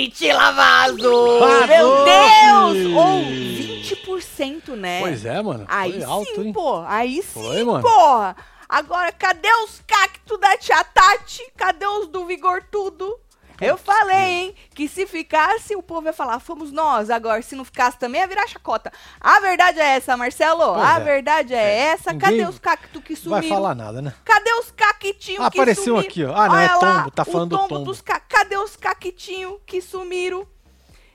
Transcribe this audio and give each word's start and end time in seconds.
Domitila! 0.00 0.52
Vazou, 0.52 1.40
Meu 1.66 2.04
Deus! 2.04 2.96
Ou 2.96 3.22
20%, 3.22 4.68
né? 4.76 5.00
Pois 5.00 5.24
é, 5.26 5.42
mano. 5.42 5.66
Aí 5.68 5.92
Foi 5.92 6.02
alto, 6.04 6.34
sim, 6.34 6.46
hein? 6.46 6.52
pô. 6.52 6.82
Aí 6.86 7.16
sim, 7.22 7.28
Foi, 7.42 7.62
mano. 7.64 7.82
porra. 7.82 8.36
Agora, 8.68 9.12
cadê 9.12 9.52
os 9.64 9.82
cactos 9.86 10.38
da 10.38 10.56
tia 10.56 10.82
Tati? 10.84 11.42
Cadê 11.56 11.86
os 11.86 12.06
do 12.08 12.24
Vigor 12.24 12.62
Tudo? 12.70 13.18
Eu 13.60 13.76
falei, 13.76 14.16
hein, 14.16 14.54
que 14.74 14.88
se 14.88 15.06
ficasse, 15.06 15.76
o 15.76 15.82
povo 15.82 16.06
ia 16.06 16.12
falar, 16.12 16.40
fomos 16.40 16.72
nós. 16.72 17.10
Agora, 17.10 17.40
se 17.42 17.54
não 17.54 17.64
ficasse 17.64 17.98
também, 17.98 18.20
ia 18.20 18.26
virar 18.26 18.46
chacota. 18.46 18.90
A 19.20 19.38
verdade 19.40 19.78
é 19.80 19.96
essa, 19.96 20.16
Marcelo. 20.16 20.74
Pois 20.74 20.82
a 20.88 20.96
é. 20.98 21.04
verdade 21.04 21.54
é, 21.54 21.58
É. 21.58 21.76
essa. 21.92 22.12
Ninguém 22.12 22.30
Cadê 22.38 22.48
os 22.48 22.58
cactos 22.58 23.02
que 23.02 23.14
Vai 23.14 23.22
sumiram? 23.42 23.48
falar 23.56 23.74
nada, 23.74 24.00
né? 24.00 24.14
Cadê 24.24 24.52
os 24.54 24.70
caquitinhos 24.70 25.44
Ah, 25.44 25.50
que 25.50 25.58
apareceu 25.58 25.84
sumiram? 25.96 26.08
aqui, 26.08 26.24
ó. 26.24 26.34
Ah, 26.34 26.48
não, 26.48 26.58
é 26.58 26.64
Olha 26.64 26.74
lá, 26.86 26.98
tombo, 26.98 27.10
tá 27.10 27.24
falando 27.24 27.52
o 27.52 27.56
do 27.56 27.56
tombo 27.58 27.68
tombo. 27.74 27.84
dos 27.84 28.00
ca... 28.00 28.18
Cadê 28.20 28.56
os 28.56 28.76
caquitinhos 28.76 29.58
que 29.66 29.80
sumiram? 29.80 30.46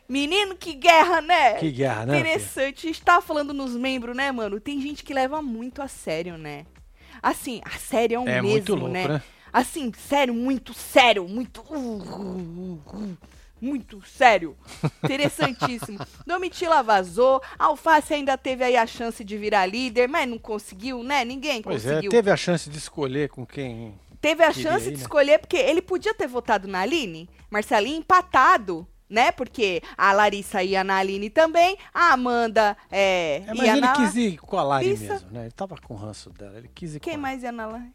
Menino, 0.07 0.55
que 0.55 0.73
guerra, 0.73 1.20
né? 1.21 1.54
Que 1.55 1.71
guerra, 1.71 2.05
né? 2.05 2.20
Interessante. 2.20 2.85
A 2.85 2.90
gente 2.90 3.02
tava 3.04 3.21
falando 3.23 3.54
nos 3.54 3.76
membros, 3.76 4.16
né, 4.16 4.32
mano? 4.32 4.59
Tem 4.59 4.80
gente 4.80 5.04
que 5.04 5.13
leva 5.13 5.41
muito 5.41 5.82
a 5.82 5.87
sério, 5.87 6.37
né? 6.37 6.65
Assim, 7.24 7.59
a 7.65 7.71
sério 7.80 8.18
é 8.18 8.20
um 8.20 8.27
É 8.27 8.34
mesmo, 8.41 8.49
muito 8.49 8.76
louco, 8.76 8.93
né? 8.93 9.07
né? 9.07 9.24
Assim, 9.56 9.90
sério, 10.10 10.34
muito 10.34 10.74
sério, 10.74 11.26
muito. 11.30 11.62
uh, 11.62 11.76
uh, 11.78 12.82
uh, 12.94 13.18
Muito 13.62 14.06
sério. 14.06 14.54
Interessantíssimo. 15.02 16.00
Domitila 16.28 16.84
vazou. 16.84 17.42
Alface 17.58 18.14
ainda 18.14 18.38
teve 18.38 18.66
aí 18.66 18.76
a 18.76 18.86
chance 18.86 19.24
de 19.24 19.38
virar 19.38 19.66
líder, 19.66 20.10
mas 20.10 20.28
não 20.30 20.38
conseguiu, 20.38 21.02
né? 21.04 21.24
Ninguém 21.24 21.62
Pois 21.62 21.86
é, 21.86 21.90
conseguiu. 21.92 22.12
teve 22.12 22.30
a 22.30 22.36
chance 22.36 22.70
de 22.70 22.78
escolher 22.78 23.30
com 23.30 23.46
quem. 23.46 23.94
Teve 24.20 24.44
a 24.44 24.52
chance 24.52 24.86
de 24.86 24.98
né? 24.98 25.02
escolher, 25.02 25.40
porque 25.40 25.56
ele 25.56 25.82
podia 25.82 26.14
ter 26.14 26.28
votado 26.28 26.68
na 26.68 26.82
Aline, 26.82 27.30
Marcelinho 27.50 27.98
empatado, 28.00 28.86
né? 29.10 29.32
Porque 29.32 29.82
a 29.98 30.12
Larissa 30.12 30.62
ia 30.64 30.84
na 30.84 30.98
Aline 30.98 31.30
também, 31.30 31.78
a 31.94 32.12
Amanda 32.12 32.76
é, 32.92 33.44
É, 33.48 33.54
mas 33.54 33.66
ia 33.68 33.72
ele 33.72 33.82
na... 33.82 33.94
quis 33.94 34.16
ir 34.16 34.38
com 34.38 34.58
a 34.58 34.64
Lari 34.64 34.86
Larissa. 34.88 35.14
mesmo, 35.14 35.32
né? 35.32 35.42
Ele 35.44 35.52
tava 35.52 35.78
com 35.78 35.94
o 35.94 35.98
ranço 35.98 36.30
dela. 36.32 36.58
Ele 36.58 36.70
quis 36.76 36.96
ir 36.96 37.00
Quem 37.00 37.14
com 37.14 37.22
mais 37.22 37.42
ia 37.42 37.52
na 37.54 37.68
La- 37.68 37.86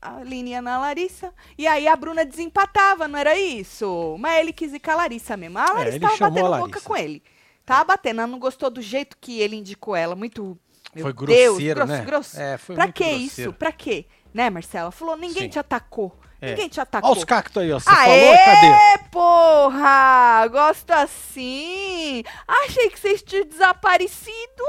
A 0.00 0.16
Aline 0.18 0.50
ia 0.50 0.62
na 0.62 0.78
Larissa. 0.78 1.32
E 1.56 1.66
aí 1.66 1.88
a 1.88 1.96
Bruna 1.96 2.24
desempatava, 2.24 3.08
não 3.08 3.18
era 3.18 3.36
isso? 3.38 4.16
Mas 4.18 4.38
ele 4.40 4.52
quis 4.52 4.72
ir 4.72 4.80
com 4.80 4.90
a 4.90 4.96
Larissa 4.96 5.36
mesmo. 5.36 5.58
A 5.58 5.72
Larissa 5.72 5.96
ele 5.96 6.00
tava 6.00 6.18
batendo 6.30 6.46
a 6.46 6.50
boca 6.58 6.60
Larissa. 6.60 6.80
com 6.88 6.96
ele. 6.96 7.22
Tava 7.66 7.84
batendo, 7.84 8.20
ela 8.20 8.26
não 8.26 8.38
gostou 8.38 8.70
do 8.70 8.80
jeito 8.80 9.16
que 9.20 9.40
ele 9.40 9.56
indicou 9.56 9.94
ela. 9.96 10.14
Muito. 10.14 10.58
Meu 10.94 11.04
Foi 11.04 11.12
Deus, 11.26 11.58
grosseiro, 11.58 11.74
grosso, 11.80 11.92
né? 11.92 12.04
grosso. 12.04 12.40
É, 12.40 12.58
foi 12.58 12.74
pra 12.74 12.84
muito 12.84 12.94
que 12.96 13.04
grosseiro. 13.04 13.50
isso? 13.50 13.52
Pra 13.58 13.72
quê? 13.72 14.06
Né, 14.32 14.48
Marcela? 14.48 14.90
Falou, 14.90 15.16
ninguém 15.16 15.42
Sim. 15.44 15.48
te 15.50 15.58
atacou. 15.58 16.16
É. 16.40 16.50
Ninguém 16.50 16.68
te 16.68 16.80
atacou. 16.80 17.10
Olha 17.10 17.18
os 17.18 17.24
cactos 17.24 17.60
aí, 17.62 17.72
ó. 17.72 17.80
Você 17.80 17.90
Aê, 17.90 18.36
falou, 18.36 18.44
cadê? 18.44 19.04
porra! 19.10 20.46
Gosto 20.48 20.90
assim! 20.92 22.22
Achei 22.46 22.88
que 22.90 22.98
vocês 22.98 23.22
tinham 23.22 23.44
desaparecido 23.44 24.64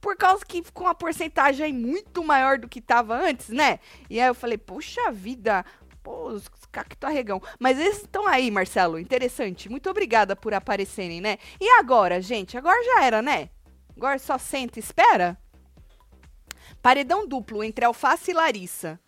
por 0.00 0.16
causa 0.16 0.44
que 0.44 0.62
ficou 0.62 0.86
uma 0.86 0.94
porcentagem 0.94 1.66
aí 1.66 1.72
muito 1.72 2.22
maior 2.24 2.58
do 2.58 2.68
que 2.68 2.80
tava 2.80 3.14
antes, 3.16 3.48
né? 3.48 3.78
E 4.08 4.20
aí 4.20 4.26
eu 4.28 4.34
falei, 4.34 4.58
puxa 4.58 5.10
vida, 5.10 5.64
pô, 6.02 6.28
os 6.28 6.48
cacto 6.70 7.06
arregão. 7.06 7.42
Mas 7.58 7.78
eles 7.78 7.98
estão 8.02 8.26
aí, 8.26 8.50
Marcelo, 8.50 8.98
interessante. 8.98 9.68
Muito 9.68 9.88
obrigada 9.88 10.36
por 10.36 10.52
aparecerem, 10.54 11.20
né? 11.20 11.38
E 11.60 11.68
agora, 11.70 12.20
gente? 12.20 12.56
Agora 12.56 12.82
já 12.84 13.02
era, 13.04 13.22
né? 13.22 13.50
Agora 13.96 14.18
só 14.18 14.36
senta 14.38 14.78
e 14.78 14.82
espera? 14.82 15.38
Paredão 16.82 17.26
duplo 17.26 17.64
entre 17.64 17.84
Alface 17.84 18.30
e 18.30 18.34
Larissa. 18.34 19.00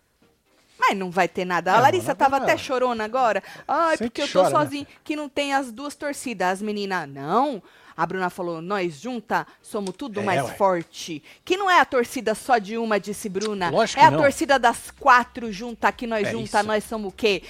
Mas 0.77 0.97
não 0.97 1.11
vai 1.11 1.27
ter 1.27 1.45
nada. 1.45 1.73
A 1.73 1.77
É, 1.77 1.81
Larissa 1.81 2.07
mano, 2.07 2.17
tava 2.17 2.37
até 2.37 2.57
chorona 2.57 3.03
agora. 3.03 3.43
Ai, 3.67 3.97
Sempre 3.97 4.07
porque 4.09 4.21
eu 4.21 4.27
tô 4.27 4.33
chora, 4.43 4.49
né, 4.49 4.55
sozinha, 4.63 4.87
que 5.03 5.15
não 5.15 5.27
tem 5.27 5.53
as 5.53 5.71
duas 5.71 5.93
torcidas. 5.93 6.47
As 6.53 6.61
meninas, 6.61 7.07
não. 7.07 7.61
A 8.01 8.05
Bruna 8.05 8.29
falou, 8.29 8.61
nós 8.61 8.93
junta 9.01 9.45
somos 9.61 9.93
tudo 9.93 10.21
É, 10.21 10.23
mais 10.23 10.41
ué. 10.45 10.53
forte. 10.55 11.21
Que 11.43 11.57
não 11.57 11.69
é 11.69 11.81
a 11.81 11.85
torcida 11.85 12.33
só 12.33 12.57
de 12.57 12.77
uma, 12.77 12.97
disse 12.97 13.27
Bruna. 13.27 13.69
Lógico 13.69 13.99
é 13.99 14.03
que 14.03 14.07
a 14.07 14.11
não. 14.11 14.21
torcida 14.21 14.57
das 14.57 14.89
quatro 14.89 15.51
junta, 15.51 15.91
que 15.91 16.07
nós 16.07 16.25
É 16.25 16.31
junta, 16.31 16.59
isso. 16.59 16.63
nós 16.67 16.83
somos 16.85 17.11
o 17.11 17.15
quê? 17.15 17.43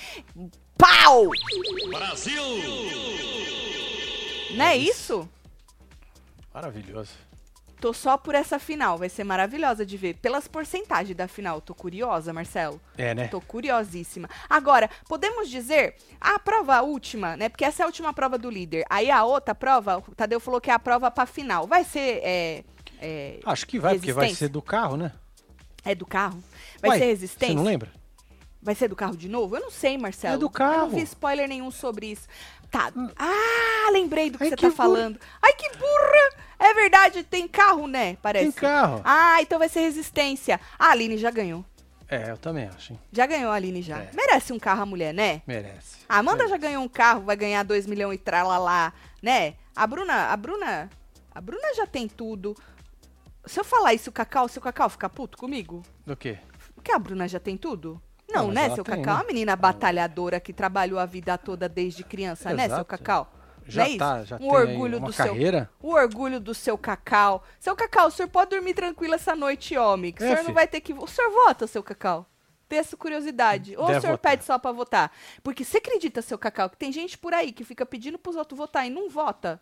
Pau! 0.75 1.29
Brasil! 1.91 2.41
Não 4.55 4.65
é 4.65 4.75
isso? 4.75 5.29
Maravilhoso. 6.51 7.11
Tô 7.79 7.93
só 7.93 8.17
por 8.17 8.35
essa 8.35 8.59
final. 8.59 8.97
Vai 8.97 9.07
ser 9.09 9.23
maravilhosa 9.23 9.85
de 9.85 9.95
ver. 9.95 10.15
Pelas 10.15 10.47
porcentagens 10.47 11.15
da 11.15 11.27
final. 11.27 11.61
Tô 11.61 11.73
curiosa, 11.73 12.33
Marcelo. 12.33 12.79
É, 12.97 13.13
né? 13.15 13.27
Tô 13.27 13.39
curiosíssima. 13.39 14.29
Agora, 14.49 14.89
podemos 15.07 15.49
dizer 15.49 15.95
a 16.19 16.37
prova 16.39 16.81
última, 16.81 17.37
né? 17.37 17.47
Porque 17.49 17.63
essa 17.63 17.81
é 17.81 17.83
a 17.83 17.87
última 17.87 18.11
prova 18.13 18.37
do 18.37 18.49
líder. 18.49 18.85
Aí 18.89 19.09
a 19.09 19.23
outra 19.23 19.55
prova, 19.55 19.97
o 19.99 20.15
Tadeu 20.15 20.39
falou 20.39 20.59
que 20.59 20.69
é 20.69 20.73
a 20.73 20.79
prova 20.79 21.09
pra 21.09 21.25
final. 21.25 21.65
Vai 21.67 21.83
ser. 21.83 22.19
É, 22.23 22.63
é, 23.01 23.39
Acho 23.45 23.65
que 23.65 23.79
vai, 23.79 23.95
porque 23.95 24.11
vai 24.11 24.33
ser 24.33 24.49
do 24.49 24.61
carro, 24.61 24.97
né? 24.97 25.11
é 25.85 25.95
do 25.95 26.05
carro? 26.05 26.43
Vai 26.81 26.89
Uai, 26.91 26.99
ser 26.99 27.05
Você 27.05 27.09
resistência? 27.11 27.55
não 27.55 27.63
lembra? 27.63 27.89
Vai 28.61 28.75
ser 28.75 28.89
do 28.89 28.95
carro 28.95 29.15
de 29.15 29.29
novo? 29.29 29.55
Eu 29.55 29.61
não 29.61 29.71
sei, 29.71 29.97
Marcelo. 29.97 30.35
É 30.35 30.37
do 30.37 30.41
Eu 30.41 30.47
não 30.47 30.51
carro. 30.51 30.89
vi 30.89 31.01
spoiler 31.03 31.47
nenhum 31.47 31.71
sobre 31.71 32.07
isso. 32.11 32.27
Tá. 32.69 32.91
Ah, 33.15 33.89
lembrei 33.91 34.29
do 34.29 34.37
que 34.37 34.43
Ai, 34.43 34.49
você 34.49 34.55
que 34.57 34.61
tá 34.63 34.67
burra. 34.67 34.77
falando. 34.77 35.19
Ai, 35.41 35.53
que 35.53 35.69
burra! 35.77 36.48
É 36.59 36.73
verdade, 36.73 37.23
tem 37.23 37.47
carro, 37.47 37.87
né? 37.87 38.17
Parece. 38.21 38.51
Tem 38.51 38.51
carro. 38.51 39.01
Ah, 39.05 39.41
então 39.41 39.57
vai 39.57 39.69
ser 39.69 39.79
resistência. 39.79 40.59
A 40.77 40.89
Aline 40.91 41.17
já 41.17 41.31
ganhou. 41.31 41.63
É, 42.07 42.31
eu 42.31 42.37
também 42.37 42.65
acho, 42.67 42.93
hein? 42.93 42.99
Já 43.11 43.25
ganhou 43.25 43.51
a 43.51 43.55
Aline 43.55 43.81
já. 43.81 43.99
É. 43.99 44.09
Merece 44.13 44.51
um 44.51 44.59
carro 44.59 44.81
a 44.81 44.85
mulher, 44.85 45.13
né? 45.13 45.41
Merece. 45.47 45.97
A 46.09 46.17
Amanda 46.17 46.43
já 46.43 46.55
Merece. 46.55 46.61
ganhou 46.67 46.83
um 46.83 46.87
carro, 46.89 47.21
vai 47.21 47.35
ganhar 47.35 47.63
2 47.63 47.85
milhões 47.85 48.15
e 48.15 48.21
tralalá, 48.21 48.91
né? 49.21 49.53
A 49.75 49.85
Bruna, 49.87 50.25
a 50.25 50.35
Bruna, 50.35 50.89
a 51.33 51.39
Bruna 51.41 51.73
já 51.75 51.85
tem 51.87 52.07
tudo. 52.07 52.55
Se 53.45 53.59
eu 53.59 53.63
falar 53.63 53.93
isso, 53.93 54.09
o 54.09 54.13
Cacau, 54.13 54.47
se 54.49 54.57
o 54.57 54.61
Cacau 54.61 54.89
ficar 54.89 55.09
puto 55.09 55.37
comigo, 55.37 55.81
Do 56.05 56.15
quê? 56.17 56.39
porque 56.75 56.91
a 56.91 56.99
Bruna 56.99 57.27
já 57.27 57.39
tem 57.39 57.55
tudo? 57.55 58.01
Não, 58.27 58.47
Não, 58.47 58.51
né, 58.51 58.69
seu 58.75 58.83
tem, 58.83 58.95
Cacau? 58.97 59.13
né? 59.15 59.21
Uma 59.21 59.27
menina 59.27 59.55
batalhadora 59.55 60.39
que 60.39 60.51
trabalhou 60.51 60.99
a 60.99 61.05
vida 61.05 61.37
toda 61.37 61.69
desde 61.69 62.03
criança, 62.03 62.49
né, 62.53 62.63
seu 62.67 62.75
Exato. 62.77 62.85
Cacau? 62.85 63.31
Já 63.69 63.85
não 63.87 63.93
é 63.93 63.97
tá, 63.97 64.23
já 64.23 64.35
um 64.35 64.39
tem 64.39 64.49
orgulho 64.51 64.97
uma 64.97 65.07
do 65.07 65.13
seu 65.13 65.25
carreira. 65.27 65.69
o 65.81 65.91
orgulho 65.93 66.39
do 66.39 66.53
seu 66.53 66.77
Cacau. 66.77 67.43
Seu 67.59 67.75
Cacau, 67.75 68.07
o 68.07 68.11
senhor 68.11 68.29
pode 68.29 68.49
dormir 68.51 68.73
tranquilo 68.73 69.13
essa 69.15 69.35
noite, 69.35 69.77
homem. 69.77 70.11
Que 70.11 70.23
o 70.23 70.25
É, 70.25 70.29
senhor 70.35 70.43
não 70.43 70.53
vai 70.53 70.67
ter 70.67 70.81
que. 70.81 70.93
O 70.93 71.07
senhor 71.07 71.31
vota, 71.31 71.67
seu 71.67 71.81
Cacau? 71.83 72.25
Tenha 72.67 72.81
essa 72.81 72.95
curiosidade. 72.95 73.75
Ou 73.77 73.85
o 73.85 73.87
Deve 73.87 74.01
senhor 74.01 74.13
votar. 74.13 74.31
pede 74.31 74.43
só 74.45 74.59
pra 74.59 74.71
votar? 74.71 75.11
Porque 75.41 75.63
você 75.63 75.77
acredita, 75.77 76.21
seu 76.21 76.37
Cacau, 76.37 76.69
que 76.69 76.77
tem 76.77 76.91
gente 76.91 77.17
por 77.17 77.33
aí 77.33 77.51
que 77.51 77.63
fica 77.63 77.85
pedindo 77.85 78.19
pros 78.19 78.35
outros 78.35 78.57
votar 78.57 78.85
e 78.85 78.89
não 78.89 79.09
vota? 79.09 79.59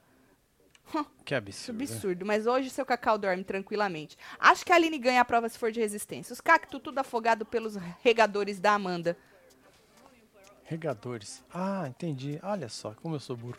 Que 1.25 1.35
absurdo. 1.35 1.78
né? 1.78 1.84
Absurdo. 1.85 2.25
Mas 2.25 2.47
hoje 2.47 2.69
seu 2.69 2.85
Cacau 2.85 3.18
dorme 3.18 3.44
tranquilamente. 3.44 4.18
Acho 4.39 4.66
que 4.66 4.72
a 4.72 4.75
Aline 4.75 4.97
ganha 4.97 5.19
a 5.22 5.25
prova 5.25 5.47
se 5.50 5.57
for 5.57 5.72
de 5.72 5.79
resistência. 5.79 6.31
Os 6.34 6.39
cactos 6.41 6.81
tudo 6.81 7.00
afogado 7.00 7.45
pelos 7.45 7.75
regadores 8.01 8.59
da 8.59 8.74
Amanda. 8.74 9.18
Regadores. 10.63 11.44
Ah, 11.53 11.85
entendi. 11.88 12.39
Olha 12.44 12.68
só, 12.69 12.94
como 13.01 13.16
eu 13.16 13.19
sou 13.19 13.35
burro. 13.38 13.57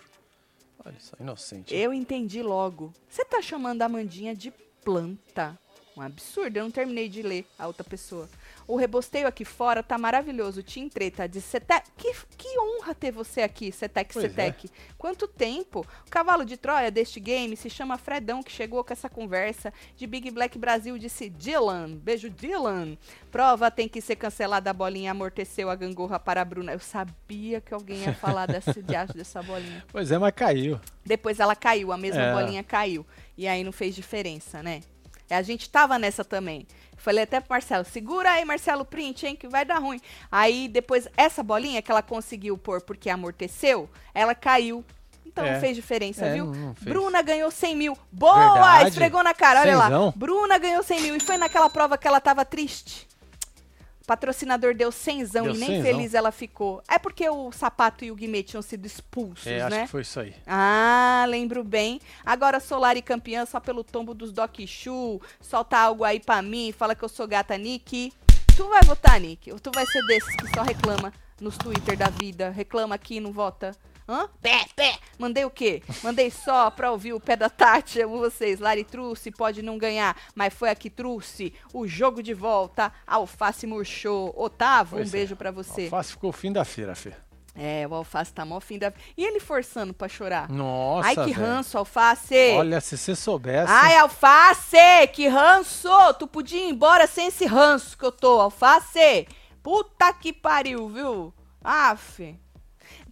Olha 0.84 0.99
só, 1.00 1.16
inocente. 1.21 1.75
Eu 1.75 1.93
entendi 1.93 2.43
logo. 2.43 2.93
Você 3.09 3.25
tá 3.25 3.43
chamando 3.43 3.83
a 3.83 3.87
Amandinha 3.87 4.35
de 4.35 4.53
planta. 4.85 5.58
Um 5.97 6.00
absurdo, 6.00 6.56
eu 6.56 6.64
não 6.64 6.70
terminei 6.70 7.08
de 7.08 7.23
ler 7.23 7.44
a 7.58 7.67
outra 7.67 7.82
pessoa. 7.82 8.29
O 8.69 8.76
rebosteio 8.76 9.26
aqui 9.26 9.47
fora 9.47 9.82
tá 9.82 9.97
maravilhoso. 9.97 10.62
Tim 10.62 10.91
Treta 10.91 11.26
de 11.26 11.41
Setec. 11.41 11.88
Que, 11.97 12.12
que 12.37 12.61
honra 12.61 12.94
ter 12.94 13.11
você 13.11 13.41
aqui, 13.41 13.73
Setec 13.73 14.12
Pois 14.12 14.26
é. 14.26 14.29
Setec. 14.29 14.70
Quanto 14.99 15.26
tempo? 15.26 15.87
O 16.06 16.11
cavalo 16.11 16.44
de 16.44 16.59
Troia 16.59 16.91
deste 16.91 17.19
game 17.19 17.56
se 17.56 17.70
chama 17.70 17.97
Fredão, 17.97 18.43
que 18.43 18.53
chegou 18.53 18.85
com 18.85 18.93
essa 18.93 19.09
conversa 19.09 19.73
de 19.97 20.06
Big 20.06 20.31
Black 20.31 20.59
Brasil, 20.59 20.99
disse 20.99 21.31
Dylan. 21.31 21.97
Beijo, 21.97 22.29
Dylan. 22.29 22.99
Prova 23.32 23.70
tem 23.70 23.88
que 23.88 24.03
ser 24.03 24.17
cancelada 24.17 24.69
a 24.69 24.75
bolinha, 24.75 25.12
amorteceu 25.12 25.70
a 25.70 25.75
gangorra 25.75 26.20
para 26.20 26.43
a 26.43 26.44
Bruna. 26.44 26.73
Eu 26.73 26.79
sabia 26.79 27.62
que 27.62 27.73
alguém 27.73 28.03
ia 28.03 28.12
falar 28.15 28.44
desse 28.53 28.82
diacho 28.82 29.15
dessa 29.15 29.43
bolinha. 29.43 29.82
Pois 29.91 30.12
é, 30.12 30.19
mas 30.19 30.35
caiu. 30.35 30.79
Depois 31.06 31.41
ela 31.41 31.56
caiu, 31.56 31.91
a 31.91 31.97
mesma 31.97 32.20
É. 32.20 32.32
bolinha 32.35 32.62
caiu. 32.62 33.06
E 33.35 33.49
aí 33.49 33.65
não 33.65 33.73
fez 33.73 33.94
diferença, 33.94 34.62
né? 34.62 34.82
A 35.31 35.43
gente 35.43 35.69
tava 35.69 35.99
nessa 35.99 36.25
também. 36.25 36.67
Falei 36.97 37.25
até 37.25 37.39
pro 37.41 37.51
Marcelo, 37.51 37.85
segura 37.85 38.31
aí, 38.33 38.45
Marcelo, 38.45 38.85
print, 38.85 39.25
hein, 39.27 39.37
que 39.37 39.47
vai 39.49 39.65
dar 39.65 39.79
ruim. 39.79 40.01
Aí 40.33 40.67
depois, 40.69 41.07
essa 41.17 41.43
bolinha 41.43 41.81
que 41.81 41.91
ela 41.91 42.03
conseguiu 42.03 42.59
pôr 42.59 42.81
porque 42.83 43.09
amorteceu, 43.09 43.89
ela 44.13 44.35
caiu. 44.35 44.85
Então 45.25 45.45
É. 45.45 45.53
não 45.55 45.61
fez 45.61 45.77
diferença, 45.77 46.25
É, 46.27 46.35
viu? 46.35 46.47
não- 46.47 46.55
não 46.55 46.75
fez. 46.75 46.85
Bruna 46.93 47.23
ganhou 47.23 47.51
100 47.51 47.77
mil. 47.77 47.97
Boa! 48.11 48.53
Verdade. 48.55 48.89
Esfregou 48.91 49.23
na 49.23 49.33
cara, 49.35 49.61
olha 49.61 49.77
lá. 49.77 49.85
Cenzão. 49.85 50.13
Bruna 50.17 50.59
ganhou 50.59 50.83
100 50.83 51.01
mil. 51.03 51.17
E 51.17 51.21
foi 51.21 51.37
naquela 51.37 51.71
prova 51.71 51.97
que 51.97 52.07
ela 52.09 52.21
tava 52.21 52.45
triste. 52.45 53.07
Patrocinador 54.08 54.75
deu 54.75 54.90
cenzão 54.90 55.44
Deu 55.44 55.55
e 55.55 55.58
nem 55.58 55.69
cenzão. 55.69 55.82
feliz 55.82 56.14
ela 56.14 56.32
ficou. 56.32 56.82
É 56.88 56.99
porque 56.99 57.28
o 57.28 57.52
Sapato 57.52 58.06
e 58.06 58.10
o 58.10 58.14
Guimê 58.14 58.43
tinham 58.43 58.62
sido 58.62 58.87
expulsos, 58.87 59.46
É, 59.46 59.60
acho 59.60 59.76
né? 59.76 59.82
que 59.82 59.88
foi 59.90 60.00
isso 60.00 60.19
aí. 60.19 60.34
Ah, 60.46 61.26
lembro 61.28 61.62
bem. 61.62 62.00
Agora 62.25 62.58
Solari 62.58 63.02
campeã 63.02 63.44
só 63.44 63.60
pelo 63.60 63.84
tombo 63.84 64.14
dos 64.14 64.32
Doc 64.32 64.56
Chu. 64.66 65.20
Solta 65.40 65.76
algo 65.78 66.05
aí 66.05 66.19
pra 66.19 66.40
mim, 66.40 66.72
fala 66.72 66.94
que 66.94 67.05
eu 67.05 67.08
sou 67.08 67.28
gata 67.28 67.56
Nick. 67.58 68.10
Tu 68.56 68.66
vai 68.66 68.81
votar, 68.82 69.20
Nick? 69.20 69.52
Ou 69.52 69.60
tu 69.60 69.70
vai 69.75 69.84
ser 69.87 70.02
desses 70.06 70.34
que 70.37 70.49
só 70.55 70.62
reclama 70.62 71.12
nos 71.38 71.56
Twitter 71.58 71.96
da 71.96 72.08
vida? 72.08 72.49
Reclama 72.49 72.94
aqui 72.94 73.16
e 73.16 73.20
não 73.20 73.31
vota? 73.31 73.72
Hã? 74.08 74.28
Pé, 74.40 74.64
pé. 74.75 74.99
Mandei 75.19 75.44
o 75.44 75.50
quê? 75.50 75.82
Mandei 76.02 76.31
só 76.31 76.70
pra 76.70 76.90
ouvir 76.90 77.12
o 77.12 77.20
pé 77.20 77.37
da 77.37 77.50
Tati. 77.50 78.00
Amo 78.00 78.19
vocês. 78.19 78.58
Lari 78.58 78.82
trouxe, 78.84 79.31
pode 79.31 79.60
não 79.60 79.76
ganhar, 79.76 80.16
mas 80.34 80.55
foi 80.55 80.70
a 80.70 80.75
que 80.75 80.88
trouxe 80.88 81.52
o 81.75 81.87
jogo 81.87 82.22
de 82.22 82.32
volta. 82.32 82.90
Alface 83.06 83.66
murchou. 83.66 84.32
Otávio, 84.37 84.96
Pois 84.96 85.08
um 85.08 85.10
é. 85.10 85.12
beijo 85.12 85.37
pra 85.37 85.50
você. 85.50 85.82
Alface 85.84 86.12
ficou 86.12 86.32
fim 86.32 86.50
da 86.52 86.64
feira, 86.64 86.94
Fê. 86.94 87.12
É, 87.60 87.87
o 87.88 87.94
Alface 87.94 88.32
tá 88.32 88.44
mó 88.44 88.60
fim 88.60 88.78
da... 88.78 88.93
E 89.16 89.25
ele 89.25 89.40
forçando 89.40 89.93
pra 89.93 90.06
chorar? 90.08 90.49
Nossa, 90.49 91.08
Ai, 91.08 91.14
que 91.16 91.20
velho. 91.32 91.34
ranço, 91.34 91.76
Alface. 91.76 92.52
Olha, 92.56 92.81
se 92.81 92.96
você 92.96 93.16
soubesse. 93.16 93.70
Ai, 93.72 93.96
Alface, 93.96 94.76
que 95.12 95.26
ranço! 95.26 95.88
Tu 96.20 96.26
podia 96.28 96.60
ir 96.64 96.69
embora 96.70 97.08
sem 97.08 97.26
esse 97.26 97.44
ranço 97.46 97.99
que 97.99 98.05
eu 98.05 98.12
tô, 98.12 98.40
Alface! 98.40 99.26
Puta 99.60 100.12
que 100.12 100.32
pariu, 100.32 100.88
viu? 100.88 101.34
Aff. 101.64 102.38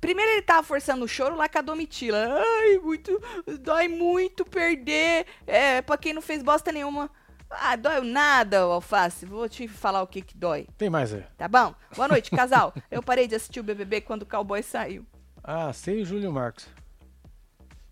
Primeiro 0.00 0.30
ele 0.32 0.42
tava 0.42 0.62
forçando 0.62 1.04
o 1.04 1.08
choro 1.08 1.36
lá 1.36 1.48
com 1.48 1.58
a 1.58 1.62
Domitila. 1.62 2.28
Ai, 2.38 2.78
muito. 2.78 3.20
Dói 3.60 3.88
muito 3.88 4.44
perder. 4.44 5.26
É, 5.46 5.82
pra 5.82 5.96
quem 5.96 6.12
não 6.12 6.22
fez 6.22 6.42
bosta 6.42 6.70
nenhuma. 6.70 7.10
Ah, 7.48 7.76
dói 7.76 8.00
nada, 8.00 8.60
Alface. 8.60 9.24
Vou 9.24 9.48
te 9.48 9.68
falar 9.68 10.02
o 10.02 10.06
que 10.06 10.20
que 10.20 10.36
dói. 10.36 10.66
Tem 10.76 10.90
mais 10.90 11.14
aí. 11.14 11.24
Tá 11.36 11.46
bom? 11.48 11.74
Boa 11.94 12.08
noite, 12.08 12.30
casal. 12.30 12.74
Eu 12.90 13.02
parei 13.02 13.26
de 13.28 13.34
assistir 13.36 13.60
o 13.60 13.64
BBB 13.64 14.00
quando 14.00 14.22
o 14.22 14.26
cowboy 14.26 14.62
saiu. 14.62 15.06
Ah, 15.42 15.72
sei 15.72 16.02
o 16.02 16.04
Júlio 16.04 16.32
Marcos. 16.32 16.66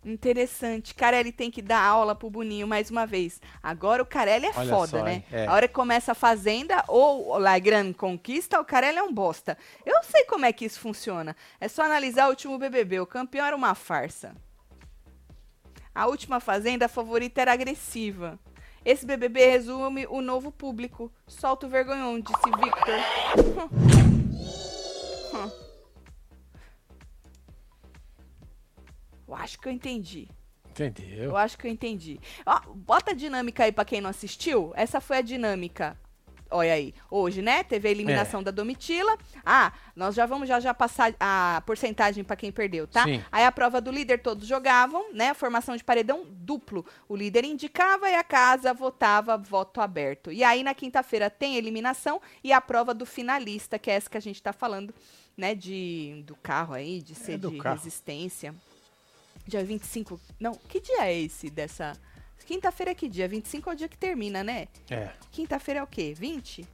Interessante. 0.04 0.94
Carelli 0.94 1.32
tem 1.32 1.50
que 1.50 1.62
dar 1.62 1.82
aula 1.82 2.14
pro 2.14 2.28
Boninho 2.28 2.66
mais 2.66 2.90
uma 2.90 3.06
vez. 3.06 3.40
Agora 3.62 4.02
o 4.02 4.06
Carelli 4.06 4.46
é 4.46 4.52
Olha 4.54 4.68
foda, 4.68 4.98
só, 4.98 5.04
né? 5.04 5.24
É. 5.32 5.46
A 5.46 5.52
hora 5.52 5.66
que 5.66 5.74
começa 5.74 6.12
a 6.12 6.14
Fazenda 6.14 6.84
ou 6.88 7.38
La 7.38 7.58
Grande 7.58 7.94
Conquista, 7.94 8.60
o 8.60 8.64
Carelli 8.64 8.98
é 8.98 9.02
um 9.02 9.12
bosta. 9.12 9.56
Eu 9.84 10.02
sei 10.02 10.24
como 10.24 10.44
é 10.44 10.52
que 10.52 10.64
isso 10.64 10.78
funciona. 10.78 11.34
É 11.58 11.68
só 11.68 11.82
analisar 11.82 12.26
o 12.26 12.30
último 12.30 12.58
BBB. 12.58 13.00
O 13.00 13.06
campeão 13.06 13.46
era 13.46 13.56
uma 13.56 13.74
farsa. 13.74 14.34
A 15.94 16.06
última 16.06 16.40
Fazenda, 16.40 16.86
a 16.86 16.88
favorita 16.88 17.40
era 17.40 17.52
agressiva. 17.52 18.38
Esse 18.84 19.06
BBB 19.06 19.46
resume 19.46 20.06
o 20.08 20.20
novo 20.20 20.52
público. 20.52 21.10
Solta 21.26 21.66
o 21.66 21.70
vergonhão, 21.70 22.20
disse 22.20 22.44
Victor. 22.44 24.14
acho 29.44 29.58
que 29.61 29.69
eu 29.69 29.73
entendi. 29.73 30.29
Entendeu? 30.70 31.25
Eu 31.25 31.37
acho 31.37 31.56
que 31.56 31.67
eu 31.67 31.70
entendi. 31.70 32.19
Ó, 32.44 32.61
bota 32.75 33.12
a 33.12 33.14
dinâmica 33.14 33.62
aí 33.64 33.70
pra 33.73 33.85
quem 33.85 34.00
não 34.00 34.11
assistiu. 34.11 34.73
Essa 34.75 35.00
foi 35.00 35.19
a 35.19 35.23
dinâmica. 35.23 35.96
Olha 36.50 36.73
aí, 36.75 36.94
hoje, 37.11 37.43
né? 37.43 37.64
Teve 37.64 37.88
a 37.88 37.91
eliminação 37.91 38.41
É. 38.41 38.44
da 38.44 38.50
Domitila. 38.50 39.17
Ah, 39.44 39.73
nós 39.96 40.14
já 40.14 40.25
vamos 40.26 40.46
já 40.49 40.61
já 40.61 40.73
passar 40.75 41.12
a 41.19 41.62
porcentagem 41.67 42.23
pra 42.23 42.37
quem 42.37 42.52
perdeu, 42.52 42.87
tá? 42.87 43.05
Sim. 43.05 43.23
Aí 43.32 43.44
a 43.44 43.50
prova 43.50 43.81
do 43.81 43.91
líder 43.91 44.19
todos 44.23 44.46
jogavam, 44.46 45.12
né? 45.12 45.31
A 45.31 45.35
formação 45.35 45.76
de 45.76 45.82
paredão 45.82 46.25
duplo. 46.29 46.85
O 47.08 47.17
líder 47.17 47.44
indicava 47.44 48.08
e 48.08 48.14
a 48.14 48.23
casa 48.23 48.73
votava 48.75 49.37
voto 49.37 49.81
aberto. 49.81 50.31
E 50.31 50.44
aí 50.44 50.62
na 50.62 50.75
quinta-feira 50.75 51.29
tem 51.31 51.56
eliminação 51.56 52.20
e 52.43 52.52
a 52.52 52.61
prova 52.61 52.93
do 52.94 53.06
finalista, 53.06 53.79
que 53.79 53.90
é 53.90 53.94
essa 53.94 54.08
que 54.11 54.17
a 54.19 54.20
gente 54.23 54.40
tá 54.43 54.52
falando, 54.52 54.94
né, 55.37 55.55
de 55.55 56.23
do 56.26 56.37
carro 56.37 56.75
aí, 56.75 57.00
de 57.02 57.14
ser 57.14 57.32
É 57.32 57.38
de 57.38 57.58
carro. 57.58 57.76
resistência. 57.76 58.55
Dia 59.46 59.64
25. 59.64 60.20
Não, 60.41 60.55
que 60.55 60.81
dia 60.81 61.06
é 61.06 61.20
esse 61.20 61.50
dessa. 61.50 61.93
Quinta-feira 62.46 62.93
é 62.93 62.94
que 62.94 63.08
dia? 63.08 63.26
25 63.26 63.70
é 63.70 63.73
o 63.73 63.76
dia 63.76 63.88
que 63.88 63.96
termina, 63.96 64.44
né? 64.44 64.69
É. 64.91 65.11
Quinta-feira 65.31 65.81
é 65.81 65.82
o 65.82 65.87
quê? 65.87 66.14
20? 66.17 66.67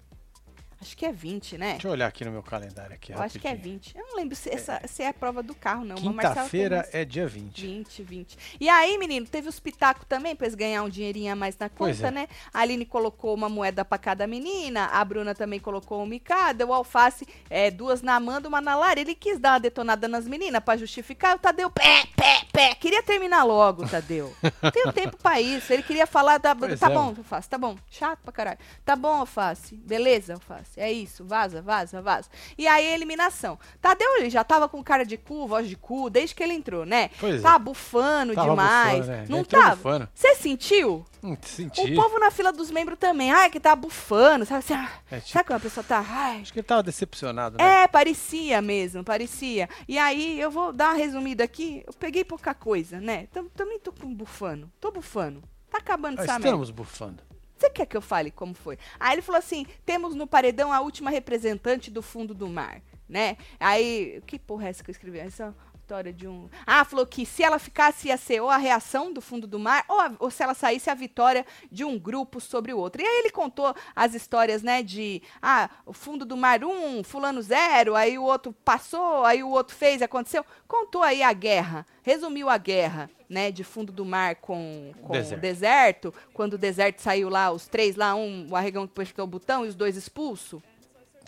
Acho 0.81 0.97
que 0.97 1.05
é 1.05 1.13
20, 1.13 1.59
né? 1.59 1.73
Deixa 1.73 1.89
eu 1.89 1.93
olhar 1.93 2.07
aqui 2.07 2.25
no 2.25 2.31
meu 2.31 2.43
calendário 2.43 2.95
aqui, 2.95 3.13
Eu 3.13 3.21
acho 3.21 3.39
que 3.39 3.47
é 3.47 3.51
rapidinho. 3.51 3.75
20. 3.75 3.99
Eu 3.99 4.07
não 4.07 4.17
lembro 4.17 4.35
se, 4.35 4.49
essa, 4.49 4.81
se 4.87 5.03
é 5.03 5.09
a 5.09 5.15
prova 5.15 5.43
do 5.43 5.55
carro, 5.55 5.85
não. 5.85 5.97
Quinta-feira 5.97 6.89
é 6.91 7.05
dia 7.05 7.27
20. 7.29 7.61
20, 7.61 8.03
20. 8.03 8.39
E 8.59 8.67
aí, 8.67 8.97
menino, 8.97 9.27
teve 9.27 9.47
os 9.47 9.61
pitacos 9.61 10.07
também 10.09 10.35
pra 10.35 10.47
eles 10.47 10.55
ganhar 10.55 10.83
um 10.83 10.89
dinheirinho 10.89 11.33
a 11.33 11.37
mais 11.37 11.59
na 11.59 11.69
conta, 11.69 12.09
é. 12.09 12.11
né? 12.11 12.29
A 12.53 12.61
Aline 12.61 12.87
colocou 12.87 13.35
uma 13.35 13.49
moeda 13.49 13.85
pra 13.85 13.99
cada 13.99 14.27
menina, 14.27 14.87
a 14.87 15.05
Bruna 15.05 15.35
também 15.35 15.61
colocou 15.61 16.03
uma 16.03 16.15
em 16.15 16.19
cada, 16.19 16.65
o 16.65 16.73
Alface, 16.73 17.29
é, 17.51 17.71
duas 17.71 18.01
na 18.01 18.15
Amanda, 18.15 18.49
uma 18.49 18.63
na 18.63 18.75
Lara. 18.75 18.99
Ele 18.99 19.15
quis 19.15 19.39
dar 19.39 19.53
uma 19.53 19.61
detonada 19.61 20.09
nas 20.09 20.27
meninas 20.27 20.65
pra 20.65 20.79
justificar. 20.79 21.37
O 21.37 21.39
Tadeu, 21.39 21.71
pé, 21.71 22.07
pé, 22.17 22.47
pé. 22.51 22.75
Queria 22.75 23.03
terminar 23.03 23.45
logo, 23.45 23.87
Tadeu. 23.87 24.35
Não 24.63 24.71
tenho 24.71 24.93
tempo 24.95 25.19
pra 25.19 25.41
isso. 25.43 25.73
Ele 25.75 25.83
queria 25.83 26.07
falar 26.07 26.39
da. 26.39 26.55
Pois 26.55 26.81
tá 26.81 26.91
é, 26.91 26.95
bom. 26.95 27.15
Alface, 27.19 27.49
tá 27.49 27.59
bom. 27.59 27.77
Chato 27.91 28.21
pra 28.23 28.33
caralho. 28.33 28.59
Tá 28.83 28.97
bom, 28.97 29.21
Alface. 29.21 29.77
Beleza, 29.77 30.35
Alface. 30.35 30.70
É 30.77 30.91
isso. 30.93 31.25
Vaza, 31.25 31.61
vaza, 31.63 32.01
vaza. 32.03 32.29
E 32.57 32.67
aí, 32.67 32.89
a 32.89 32.95
eliminação. 32.95 33.59
Tadeu, 33.81 34.17
ele 34.17 34.31
já 34.31 34.45
tava 34.45 34.69
com 34.69 34.83
cara 34.83 35.05
de 35.05 35.17
cu, 35.17 35.47
voz 35.47 35.69
de 35.69 35.77
cu, 35.77 36.09
desde 36.11 36.35
que 36.35 36.43
ele 36.43 36.55
entrou, 36.55 36.85
né? 36.85 37.11
Pois 37.19 37.37
é. 37.37 37.43
Tá 37.43 37.59
bufando 37.59 38.35
Tava 38.35 38.51
demais. 38.51 38.99
bufando, 39.01 39.11
né? 39.13 39.27
Não 39.29 39.39
Entrou 39.39 39.63
tava? 39.63 39.77
bufando. 39.77 40.09
Você 40.15 40.35
sentiu? 40.35 41.05
Hum, 41.23 41.35
O 41.35 41.47
senti. 41.47 41.95
povo 41.95 42.19
na 42.19 42.31
fila 42.31 42.51
dos 42.53 42.71
membros 42.71 42.99
também. 42.99 43.31
Ai, 43.31 43.51
que 43.51 43.61
tá 43.61 43.75
bufando. 43.77 44.47
Sabe 44.47 44.59
assim? 44.61 44.75
ah, 44.75 44.91
É, 45.11 45.17
tipo, 45.19 45.31
Sabe 45.33 45.45
quando 45.47 45.57
a 45.59 45.61
pessoa 45.61 45.85
tá. 45.85 46.05
Ai. 46.09 46.41
Acho 46.41 46.53
que 46.53 46.59
ele 46.61 46.67
tava 46.67 46.83
decepcionado, 46.83 47.59
né? 47.59 47.83
É, 47.83 47.89
parecia 47.89 48.63
mesmo, 48.63 49.05
parecia. 49.05 49.69
E 49.87 49.99
aí, 49.99 50.41
eu 50.41 50.51
vou 50.51 50.73
dar 50.73 50.91
uma 50.91 50.97
resumida 50.97 51.45
aqui. 51.45 51.83
Eu 51.87 51.93
peguei 51.93 52.25
pouca 52.25 52.55
coisa, 52.55 53.01
né? 53.01 53.27
Tam- 53.33 53.49
Também 53.55 53.79
tô 53.79 53.93
com 53.93 54.13
bufando. 54.15 54.71
Tô 54.81 54.91
bufando. 54.91 55.43
Tá 55.71 55.79
acabando 55.79 56.17
Nós 56.17 56.25
essa 56.25 56.33
merda. 56.35 56.49
estamos 56.49 56.71
bufando. 56.71 57.23
Você 57.61 57.69
quer 57.69 57.85
que 57.85 57.97
eu 57.97 58.01
fale 58.01 58.31
como 58.31 58.55
foi? 58.55 58.79
Aí 58.99 59.13
ele 59.13 59.23
falou 59.23 59.39
assim: 59.39 59.67
temos 59.85 60.15
no 60.15 60.27
paredão 60.27 60.73
a 60.73 60.81
última 60.81 61.11
representante 61.11 61.91
do 61.91 62.01
fundo 62.01 62.33
do 62.33 62.49
mar, 62.49 62.81
né? 63.07 63.37
Aí, 63.59 64.23
que 64.27 64.39
porra 64.39 64.67
é 64.67 64.71
essa 64.71 64.83
que 64.83 64.89
eu 64.89 64.93
escrevi? 64.93 65.19
Essa 65.19 65.55
história 65.91 66.13
de 66.13 66.29
um. 66.29 66.49
Ah, 66.65 66.85
falou 66.85 67.05
que 67.05 67.27
se 67.27 67.43
ela 67.43 67.59
ficasse 67.59 68.07
ia 68.09 68.17
ser 68.17 68.41
ou 68.41 68.49
a 68.49 68.57
reação 68.57 69.13
do 69.13 69.21
fundo 69.21 69.45
do 69.45 69.59
mar, 69.59 69.85
ou, 69.89 70.01
a- 70.01 70.13
ou 70.21 70.31
se 70.31 70.41
ela 70.41 70.55
saísse 70.55 70.89
a 70.89 70.95
vitória 70.95 71.45
de 71.71 71.85
um 71.85 71.99
grupo 71.99 72.41
sobre 72.41 72.73
o 72.73 72.79
outro. 72.79 73.03
E 73.03 73.05
aí 73.05 73.19
ele 73.19 73.31
contou 73.31 73.75
as 73.95 74.15
histórias, 74.15 74.63
né? 74.63 74.85
De 74.85 75.21
ah, 75.43 75.69
o 75.85 75.93
fundo 75.93 76.25
do 76.25 76.37
mar 76.37 76.63
um, 76.63 77.03
fulano 77.03 77.43
zero, 77.43 77.97
aí 77.97 78.17
o 78.17 78.23
outro 78.23 78.53
passou, 78.65 79.25
aí 79.25 79.43
o 79.43 79.49
outro 79.51 79.75
fez, 79.75 80.01
aconteceu. 80.01 80.45
Contou 80.69 81.03
aí 81.03 81.25
a 81.25 81.33
guerra, 81.33 81.85
resumiu 82.05 82.49
a 82.49 82.57
guerra, 82.57 83.11
né? 83.29 83.51
De 83.51 83.65
fundo 83.65 83.93
do 83.93 84.05
mar 84.05 84.37
com, 84.37 84.93
com 85.03 85.13
Deserto. 85.13 85.39
o 85.39 85.41
deserto, 85.41 86.15
quando 86.33 86.53
o 86.55 86.59
deserto 86.59 87.01
saiu 87.03 87.29
lá, 87.29 87.51
os 87.51 87.67
três 87.67 87.97
lá, 87.97 88.15
um, 88.15 88.47
o 88.49 88.55
arregão 88.55 88.87
que 88.87 88.93
apertou 88.93 89.25
o 89.25 89.29
botão 89.29 89.67
e 89.67 89.69
os 89.69 89.75
dois 89.75 89.97
expulsos, 89.97 90.63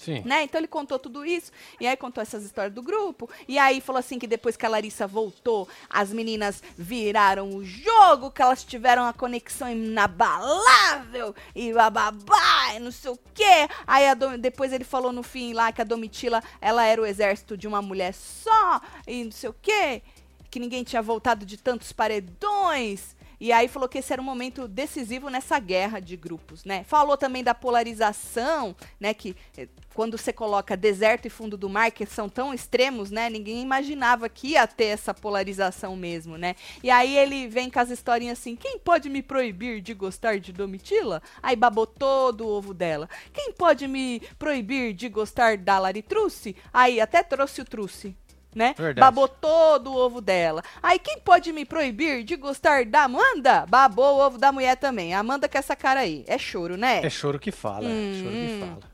Sim. 0.05 0.23
né? 0.25 0.43
Então 0.43 0.59
ele 0.59 0.67
contou 0.69 0.99
tudo 0.99 1.25
isso, 1.25 1.53
e 1.81 1.87
aí 1.87 1.97
contou 1.97 2.21
essas 2.21 2.45
histórias 2.45 2.75
do 2.75 2.83
grupo, 2.83 3.29
e 3.47 3.59
aí 3.59 3.81
falou 3.81 4.01
assim 4.01 4.19
que 4.19 4.27
depois 4.27 4.57
que 4.57 4.67
a 4.67 4.69
Larissa 4.69 5.07
voltou, 5.07 5.69
as 5.89 6.11
meninas 6.13 6.63
viraram 6.77 7.51
o 7.51 7.65
jogo, 7.65 8.31
que 8.31 8.43
elas 8.43 8.65
tiveram 8.65 9.03
uma 9.05 9.13
conexão 9.13 9.71
inabalável, 9.71 11.35
e 11.55 11.73
bababá, 11.73 12.75
e 12.75 12.79
não 12.81 12.91
sei 12.93 13.11
o 13.11 13.19
quê. 13.35 13.69
Aí 13.87 14.07
a 14.09 14.15
Dom- 14.15 14.39
depois 14.39 14.73
ele 14.73 14.85
falou 14.85 15.13
no 15.13 15.23
fim 15.23 15.53
lá 15.53 15.73
que 15.73 15.81
a 15.81 15.85
Domitila, 15.85 16.43
ela 16.61 16.85
era 16.85 17.01
o 17.01 17.07
exército 17.07 17.57
de 17.57 17.67
uma 17.69 17.81
mulher 17.83 18.13
só, 18.15 18.81
e 19.07 19.25
não 19.25 19.33
sei 19.33 19.51
o 19.51 19.57
quê, 19.61 20.03
que 20.51 20.59
ninguém 20.61 20.85
tinha 20.85 21.01
voltado 21.03 21.47
de 21.47 21.57
tantos 21.57 21.93
paredões. 21.93 23.15
E 23.43 23.51
aí 23.51 23.67
falou 23.67 23.89
que 23.89 23.99
esse 23.99 24.13
era 24.13 24.23
um 24.23 24.25
momento 24.25 24.69
decisivo 24.69 25.29
nessa 25.29 25.59
guerra 25.59 25.99
de 25.99 26.17
grupos, 26.17 26.65
né? 26.65 26.85
Falou 26.85 27.17
também 27.17 27.43
da 27.43 27.53
polarização, 27.53 28.73
né? 29.01 29.13
Que 29.13 29.35
eh, 29.59 29.67
quando 29.93 30.17
você 30.17 30.33
coloca 30.33 30.77
deserto 30.77 31.27
e 31.27 31.29
fundo 31.29 31.57
do 31.57 31.69
mar, 31.69 31.91
que 31.91 32.07
são 32.07 32.29
tão 32.29 32.55
extremos, 32.55 33.11
né? 33.11 33.29
Ninguém 33.29 33.61
imaginava 33.61 34.29
que 34.29 34.51
ia 34.51 34.65
ter 34.69 34.85
essa 34.85 35.13
polarização 35.13 35.97
mesmo, 35.97 36.39
né? 36.39 36.55
E 36.85 36.89
aí 36.89 37.19
ele 37.19 37.49
vem 37.49 37.69
com 37.69 37.81
as 37.81 37.91
historinhas 37.91 38.39
assim: 38.39 38.55
quem 38.55 38.79
pode 38.79 39.11
me 39.11 39.21
proibir 39.21 39.81
de 39.81 39.93
gostar 39.93 40.39
de 40.39 40.53
Domitila? 40.53 41.21
Aí 41.43 41.57
babou 41.57 41.85
todo 41.85 42.47
o 42.47 42.49
ovo 42.49 42.73
dela. 42.73 43.11
Quem 43.33 43.53
pode 43.53 43.89
me 43.89 44.21
proibir 44.39 44.93
de 44.93 45.09
gostar 45.09 45.59
da 45.59 45.81
Laritruce? 45.81 46.55
Aí 46.73 47.01
até 47.01 47.25
trouxe 47.25 47.61
o 47.61 47.65
truce. 47.65 48.15
Né? 48.55 48.75
Verdade. 48.77 49.01
Babou 49.01 49.27
todo 49.27 49.91
o 49.91 49.97
ovo 49.97 50.21
dela. 50.21 50.63
Aí 50.83 50.99
quem 50.99 51.19
pode 51.19 51.51
me 51.53 51.65
proibir 51.65 52.23
de 52.23 52.37
gostar 52.37 52.85
da 52.85 53.05
Amanda? 53.05 53.65
Babou 53.67 54.19
o 54.19 54.27
ovo 54.27 54.37
da 54.39 54.53
mulher 54.53 54.77
também. 54.77 55.15
A 55.15 55.21
Amanda 55.21 55.49
com 55.49 55.57
essa 55.57 55.75
cara 55.75 56.01
aí. 56.01 56.23
É 56.27 56.37
choro, 56.37 56.77
né? 56.77 57.01
É 57.03 57.09
choro 57.11 57.39
que 57.39 57.51
fala, 57.51 57.87
é 57.87 58.13
choro 58.23 58.31
que 58.31 58.53
Hum. 58.53 58.61
fala. 58.61 58.92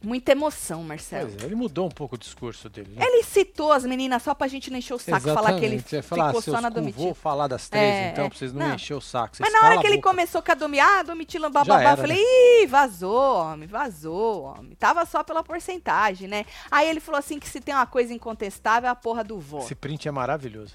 Muita 0.00 0.30
emoção, 0.30 0.84
Marcelo. 0.84 1.32
É, 1.40 1.44
ele 1.44 1.56
mudou 1.56 1.84
um 1.86 1.90
pouco 1.90 2.14
o 2.14 2.18
discurso 2.18 2.68
dele. 2.68 2.94
né? 2.94 3.04
Ele 3.04 3.24
citou 3.24 3.72
as 3.72 3.84
meninas 3.84 4.22
só 4.22 4.32
pra 4.32 4.46
gente 4.46 4.70
não 4.70 4.78
encher 4.78 4.94
o 4.94 4.98
saco, 4.98 5.20
falar 5.34 5.58
que 5.58 5.64
ele 5.64 5.74
Exatamente. 5.74 5.94
Ia 5.96 6.02
falar, 6.04 6.26
ficou 6.28 6.42
seus 6.42 6.54
só 6.56 6.62
na 6.62 6.68
Domitila. 6.68 7.04
Vou 7.04 7.14
falar 7.14 7.48
das 7.48 7.68
três, 7.68 7.84
É, 7.84 8.10
então, 8.12 8.24
é. 8.26 8.28
pra 8.28 8.38
vocês 8.38 8.52
não, 8.52 8.68
Não. 8.68 8.74
encher 8.76 8.94
o 8.94 9.00
saco. 9.00 9.34
Mas 9.40 9.52
na 9.52 9.60
hora 9.66 9.80
que 9.80 9.86
ele 9.88 10.00
começou 10.00 10.40
com 10.40 10.52
a 10.52 10.54
Domitila, 10.54 10.98
ah, 11.00 11.02
Domitila 11.02 11.50
bababá, 11.50 11.90
eu 11.92 11.96
falei, 11.96 12.22
ih, 12.62 12.66
vazou, 12.68 13.38
homem, 13.38 13.66
vazou, 13.66 14.44
homem. 14.44 14.76
Tava 14.76 15.04
só 15.04 15.24
pela 15.24 15.42
porcentagem, 15.42 16.28
né? 16.28 16.46
Aí 16.70 16.88
ele 16.88 17.00
falou 17.00 17.18
assim 17.18 17.40
que 17.40 17.48
se 17.48 17.60
tem 17.60 17.74
uma 17.74 17.86
coisa 17.86 18.14
incontestável 18.14 18.86
é 18.88 18.92
a 18.92 18.94
porra 18.94 19.24
do 19.24 19.40
voto. 19.40 19.64
Esse 19.64 19.74
print 19.74 20.06
é 20.06 20.12
maravilhoso. 20.12 20.74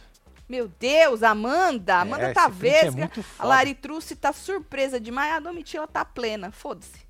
Meu 0.50 0.68
Deus, 0.68 1.24
Amanda, 1.24 1.96
Amanda 2.02 2.24
É, 2.26 2.34
tá 2.34 2.50
esse 2.50 2.60
print 2.60 2.76
é 2.76 2.82
vesga. 2.82 3.00
muito 3.00 3.20
a 3.22 3.24
foda. 3.24 3.48
Laritruce 3.50 4.16
tá 4.18 4.34
surpresa 4.34 5.00
demais, 5.00 5.34
a 5.34 5.40
Domitila 5.40 5.88
tá 5.88 6.04
plena. 6.04 6.52
Foda-se. 6.52 7.08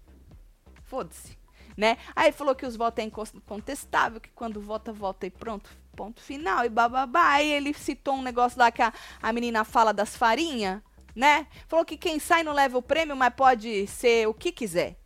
Foda-se. 0.84 1.42
Né? 1.76 1.98
Aí 2.16 2.32
falou 2.32 2.54
que 2.54 2.66
os 2.66 2.76
votos 2.76 3.04
é 3.04 3.08
incontestável, 3.08 4.22
que 4.22 4.30
quando 4.30 4.62
vota, 4.62 4.94
vota 4.94 5.26
e 5.26 5.30
pronto. 5.30 5.70
ponto 5.96 6.22
final 6.22 6.64
e 6.66 6.70
bababá. 6.70 7.32
Aí 7.34 7.52
ele 7.52 7.74
citou 7.74 8.16
um 8.16 8.22
negócio 8.22 8.60
lá 8.60 8.72
que 8.72 8.82
a, 8.82 8.94
a 9.22 9.34
menina 9.34 9.64
fala 9.64 9.92
das 9.94 10.16
farinhas, 10.16 10.82
né? 11.16 11.48
Falou 11.68 11.86
que 11.86 11.98
quem 11.98 12.20
sai 12.20 12.44
não 12.44 12.54
leva 12.54 12.78
o 12.78 12.82
prêmio, 12.82 13.16
mas 13.16 13.34
pode 13.34 13.88
ser 13.88 14.28
o 14.28 14.34
que 14.34 14.52
quiser. 14.52 14.98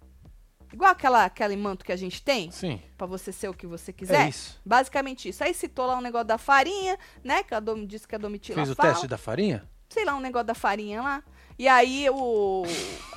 Igual 0.73 0.91
aquela, 0.91 1.23
aquele 1.23 1.55
manto 1.55 1.85
que 1.85 1.93
a 1.93 1.95
gente 1.95 2.21
tem, 2.21 2.51
Sim. 2.51 2.81
pra 2.97 3.07
você 3.07 3.31
ser 3.31 3.47
o 3.47 3.53
que 3.53 3.65
você 3.65 3.93
quiser. 3.93 4.25
É 4.25 4.29
isso. 4.29 4.59
Basicamente 4.65 5.29
isso. 5.29 5.41
Aí 5.43 5.53
citou 5.53 5.85
lá 5.85 5.97
um 5.97 6.01
negócio 6.01 6.27
da 6.27 6.37
farinha, 6.37 6.99
né? 7.23 7.41
Que 7.43 7.55
a 7.55 7.59
Dom, 7.61 7.85
disse 7.85 8.05
que 8.05 8.15
a 8.15 8.17
Domitila 8.17 8.57
Fez 8.57 8.71
o 8.71 8.75
fala. 8.75 8.89
teste 8.89 9.07
da 9.07 9.17
farinha? 9.17 9.67
Sei 9.89 10.03
lá, 10.03 10.15
um 10.15 10.19
negócio 10.19 10.47
da 10.47 10.53
farinha 10.53 11.01
lá. 11.01 11.23
E 11.57 11.67
aí 11.67 12.07
o 12.09 12.63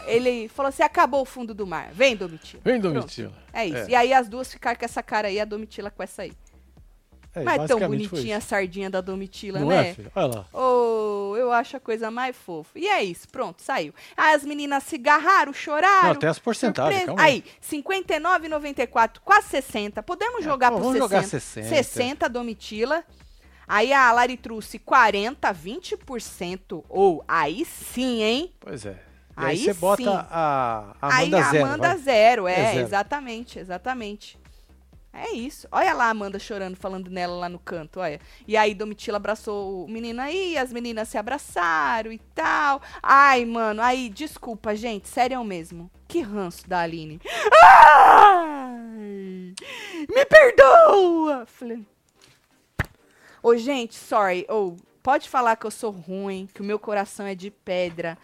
ele 0.07 0.49
falou 0.49 0.69
assim: 0.69 0.83
acabou 0.83 1.23
o 1.23 1.25
fundo 1.25 1.55
do 1.55 1.67
mar. 1.67 1.91
Vem, 1.93 2.17
Domitila. 2.17 2.63
Vem, 2.65 2.81
Pronto. 2.81 2.95
Domitila. 2.95 3.33
É 3.53 3.67
isso. 3.67 3.77
É. 3.77 3.91
E 3.91 3.95
aí 3.95 4.13
as 4.13 4.29
duas 4.29 4.51
ficaram 4.53 4.79
com 4.79 4.85
essa 4.85 5.03
cara 5.03 5.29
aí, 5.29 5.39
a 5.41 5.45
Domitila 5.45 5.91
com 5.91 6.03
essa 6.03 6.23
aí. 6.23 6.33
É, 7.33 7.45
Mas 7.45 7.63
é 7.63 7.67
tão 7.69 7.79
bonitinha 7.79 8.39
a 8.39 8.41
sardinha 8.41 8.91
da 8.91 9.01
Domitila, 9.01 9.61
Não 9.61 9.69
né? 9.69 9.91
é, 9.91 9.95
filho? 9.95 10.11
Olha 10.17 10.27
lá. 10.27 10.47
Oh, 10.53 11.37
eu 11.37 11.53
acho 11.53 11.77
a 11.77 11.81
coisa 11.81 12.11
mais 12.11 12.37
fofa. 12.37 12.77
E 12.77 12.89
é 12.89 13.05
isso, 13.05 13.29
pronto, 13.29 13.63
saiu. 13.63 13.95
Aí 14.17 14.35
as 14.35 14.43
meninas 14.43 14.83
se 14.83 14.97
agarraram, 14.97 15.53
choraram. 15.53 16.09
Não, 16.09 16.15
tem 16.17 16.29
as 16.29 16.41
porcentagens, 16.41 17.05
calma 17.05 17.23
aí. 17.23 17.35
Aí, 17.35 17.45
59,94, 17.63 19.21
quase 19.25 19.47
60. 19.47 20.03
Podemos 20.03 20.43
jogar 20.43 20.73
Pô, 20.73 20.79
por 20.79 20.83
vamos 20.83 20.99
60. 20.99 21.09
jogar 21.09 21.29
60. 21.29 21.69
60 21.69 22.29
Domitila. 22.29 23.05
Aí 23.73 23.93
a 23.93 24.11
Lari 24.11 24.37
trouxe 24.37 24.81
40, 24.81 25.55
20%. 25.55 26.85
Ou 26.89 27.25
aí 27.29 27.65
sim, 27.65 28.21
hein? 28.21 28.53
Pois 28.59 28.85
é. 28.85 28.91
E 28.91 28.97
Aí 29.37 29.47
aí 29.51 29.59
você 29.59 29.73
sim. 29.75 29.81
bota 29.81 30.27
a 30.29 30.95
a 31.01 31.17
aí 31.17 31.27
Amanda 31.29 31.39
a 31.39 31.51
Zero. 31.51 31.65
Amanda 31.65 31.89
vai. 31.89 31.99
zero, 31.99 32.49
é, 32.49 32.53
É 32.61 32.73
zero. 32.73 32.81
exatamente, 32.81 33.59
exatamente. 33.61 34.39
É 35.13 35.31
isso. 35.33 35.67
Olha 35.73 35.93
lá 35.93 36.07
a 36.07 36.11
Amanda 36.11 36.39
chorando, 36.39 36.77
falando 36.77 37.11
nela 37.11 37.35
lá 37.35 37.49
no 37.49 37.59
canto, 37.61 38.01
olha. 38.01 38.21
E 38.47 38.57
aí 38.57 38.75
Domitila 38.75 39.17
abraçou 39.19 39.85
o 39.85 39.89
menino 39.89 40.21
aí, 40.21 40.59
as 40.59 40.73
meninas 40.73 41.09
se 41.09 41.17
abraçaram 41.17 42.13
e 42.13 42.19
tal. 42.35 42.83
Ai, 43.03 43.45
mano, 43.45 43.83
aí, 43.83 44.09
desculpa, 44.09 44.75
gente, 44.77 45.09
sério 45.09 45.43
mesmo. 45.45 45.91
Que 46.09 46.21
ranço 46.21 46.69
da 46.69 46.81
Aline. 46.81 47.21
Ai, 47.63 49.55
me 50.09 50.25
perdoa! 50.27 51.45
Falei. 51.47 51.85
Ô, 53.43 53.57
gente, 53.57 53.95
sorry. 53.95 54.47
Ô, 54.49 54.77
pode 55.03 55.29
falar 55.29 55.57
que 55.57 55.67
eu 55.67 55.71
sou 55.71 55.91
ruim, 55.91 56.49
que 56.53 56.61
o 56.61 56.65
meu 56.65 56.79
coração 56.79 57.27
é 57.27 57.35
de 57.35 57.51
pedra. 57.51 58.17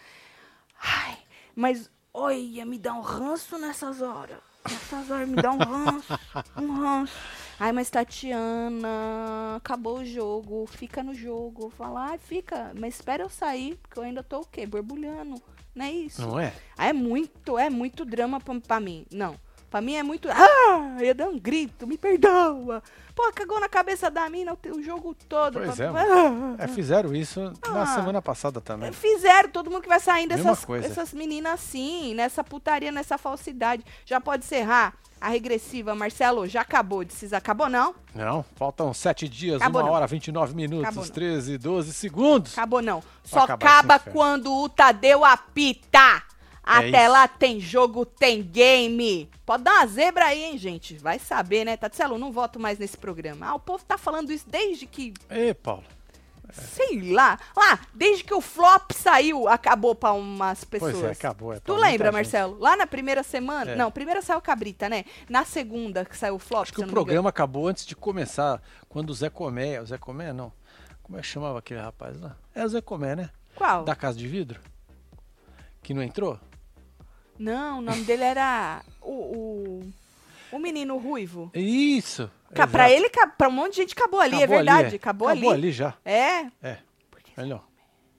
Ai, 0.81 1.19
mas 1.55 1.91
olha, 2.13 2.65
me 2.67 2.79
dá 2.79 2.93
um 2.95 3.01
ranço 3.01 3.59
nessas 3.59 4.03
horas. 4.03 4.39
Nessas 4.69 5.11
horas 5.11 5.29
me 5.29 5.37
dá 5.37 5.53
um 5.53 5.59
ranço. 5.59 6.19
Um 6.61 6.75
ranço. 6.81 7.15
Ai, 7.59 7.73
mas 7.73 7.89
Tatiana, 7.89 9.57
acabou 9.57 9.99
o 10.01 10.05
jogo. 10.05 10.67
Fica 10.67 11.03
no 11.03 11.15
jogo. 11.15 11.71
Fala, 11.71 12.11
ai, 12.11 12.19
fica. 12.19 12.73
Mas 12.79 12.97
espera 12.97 13.23
eu 13.23 13.29
sair, 13.31 13.77
porque 13.77 13.99
eu 13.99 14.03
ainda 14.03 14.23
tô 14.23 14.41
o 14.41 14.47
quê? 14.47 14.67
Borbulhando. 14.67 15.41
Não 15.75 15.85
é 15.85 15.91
isso? 15.93 16.21
Não 16.23 16.39
é? 16.41 16.53
Ah, 16.77 16.89
É 16.89 16.93
muito, 16.93 17.59
é 17.59 17.71
muito 17.71 18.05
drama 18.05 18.41
pra, 18.41 18.59
pra 18.61 18.81
mim. 18.81 19.07
Não. 19.11 19.39
Pra 19.71 19.81
mim 19.81 19.95
é 19.95 20.03
muito. 20.03 20.29
Ah! 20.31 20.97
Eu 20.99 21.05
ia 21.07 21.15
dar 21.15 21.29
um 21.29 21.39
grito, 21.39 21.87
me 21.87 21.99
perdoa. 21.99 22.83
Pô, 23.15 23.31
cagou 23.35 23.59
na 23.61 23.69
cabeça 23.69 24.11
da 24.11 24.29
mina 24.31 24.53
o, 24.55 24.77
o 24.77 24.83
jogo 24.83 25.15
todo. 25.29 25.55
Pois 25.61 25.75
Pra- 25.77 25.85
é, 25.87 25.89
Ah! 25.89 26.55
É, 26.59 26.69
fizeram 26.69 27.15
isso 27.15 27.41
na 27.69 27.83
Ah. 27.83 27.87
semana 27.87 28.23
passada 28.23 28.61
também. 28.61 28.93
Fizeram, 28.93 29.49
todo 29.51 29.71
mundo 29.71 29.83
que 29.83 29.89
vai 29.89 30.01
saindo 30.01 30.33
essas, 30.33 30.65
essas 30.85 31.13
meninas 31.13 31.55
assim, 31.55 32.15
nessa 32.15 32.45
putaria, 32.45 32.93
nessa 32.93 33.19
falsidade. 33.19 33.85
Já 34.05 34.21
pode 34.21 34.45
encerrar 34.45 34.95
a 35.21 35.29
regressiva, 35.29 35.95
Marcelo. 35.95 36.47
Já 36.47 36.61
acabou 36.61 37.03
de 37.03 37.13
se 37.13 37.35
acabou 37.35 37.69
não? 37.69 37.95
Não, 38.15 38.45
faltam 38.55 38.93
7 38.95 39.29
dias, 39.29 39.61
Acabou 39.61 39.83
1 39.83 39.87
não. 39.87 39.93
hora, 39.93 40.07
29 40.07 40.55
minutos, 40.55 40.85
Acabou 40.85 41.05
não. 41.05 41.13
13 41.13 41.53
e 41.55 41.59
12 41.59 41.93
segundos. 41.93 42.53
Acabou 42.53 42.81
não. 42.83 43.03
Só 43.25 43.41
acaba 43.41 43.99
quando 43.99 44.53
o 44.55 44.69
Tadeu 44.69 45.25
apita. 45.25 46.23
Até 46.67 47.05
isso. 47.05 47.13
lá 47.13 47.29
tem 47.29 47.61
jogo, 47.61 48.05
tem 48.05 48.43
game. 48.43 49.31
Pode 49.47 49.63
dar 49.63 49.75
uma 49.75 49.87
zebra 49.87 50.27
aí, 50.27 50.43
hein, 50.43 50.59
gente? 50.59 50.97
Vai 50.99 51.21
saber, 51.21 51.65
né? 51.65 51.77
Tatselo, 51.77 52.19
não 52.19 52.33
voto 52.33 52.59
mais 52.59 52.77
nesse 52.77 52.97
programa. 52.97 53.47
Ah, 53.47 53.55
o 53.55 53.61
povo 53.61 53.85
tá 53.85 53.97
falando 53.97 54.33
isso 54.33 54.47
desde 54.49 54.85
que 54.85 55.15
Ei, 55.31 55.55
Paulo. 55.55 55.85
Sei 56.53 57.13
lá. 57.13 57.39
Lá, 57.57 57.79
desde 57.95 58.25
que 58.25 58.35
o 58.35 58.41
flop 58.41 58.93
saiu, 58.93 59.49
acabou 59.49 59.95
pra 59.95 60.13
umas 60.13 60.65
pessoas. 60.65 60.93
Pois 60.93 61.05
é, 61.05 61.11
acabou. 61.11 61.53
É 61.53 61.61
Tu 61.61 61.75
lembra, 61.75 62.07
gente. 62.07 62.15
Marcelo? 62.15 62.59
Lá 62.59 62.77
na 62.77 62.87
primeira 62.87 63.23
semana. 63.23 63.73
É. 63.73 63.77
Não, 63.77 63.91
primeira 63.91 64.23
saiu 64.23 64.41
Cabrita, 64.41 64.89
né? 64.89 65.05
Na 65.29 65.45
segunda 65.45 66.05
que 66.05 66.17
saiu 66.17 66.37
o 66.37 66.39
flop. 66.39 66.63
Acho 66.63 66.73
que 66.73 66.81
o 66.81 66.87
programa 66.87 67.29
acabou 67.29 67.69
antes 67.69 67.85
de 67.85 67.95
começar, 67.95 68.61
quando 68.89 69.11
o 69.11 69.15
Zé 69.15 69.29
Comé, 69.29 69.81
o 69.81 69.87
Zé 69.87 69.99
Comé 69.99 70.33
não, 70.33 70.53
como 71.03 71.19
é 71.19 71.21
que 71.21 71.27
chamava 71.27 71.59
aquele 71.59 71.81
rapaz 71.81 72.21
lá? 72.21 72.37
É 72.55 72.65
o 72.65 72.69
Zé 72.69 72.81
Comé, 72.81 73.15
né? 73.15 73.31
Qual? 73.55 73.85
Da 73.85 73.95
Casa 73.95 74.19
de 74.19 74.27
Vidro? 74.27 74.61
Que 75.83 75.95
não 75.95 76.03
entrou? 76.03 76.39
Não, 77.39 77.79
o 77.79 77.83
nome 77.83 78.03
dele 78.05 78.23
era. 78.25 78.83
O, 79.01 79.11
o, 79.13 79.93
o 80.53 80.59
menino 80.59 80.97
ruivo. 80.99 81.51
Isso! 81.55 82.31
Ca- 82.55 82.67
Pra 82.67 82.91
ele, 82.91 83.11
pra 83.37 83.49
um 83.49 83.53
monte 83.53 83.73
de 83.73 83.77
gente 83.83 83.93
acabou 83.93 84.21
ali, 84.21 84.37
é 84.37 84.39
Acabou 84.45 84.57
ali, 84.59 84.67
verdade. 84.67 84.95
é. 84.95 84.97
Acabou, 84.97 85.29
Acabou 85.29 85.51
ali. 85.51 85.59
ali 85.65 85.73
já. 85.73 85.95
É. 86.05 86.47
É, 86.63 86.79
melhor. 87.37 87.65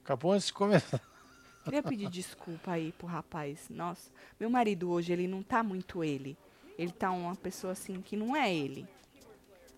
Acabou 0.04 0.32
antes 0.32 0.46
de 0.48 0.52
começar. 0.52 1.00
Queria 1.64 1.82
pedir 1.82 2.08
desculpa 2.08 2.72
aí 2.72 2.92
pro 2.92 3.06
rapaz. 3.06 3.66
Nossa, 3.68 4.10
meu 4.38 4.48
marido 4.48 4.90
hoje, 4.90 5.12
ele 5.12 5.26
não 5.26 5.42
tá 5.42 5.62
muito 5.62 6.02
ele. 6.04 6.36
Ele 6.78 6.92
tá 6.92 7.10
uma 7.10 7.34
pessoa 7.34 7.72
assim 7.72 8.00
que 8.00 8.16
não 8.16 8.34
é 8.36 8.54
ele. 8.54 8.86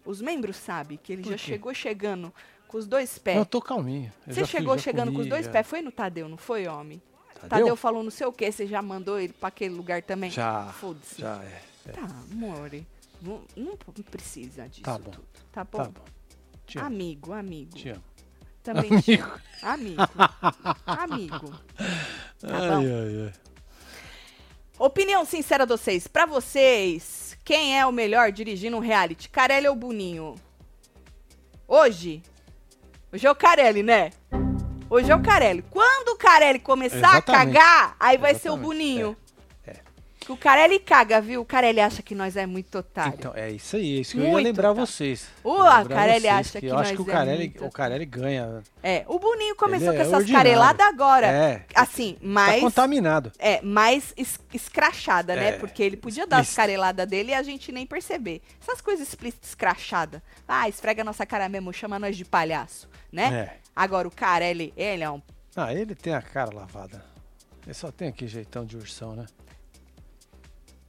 Os 0.04 0.20
membros 0.20 0.56
sabem 0.56 0.98
que 1.02 1.12
ele 1.12 1.22
Por 1.22 1.30
já 1.32 1.36
quê? 1.38 1.44
chegou 1.44 1.74
chegando 1.74 2.32
com 2.68 2.76
os 2.78 2.86
dois 2.86 3.18
pés. 3.18 3.36
Não, 3.36 3.42
eu 3.42 3.46
tô 3.46 3.60
calminho. 3.60 4.12
Eu 4.26 4.34
Você 4.34 4.40
fui- 4.40 4.48
chegou 4.58 4.76
já 4.76 4.82
chegando 4.84 5.06
com 5.08 5.12
comi, 5.14 5.22
os 5.24 5.28
dois 5.28 5.46
já. 5.46 5.52
pés. 5.52 5.66
Foi 5.66 5.80
no 5.82 5.90
Tadeu, 5.90 6.28
não 6.28 6.36
foi, 6.36 6.66
homem? 6.68 7.00
Tadeu? 7.48 7.58
Tadeu 7.58 7.76
falou 7.76 8.02
não 8.02 8.10
sei 8.10 8.26
o 8.26 8.32
que, 8.32 8.50
você 8.50 8.66
já 8.66 8.80
mandou 8.82 9.18
ele 9.18 9.32
pra 9.32 9.48
aquele 9.48 9.74
lugar 9.74 10.02
também? 10.02 10.30
Já, 10.30 10.66
Foda-se. 10.74 11.20
já 11.20 11.42
é. 11.42 11.62
é. 11.86 11.92
Tá, 11.92 12.08
amore. 12.32 12.86
Não, 13.22 13.42
não 13.56 13.76
precisa 14.10 14.66
disso 14.68 14.82
Tá 14.82 14.98
bom. 14.98 15.10
tudo. 15.10 15.24
Tá 15.52 15.64
bom? 15.64 15.78
Tá 15.78 15.84
bom. 15.84 16.04
Te 16.66 16.78
amo. 16.78 16.86
Amigo, 16.86 17.32
amigo. 17.32 17.76
Te 17.76 17.90
amo. 17.90 18.04
Também 18.62 19.00
te 19.00 19.14
amo. 19.14 19.32
Amigo. 19.62 20.02
amigo. 20.86 21.50
Tá 22.38 22.48
ai, 22.48 22.68
bom. 22.68 22.76
ai, 22.76 23.26
ai. 23.26 23.32
Opinião 24.78 25.24
sincera 25.26 25.66
de 25.66 25.72
vocês. 25.72 26.06
Pra 26.06 26.24
vocês, 26.24 27.36
quem 27.44 27.78
é 27.78 27.84
o 27.84 27.92
melhor 27.92 28.32
dirigindo 28.32 28.76
um 28.76 28.80
reality? 28.80 29.28
Carelli 29.28 29.68
ou 29.68 29.76
Boninho? 29.76 30.34
Hoje? 31.68 32.22
Hoje 33.12 33.26
é 33.26 33.30
o 33.30 33.34
Carelli, 33.34 33.82
né? 33.82 34.10
Hoje 34.90 35.10
é 35.10 35.14
o 35.14 35.22
Carelli. 35.22 35.64
Quando 35.70 36.08
o 36.08 36.16
Carelli 36.16 36.58
começar 36.58 36.96
Exatamente. 36.96 37.30
a 37.56 37.60
cagar, 37.60 37.96
aí 38.00 38.18
vai 38.18 38.34
ser 38.34 38.50
o 38.50 38.56
Boninho. 38.56 39.16
é, 39.64 39.70
é. 39.70 39.76
Que 40.18 40.32
o 40.32 40.36
Carelli 40.36 40.80
caga, 40.80 41.20
viu? 41.20 41.40
O 41.40 41.44
Carelli 41.44 41.80
acha 41.80 42.02
que 42.02 42.12
nós 42.12 42.36
é 42.36 42.44
muito 42.44 42.76
otário. 42.76 43.14
Então, 43.16 43.32
é 43.36 43.50
isso 43.50 43.76
aí, 43.76 43.98
é 43.98 44.00
isso 44.00 44.12
que 44.12 44.18
eu 44.18 44.24
ia 44.24 44.30
Muito 44.32 44.44
lembrar 44.44 44.68
tá. 44.68 44.74
vocês. 44.74 45.28
Lembrar 45.44 45.84
Carelli 45.88 46.20
vocês 46.22 46.34
acha 46.34 46.60
que 46.60 46.66
eu 46.66 46.76
acho 46.78 46.94
que 46.94 47.02
o 47.02 47.08
é 47.08 47.12
Carelli, 47.12 47.38
muito 47.44 47.64
o 47.64 47.70
Carelli 47.70 48.04
ganha. 48.04 48.62
É, 48.82 49.04
o 49.06 49.18
Boninho 49.20 49.54
começou 49.54 49.88
Ele 49.94 49.96
com 49.96 50.02
é 50.02 50.06
essas 50.06 50.28
careladas 50.30 50.84
agora. 50.86 51.26
É. 51.28 51.64
Assim, 51.74 52.14
Tá 52.14 52.26
mais. 52.26 52.60
contaminado. 52.60 53.30
É, 53.38 53.62
mais 53.62 54.12
es- 54.16 54.40
escrachada, 54.52 55.36
né? 55.36 55.50
É, 55.50 55.52
Porque 55.52 55.82
ele 55.84 55.96
podia 55.96 56.26
dar 56.26 56.38
as 56.40 56.52
careladas 56.52 57.06
dele 57.06 57.30
e 57.30 57.34
a 57.34 57.42
gente 57.44 57.70
nem 57.70 57.86
perceber. 57.86 58.42
Essas 58.60 58.80
coisas 58.80 59.06
explícitas, 59.06 59.50
escrachadas. 59.50 60.20
Ah, 60.48 60.68
esfrega 60.68 61.02
a 61.02 61.04
nossa 61.04 61.24
cara 61.24 61.48
mesmo, 61.48 61.72
chama 61.72 61.96
nós 61.98 62.16
de 62.16 62.24
palhaço, 62.24 62.88
né? 63.12 63.52
É. 63.56 63.60
Agora, 63.82 64.06
o 64.06 64.10
cara, 64.10 64.44
ele, 64.44 64.74
ele 64.76 65.02
é 65.02 65.10
um... 65.10 65.22
Ah, 65.56 65.72
ele 65.72 65.94
tem 65.94 66.12
a 66.14 66.20
cara 66.20 66.54
lavada. 66.54 67.02
Ele 67.64 67.72
só 67.74 67.90
tem 67.90 68.08
aquele 68.08 68.30
jeitão 68.30 68.64
de 68.64 68.76
ursão, 68.76 69.16
né? 69.16 69.24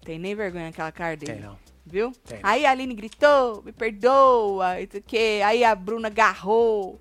Tem 0.04 0.20
nem 0.20 0.36
vergonha 0.36 0.66
naquela 0.66 0.92
cara 0.92 1.16
dele, 1.16 1.34
Tem 1.34 1.42
não. 1.42 1.58
viu? 1.86 2.12
Tem. 2.26 2.40
Aí 2.44 2.66
a 2.66 2.72
Aline 2.72 2.94
gritou, 2.94 3.62
me 3.64 3.72
perdoa, 3.72 4.82
e 4.82 4.88
quê. 4.88 5.42
Aí 5.46 5.64
a 5.64 5.74
Bruna 5.74 6.08
agarrou. 6.10 7.00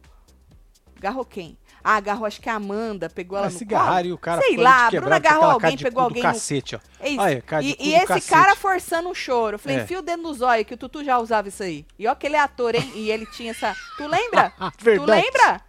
Agarrou 0.97 1.25
quem? 1.25 1.59
Ah, 1.83 1.97
agarrou 1.97 2.27
acho 2.27 2.41
que 2.41 2.49
a 2.49 2.55
Amanda, 2.55 3.09
pegou 3.09 3.39
ela 3.39 3.47
Mas 3.47 3.55
no 3.55 3.59
se 3.59 3.67
colo. 3.67 4.01
e 4.05 4.13
o 4.13 4.19
cara 4.19 4.43
Sei 4.43 4.57
lá, 4.57 4.87
a 4.87 4.91
Bruna 4.91 5.17
agarrou 5.17 5.39
aquela 5.45 5.53
alguém, 5.55 5.77
pegou 5.79 6.03
alguém 6.03 6.23
no- 6.23 6.29
cacete, 6.29 6.77
ó. 6.77 6.81
É 7.01 7.09
isso. 7.09 7.21
Olha, 7.21 7.45
e 7.63 7.77
e 7.81 7.95
esse 7.95 8.07
cacete. 8.07 8.29
cara 8.31 8.55
forçando 8.55 9.09
um 9.09 9.15
choro. 9.15 9.55
Eu 9.55 9.59
falei, 9.59 9.79
É. 9.79 9.83
enfia 9.83 9.99
o 9.99 10.03
dedo 10.03 10.23
no 10.23 10.33
zóio, 10.35 10.65
que 10.65 10.75
o 10.75 10.77
Tutu 10.77 11.03
já 11.03 11.19
usava 11.19 11.49
isso 11.49 11.63
aí. 11.63 11.85
E 11.99 12.07
ó 12.07 12.15
que 12.15 12.27
ele 12.27 12.37
é 12.37 12.41
ator, 12.41 12.75
hein? 12.75 12.93
E 12.95 13.11
ele 13.11 13.25
tinha 13.27 13.51
essa... 13.53 13.75
Tu 13.97 14.07
lembra? 14.07 14.53
tu 14.79 15.05
lembra? 15.05 15.61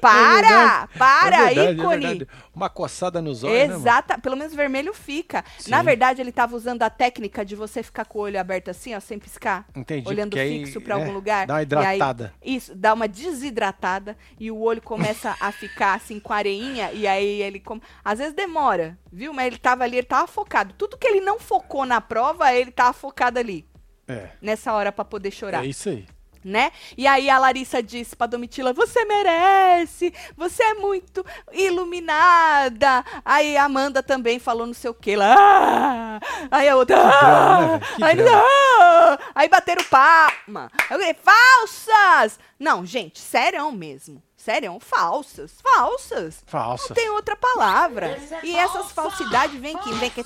Para! 0.00 0.88
para, 0.98 1.50
é 1.50 1.54
verdade, 1.54 1.80
ícone! 1.80 2.04
É 2.04 2.08
verdade. 2.08 2.30
Uma 2.54 2.70
coçada 2.70 3.20
nos 3.20 3.42
olhos, 3.44 3.68
né? 3.68 3.74
Exata, 3.74 4.18
pelo 4.18 4.36
menos 4.36 4.54
vermelho 4.54 4.94
fica. 4.94 5.44
Na 5.68 5.78
Sim. 5.80 5.84
verdade, 5.84 6.20
ele 6.20 6.32
tava 6.32 6.54
usando 6.56 6.82
a 6.82 6.90
técnica 6.90 7.44
de 7.44 7.54
você 7.56 7.82
ficar 7.82 8.04
com 8.04 8.18
o 8.18 8.22
olho 8.22 8.38
aberto 8.40 8.70
assim, 8.70 8.94
ó, 8.94 9.00
sem 9.00 9.18
piscar. 9.18 9.66
Entendi. 9.74 10.08
olhando 10.08 10.36
fixo 10.36 10.80
pra 10.80 10.96
né, 10.96 11.02
algum 11.02 11.12
lugar. 11.14 11.46
Dá 11.46 11.54
uma 11.54 11.60
e 11.60 11.62
aí- 11.86 11.96
hidratada. 11.96 12.32
isso, 12.44 12.74
dá 12.74 12.94
uma 12.94 13.08
desidratada 13.08 14.16
e 14.38 14.50
o 14.50 14.58
olho 14.60 14.80
começa 14.82 15.36
a 15.40 15.50
ficar 15.52 15.94
assim 15.94 16.18
com 16.20 16.32
areinha 16.32 16.92
e 16.92 17.06
aí 17.06 17.42
ele 17.42 17.60
come... 17.60 17.82
às 18.04 18.18
vezes 18.18 18.34
demora, 18.34 18.98
viu? 19.12 19.32
Mas 19.32 19.46
ele 19.48 19.58
tava 19.58 19.84
ali, 19.84 19.96
ele 19.98 20.06
tava 20.06 20.26
focado. 20.26 20.74
Tudo 20.78 20.96
que 20.96 21.06
ele 21.06 21.20
não 21.20 21.38
focou 21.38 21.84
na 21.84 22.00
prova, 22.00 22.52
ele 22.54 22.70
tava 22.70 22.92
focado 22.92 23.38
ali 23.38 23.66
É. 24.08 24.28
nessa 24.40 24.72
hora 24.72 24.90
pra 24.92 25.04
poder 25.04 25.30
chorar. 25.30 25.64
É 25.64 25.68
isso 25.68 25.88
aí. 25.88 26.06
Né? 26.46 26.70
E 26.96 27.06
aí 27.06 27.28
a 27.28 27.38
Larissa 27.38 27.82
disse 27.82 28.14
pra 28.14 28.26
Domitila: 28.26 28.72
Você 28.72 29.04
merece, 29.04 30.14
você 30.36 30.62
é 30.62 30.74
muito 30.74 31.26
iluminada. 31.52 33.04
Aí 33.24 33.56
a 33.56 33.64
Amanda 33.64 34.02
também 34.02 34.38
falou 34.38 34.66
não 34.66 34.74
sei 34.74 34.90
o 34.90 34.94
que 34.94 35.16
lá. 35.16 35.34
Ah! 35.36 36.20
Aí 36.50 36.68
a 36.68 36.76
outra. 36.76 36.96
Ah! 36.98 37.80
Que 37.96 38.04
Aí, 38.04 38.16
ah! 38.28 39.18
aí 39.34 39.48
bateram 39.48 39.84
palma. 39.84 40.70
Eu 40.82 40.98
falei, 40.98 41.14
falsas! 41.14 42.38
Não, 42.58 42.86
gente, 42.86 43.18
sério 43.18 43.70
mesmo. 43.72 44.22
Sério, 44.46 44.78
falsas, 44.78 45.60
falsas. 45.60 46.44
Falsa. 46.46 46.90
Não 46.90 46.94
tem 46.94 47.10
outra 47.10 47.34
palavra. 47.34 48.16
E 48.44 48.54
essas 48.54 48.92
falsidades 48.92 49.60
vem 49.60 49.74
aqui, 49.74 49.92
vem 49.94 50.08
aqui. 50.08 50.22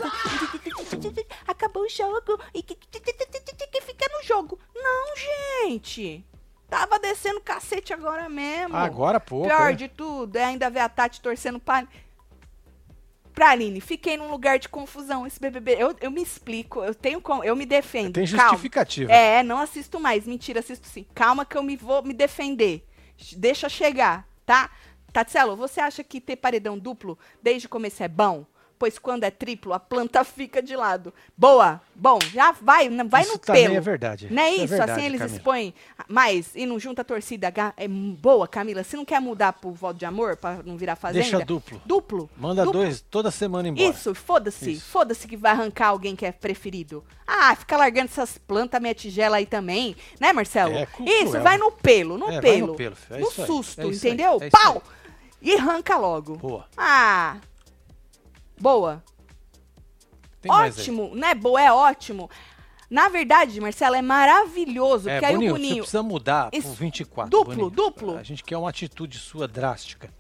Acabou 1.48 1.84
o 1.84 1.88
jogo 1.88 2.38
e 2.52 2.62
que 2.62 2.74
que 2.74 3.80
fica 3.80 4.06
no 4.12 4.22
jogo. 4.22 4.58
Não, 4.74 5.14
gente. 5.64 6.22
Tava 6.68 6.98
descendo 6.98 7.40
cacete 7.40 7.94
agora 7.94 8.28
mesmo. 8.28 8.76
Agora 8.76 9.18
pouco. 9.18 9.48
Pior 9.48 9.70
é. 9.70 9.74
de 9.74 9.88
tudo 9.88 10.36
é 10.36 10.44
ainda 10.44 10.68
ver 10.68 10.80
a 10.80 10.88
Tati 10.90 11.22
torcendo 11.22 11.58
pra. 11.58 11.88
Pra 13.32 13.52
Aline, 13.52 13.80
fiquei 13.80 14.18
num 14.18 14.30
lugar 14.30 14.58
de 14.58 14.68
confusão. 14.68 15.26
Esse 15.26 15.40
BBB, 15.40 15.76
eu, 15.78 15.96
eu 15.98 16.10
me 16.10 16.20
explico, 16.22 16.84
eu 16.84 16.94
tenho 16.94 17.22
como, 17.22 17.42
eu 17.42 17.56
me 17.56 17.64
defendo. 17.64 18.12
Tem 18.12 18.26
Calma. 18.26 18.50
justificativa. 18.50 19.10
É, 19.10 19.42
não 19.42 19.56
assisto 19.56 19.98
mais. 19.98 20.26
Mentira, 20.26 20.60
assisto 20.60 20.86
sim. 20.86 21.06
Calma 21.14 21.46
que 21.46 21.56
eu 21.56 21.62
me 21.62 21.74
vou 21.74 22.02
me 22.02 22.12
defender. 22.12 22.86
Deixa 23.36 23.68
chegar, 23.68 24.26
tá? 24.44 24.70
Tatselo, 25.12 25.56
você 25.56 25.80
acha 25.80 26.04
que 26.04 26.20
ter 26.20 26.36
paredão 26.36 26.78
duplo 26.78 27.18
desde 27.42 27.66
o 27.66 27.70
começo 27.70 28.02
é 28.02 28.08
bom? 28.08 28.46
Pois 28.80 28.99
quando 28.99 29.25
é 29.25 29.30
triplo, 29.30 29.75
a 29.75 29.78
planta 29.78 30.25
fica 30.25 30.62
de 30.62 30.75
lado. 30.75 31.12
Boa, 31.37 31.82
bom, 31.94 32.18
já 32.32 32.50
vai, 32.52 32.88
vai 33.04 33.20
Isso 33.20 33.32
no 33.34 33.38
pelo. 33.38 33.75
é 33.75 33.80
verdade. 33.80 34.28
Não 34.30 34.42
é 34.42 34.49
Isso 34.52 34.60
é 34.62 34.64
isso? 34.64 34.68
verdade, 34.70 34.92
assim 34.92 35.04
eles 35.04 35.18
Camila. 35.20 35.37
expõem 35.37 35.75
mais 36.08 36.54
e 36.54 36.64
não 36.64 36.78
junta 36.80 37.02
a 37.02 37.04
torcida. 37.04 37.52
É 37.76 37.87
boa, 37.87 38.49
Camila. 38.49 38.82
Você 38.82 38.96
não 38.96 39.04
quer 39.04 39.20
mudar 39.20 39.52
pro 39.52 39.70
voto 39.70 39.99
de 39.99 40.06
amor 40.06 40.38
pra 40.38 40.62
não 40.64 40.78
virar 40.78 40.96
fazenda? 40.96 41.22
Deixa 41.22 41.44
duplo. 41.44 41.82
Duplo. 41.84 42.30
Manda 42.38 42.64
Duplo. 42.64 42.80
dois 42.80 43.02
toda 43.10 43.30
semana 43.30 43.68
embora. 43.68 43.87
Isso, 43.87 44.14
foda-se. 44.14 44.80
Foda-se 44.80 45.28
que 45.28 45.37
vai 45.37 45.52
arrancar 45.52 45.88
alguém 45.88 46.16
que 46.16 46.25
é 46.25 46.32
preferido. 46.32 47.04
Ah, 47.26 47.54
fica 47.54 47.76
largando 47.76 48.06
essas 48.06 48.38
plantas, 48.38 48.80
minha 48.80 48.94
tigela 48.94 49.37
aí 49.37 49.44
também. 49.44 49.94
Né, 50.18 50.32
Marcelo? 50.32 50.72
É, 50.75 50.88
isso, 51.22 51.38
vai 51.42 51.58
no 51.58 51.70
pelo, 51.70 52.16
no 52.16 52.30
É, 52.30 52.40
pelo. 52.40 52.68
no 52.68 52.75
pelo. 52.76 52.96
É 53.10 53.18
no 53.18 53.30
susto, 53.30 53.82
é 53.82 53.87
entendeu? 53.88 54.38
é 54.40 54.49
Pau! 54.49 54.82
E 55.42 55.54
arranca 55.54 55.99
logo. 55.99 56.37
Boa. 56.38 56.64
Ah. 56.78 57.37
Boa. 58.60 59.02
Tem 60.40 60.50
aí. 60.52 60.68
ótimo, 60.68 61.14
né? 61.14 61.34
Boa, 61.34 61.60
é 61.60 61.72
ótimo. 61.72 62.30
Na 62.88 63.08
verdade, 63.08 63.60
Marcelo, 63.60 63.94
é 63.94 64.02
maravilhoso. 64.02 65.08
É, 65.08 65.14
porque 65.14 65.26
aí 65.26 65.32
Boninho, 65.34 65.52
o 65.52 65.56
você 65.56 65.60
Boninho. 65.62 65.82
precisa 65.82 66.02
mudar 66.02 66.50
Isso. 66.52 66.68
pro 66.68 66.76
24. 66.76 67.30
Duplo, 67.30 67.54
Boninho. 67.54 67.70
duplo. 67.70 68.16
A 68.16 68.22
gente 68.22 68.42
quer 68.42 68.56
uma 68.56 68.68
atitude 68.68 69.18
sua 69.18 69.46
drástica. 69.46 70.12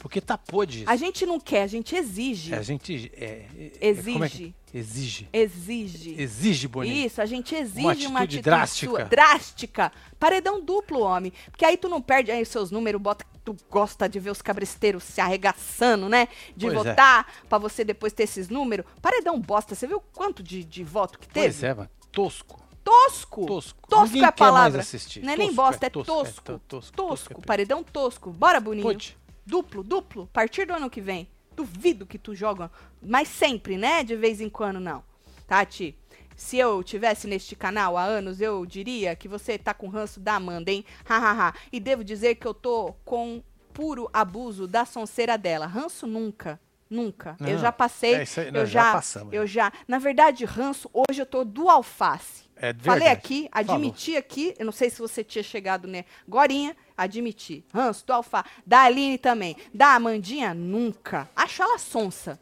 Porque 0.00 0.20
tá 0.20 0.36
podre 0.36 0.80
isso. 0.82 0.90
A 0.90 0.96
gente 0.96 1.24
não 1.24 1.40
quer, 1.40 1.62
a 1.62 1.66
gente 1.66 1.96
exige. 1.96 2.52
É, 2.52 2.58
a 2.58 2.62
gente. 2.62 3.10
É, 3.14 3.46
é- 3.80 3.88
Exige. 3.88 4.12
como 4.12 4.24
é 4.24 4.28
exige. 4.72 5.28
Exige. 5.32 6.14
Exige, 6.18 6.68
Boninho. 6.68 7.06
Isso, 7.06 7.20
a 7.20 7.26
gente 7.26 7.54
exige 7.54 7.80
Uma 7.80 7.92
uma 7.92 8.20
atitude 8.20 8.38
atitude, 8.38 8.42
drástica. 8.42 8.90
sua, 8.90 9.04
drástica. 9.04 9.92
Paredão 10.18 10.60
duplo, 10.60 11.00
homem. 11.00 11.32
Porque 11.50 11.64
aí 11.64 11.76
tu 11.76 11.88
não 11.88 12.00
perde 12.00 12.30
aí 12.30 12.42
os 12.42 12.48
seus 12.48 12.70
números, 12.70 13.00
bota 13.00 13.24
que 13.24 13.38
tu 13.44 13.56
gosta 13.70 14.08
de 14.08 14.18
ver 14.20 14.30
os 14.30 14.42
cabresteiros 14.42 15.02
se 15.04 15.20
arregaçando, 15.20 16.08
né? 16.08 16.28
De 16.56 16.66
Pois 16.66 16.72
é. 16.72 16.90
votar, 16.90 17.32
pra 17.48 17.58
você 17.58 17.84
depois 17.84 18.12
ter 18.12 18.24
esses 18.24 18.48
números. 18.48 18.84
Paredão 19.00 19.40
bosta, 19.40 19.74
você 19.74 19.86
viu 19.86 20.00
quanto 20.12 20.42
de, 20.42 20.62
de 20.64 20.84
voto 20.84 21.18
que 21.18 21.28
teve? 21.28 21.46
Pois 21.48 21.62
é, 21.62 21.74
mano. 21.74 21.90
Tosco. 22.12 22.60
Tosco. 22.82 23.46
Tosco. 23.46 23.88
Tosco 23.88 24.04
Ninguém 24.06 24.22
é 24.22 24.26
a 24.26 24.32
palavra. 24.32 24.82
Não 25.22 25.32
é 25.32 25.36
nem 25.36 25.52
bosta, 25.52 25.86
é 25.86 25.88
é 25.88 25.90
tosco, 25.90 26.12
tosco. 26.12 26.40
é 26.40 26.44
to- 26.44 26.58
tosco, 26.68 26.92
tosco. 26.96 27.08
tosco 27.28 27.40
é 27.42 27.46
Paredão 27.46 27.82
tosco. 27.84 28.30
Bora, 28.30 28.58
Boninho. 28.58 28.82
Pode. 28.84 29.16
Duplo, 29.46 29.82
duplo. 29.82 30.24
A 30.24 30.34
partir 30.34 30.66
do 30.66 30.72
ano 30.74 30.88
que 30.90 31.00
vem. 31.00 31.28
Duvido 31.64 32.06
que 32.06 32.18
tu 32.18 32.34
joga. 32.34 32.70
Mas 33.02 33.28
sempre, 33.28 33.76
né? 33.76 34.02
De 34.02 34.16
vez 34.16 34.40
em 34.40 34.48
quando, 34.48 34.80
não. 34.80 35.02
Tati, 35.46 35.94
se 36.34 36.56
eu 36.56 36.82
tivesse 36.82 37.26
neste 37.26 37.54
canal 37.54 37.98
há 37.98 38.02
anos, 38.02 38.40
eu 38.40 38.64
diria 38.64 39.14
que 39.14 39.28
você 39.28 39.58
tá 39.58 39.74
com 39.74 39.88
ranço 39.88 40.18
da 40.18 40.36
Amanda, 40.36 40.70
hein? 40.70 40.84
Hahaha. 41.04 41.52
e 41.70 41.78
devo 41.78 42.02
dizer 42.02 42.36
que 42.36 42.46
eu 42.46 42.54
tô 42.54 42.94
com 43.04 43.42
puro 43.74 44.08
abuso 44.12 44.66
da 44.66 44.86
sonceira 44.86 45.36
dela. 45.36 45.66
Ranço 45.66 46.06
nunca. 46.06 46.58
Nunca. 46.88 47.36
eu 47.40 47.52
Não, 47.52 47.58
já 47.58 47.70
passei. 47.70 48.14
é 48.14 48.20
aí, 48.20 48.46
eu 48.46 48.52
nós 48.52 48.68
já 48.70 48.82
já, 48.84 48.92
passamos, 48.94 49.32
eu 49.34 49.46
já. 49.46 49.64
já. 49.64 49.72
Na 49.86 49.98
verdade, 49.98 50.44
ranço, 50.46 50.90
hoje 50.92 51.20
eu 51.20 51.26
tô 51.26 51.44
do 51.44 51.68
alface. 51.68 52.48
É 52.56 52.74
Falei 52.74 53.08
aqui, 53.08 53.48
Falou. 53.52 53.74
admiti 53.74 54.16
aqui, 54.16 54.54
eu 54.58 54.64
não 54.66 54.72
sei 54.72 54.90
se 54.90 54.98
você 54.98 55.22
tinha 55.22 55.42
chegado, 55.42 55.86
né? 55.86 56.04
Gorinha, 56.28 56.76
admiti. 57.04 57.64
Ranço, 57.72 58.06
do 58.06 58.12
Alfa, 58.12 58.44
da 58.66 58.82
Aline 58.82 59.18
também. 59.18 59.56
Da 59.72 59.94
Amandinha, 59.94 60.52
nunca. 60.54 61.28
Acho 61.34 61.62
ela 61.62 61.78
sonsa. 61.78 62.38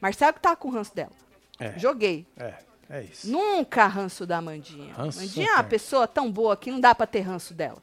Marcelo 0.00 0.32
que 0.34 0.40
tava 0.40 0.56
com 0.56 0.70
ranço 0.70 0.94
dela. 0.94 1.12
É. 1.58 1.78
Joguei. 1.78 2.26
É, 2.36 2.54
é 2.88 3.02
isso. 3.02 3.28
Nunca 3.30 3.86
ranço 3.86 4.24
da 4.26 4.38
Amandinha. 4.38 4.94
Ranço 4.94 5.18
Amandinha 5.18 5.48
é 5.48 5.52
uma 5.54 5.62
tem. 5.64 5.70
pessoa 5.70 6.06
tão 6.06 6.30
boa 6.30 6.56
que 6.56 6.70
não 6.70 6.80
dá 6.80 6.94
pra 6.94 7.06
ter 7.06 7.20
ranço 7.20 7.52
dela. 7.52 7.78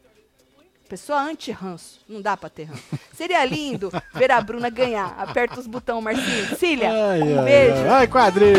Pessoa 0.87 1.19
anti-ranço. 1.19 1.99
Não 2.07 2.21
dá 2.21 2.37
pra 2.37 2.47
ter 2.49 2.65
ranço. 2.65 2.83
Seria 3.11 3.43
lindo 3.43 3.91
ver 4.13 4.31
a 4.31 4.39
Bruna 4.39 4.69
ganhar. 4.69 5.15
Aperta 5.17 5.59
os 5.59 5.67
botões, 5.67 6.03
Marcinho. 6.03 6.55
Cília, 6.57 6.89
Ai, 6.91 7.21
um 7.23 7.39
ai, 7.39 7.45
beijo. 7.45 7.81
Ai, 7.81 7.89
ai 7.89 8.07
quadrinho! 8.07 8.55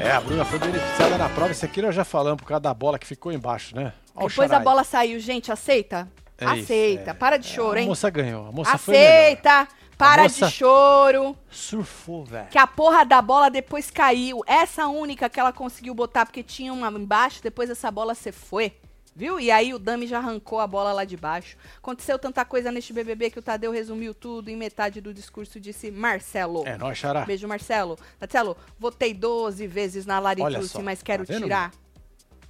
É, 0.00 0.10
a 0.12 0.20
Bruna 0.20 0.44
foi 0.46 0.58
beneficiada 0.58 1.18
na 1.18 1.28
prova. 1.28 1.52
Isso 1.52 1.64
aqui 1.64 1.82
nós 1.82 1.94
já 1.94 2.04
falamos 2.04 2.40
por 2.40 2.48
causa 2.48 2.60
da 2.62 2.72
bola 2.72 2.98
que 2.98 3.06
ficou 3.06 3.30
embaixo, 3.30 3.76
né? 3.76 3.92
Ó 4.14 4.26
Depois 4.28 4.50
a 4.50 4.60
bola 4.60 4.84
saiu. 4.84 5.18
Gente, 5.18 5.50
aceita? 5.52 6.08
É 6.38 6.44
isso, 6.54 6.64
aceita. 6.64 7.10
é. 7.10 7.14
Para 7.14 7.36
de 7.36 7.48
É, 7.48 7.52
choro, 7.54 7.78
A 7.78 7.80
hein? 7.82 7.86
moça 7.88 8.10
ganhou. 8.10 8.46
A 8.46 8.52
moça. 8.52 8.72
Aceita. 8.72 9.68
Para 9.96 10.22
moça- 10.22 10.46
de 10.46 10.52
choro. 10.52 11.36
Surfou, 11.50 12.24
velho. 12.24 12.48
Que 12.48 12.58
a 12.58 12.66
porra 12.66 13.04
da 13.04 13.20
bola 13.20 13.50
depois 13.50 13.90
caiu. 13.90 14.40
Essa 14.46 14.86
única 14.88 15.28
que 15.28 15.38
ela 15.38 15.52
conseguiu 15.52 15.94
botar, 15.94 16.24
porque 16.24 16.42
tinha 16.42 16.72
uma 16.72 16.88
embaixo, 16.88 17.42
depois 17.42 17.68
essa 17.68 17.90
bola 17.90 18.14
se 18.14 18.32
foi. 18.32 18.72
Viu? 19.14 19.38
E 19.38 19.50
aí 19.50 19.74
o 19.74 19.78
Dami 19.78 20.06
já 20.06 20.16
arrancou 20.18 20.60
a 20.60 20.66
bola 20.66 20.92
lá 20.92 21.04
de 21.04 21.16
baixo. 21.16 21.56
Aconteceu 21.76 22.18
tanta 22.18 22.42
coisa 22.44 22.72
neste 22.72 22.92
BBB 22.92 23.30
que 23.30 23.38
o 23.38 23.42
Tadeu 23.42 23.70
resumiu 23.72 24.14
tudo 24.14 24.48
em 24.48 24.56
metade 24.56 25.00
do 25.00 25.12
discurso 25.12 25.60
disse 25.60 25.90
Marcelo. 25.90 26.66
É, 26.66 26.78
nós, 26.78 26.96
Xará. 26.96 27.26
Beijo, 27.26 27.46
Marcelo. 27.46 27.98
Marcelo, 28.18 28.56
votei 28.78 29.12
12 29.12 29.66
vezes 29.66 30.06
na 30.06 30.18
Larituce, 30.20 30.80
mas 30.80 31.02
quero 31.02 31.26
tá 31.26 31.34
tirar. 31.36 31.70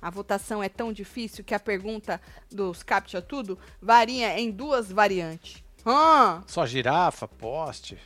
A 0.00 0.08
votação 0.10 0.62
é 0.62 0.68
tão 0.68 0.92
difícil 0.92 1.44
que 1.44 1.54
a 1.54 1.60
pergunta 1.60 2.20
dos 2.50 2.82
Captcha 2.82 3.20
Tudo 3.20 3.58
varia 3.80 4.38
em 4.38 4.50
duas 4.50 4.90
variantes. 4.90 5.62
Ah, 5.84 6.42
Só 6.46 6.66
girafa, 6.66 7.26
poste. 7.28 7.98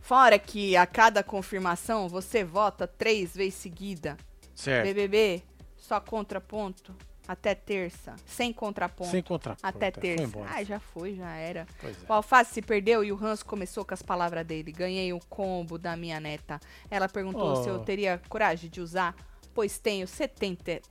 fora 0.00 0.38
que 0.38 0.76
a 0.76 0.86
cada 0.86 1.22
confirmação 1.22 2.08
você 2.08 2.44
vota 2.44 2.86
três 2.86 3.34
vezes 3.34 3.54
seguida. 3.54 4.16
Certo. 4.54 4.86
BBB, 4.86 5.42
só 5.76 6.00
contraponto 6.00 6.94
até 7.26 7.54
terça. 7.54 8.14
Sem 8.26 8.52
contraponto. 8.52 9.10
Sem 9.10 9.22
contraponto. 9.22 9.66
Até 9.66 9.86
é, 9.88 9.92
Foi 9.92 10.00
terça. 10.02 10.22
embora. 10.24 10.50
Ah, 10.54 10.62
já 10.62 10.78
foi, 10.78 11.16
já 11.16 11.30
era. 11.34 11.66
Pois 11.80 11.96
é. 12.02 12.06
O 12.06 12.12
Alface 12.12 12.52
se 12.52 12.60
perdeu 12.62 13.02
e 13.02 13.10
o 13.10 13.24
Hans 13.24 13.42
começou 13.42 13.84
com 13.84 13.94
as 13.94 14.02
palavras 14.02 14.46
dele. 14.46 14.70
Ganhei 14.70 15.12
o 15.12 15.18
combo 15.28 15.78
da 15.78 15.96
minha 15.96 16.20
neta. 16.20 16.60
Ela 16.90 17.08
perguntou 17.08 17.52
Oh. 17.52 17.62
se 17.62 17.68
eu 17.68 17.78
teria 17.80 18.20
coragem 18.28 18.68
de 18.70 18.80
usar. 18.80 19.14
Pois 19.54 19.78
tenho 19.78 20.06
70. 20.06 20.82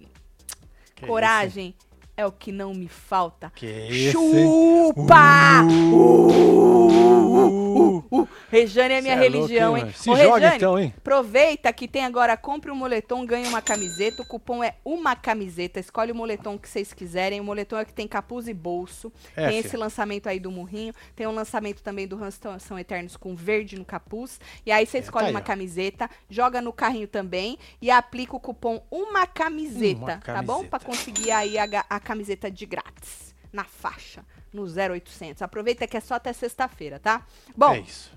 Que 0.96 1.06
coragem 1.06 1.76
é 2.16 2.26
o 2.26 2.32
que 2.32 2.52
não 2.52 2.74
me 2.74 2.88
falta. 2.88 3.52
Que 3.56 3.68
isso, 3.68 4.20
hein? 4.20 4.94
Chupa! 4.94 5.64
Uh, 5.92 7.93
Uh, 8.16 8.28
Rejane 8.50 8.94
é 8.94 9.02
minha 9.02 9.18
Cê 9.18 9.26
é 9.26 9.30
louco, 9.30 9.48
religião, 9.48 9.78
hein? 9.78 9.92
Se 9.94 10.10
Ô, 10.10 10.16
joga 10.16 10.50
Rejane, 10.50 10.56
então, 10.58 10.78
hein? 10.80 10.94
Aproveita 10.98 11.74
que 11.74 11.88
tem 11.88 12.06
agora, 12.06 12.38
compre 12.38 12.70
um 12.72 12.76
moletom, 12.76 13.26
ganhe 13.26 13.48
uma 13.48 13.62
camiseta. 13.62 14.22
O 14.22 14.26
cupom 14.26 14.64
é 14.64 14.76
uma 14.86 15.16
camiseta. 15.16 15.80
Escolhe 15.80 16.12
o 16.12 16.16
moletom 16.16 16.58
que 16.58 16.70
vocês 16.70 16.94
quiserem. 16.94 17.42
O 17.42 17.44
moletom 17.44 17.78
é 17.80 17.86
que 17.86 17.94
tem 17.94 18.08
capuz 18.08 18.48
e 18.48 18.54
bolso. 18.54 19.12
É, 19.36 19.50
tem 19.50 19.58
filho. 19.62 19.68
esse 19.68 19.78
lançamento 19.78 20.28
aí 20.28 20.40
do 20.40 20.52
Murrinho. 20.52 20.94
Tem 21.16 21.26
um 21.26 21.32
lançamento 21.34 21.82
também 21.82 22.08
do 22.08 22.24
Hans 22.24 22.40
São 22.60 22.78
Eternos 22.78 23.18
com 23.18 23.36
verde 23.36 23.76
no 23.78 23.86
capuz. 23.86 24.40
E 24.66 24.72
aí 24.72 24.86
você 24.86 25.00
É, 25.00 25.02
escolhe 25.02 25.26
tá 25.26 25.30
aí, 25.30 25.34
uma 25.34 25.40
ó. 25.40 25.44
camiseta, 25.44 26.10
joga 26.30 26.62
no 26.62 26.72
carrinho 26.72 27.08
também 27.08 27.58
e 27.82 27.90
aplica 27.90 28.36
o 28.36 28.40
cupom 28.40 28.86
uma 28.92 29.26
camiseta, 29.26 30.22
Uma 30.26 30.34
tá 30.34 30.42
bom? 30.42 30.66
Pra 30.66 30.80
camiseta. 30.80 30.86
conseguir 30.86 31.32
aí 31.32 31.58
a, 31.58 31.68
a 31.90 32.00
camiseta 32.00 32.52
de 32.52 32.66
grátis. 32.66 33.33
Na 33.54 33.64
faixa, 33.64 34.26
no 34.52 34.64
0800. 34.64 35.42
Aproveita 35.42 35.88
que 35.88 35.96
é 35.96 36.02
só 36.02 36.16
até 36.16 36.34
sexta-feira, 36.34 37.00
tá? 37.00 37.26
Bom, 37.56 37.74
É 37.74 37.80
isso. 37.80 38.12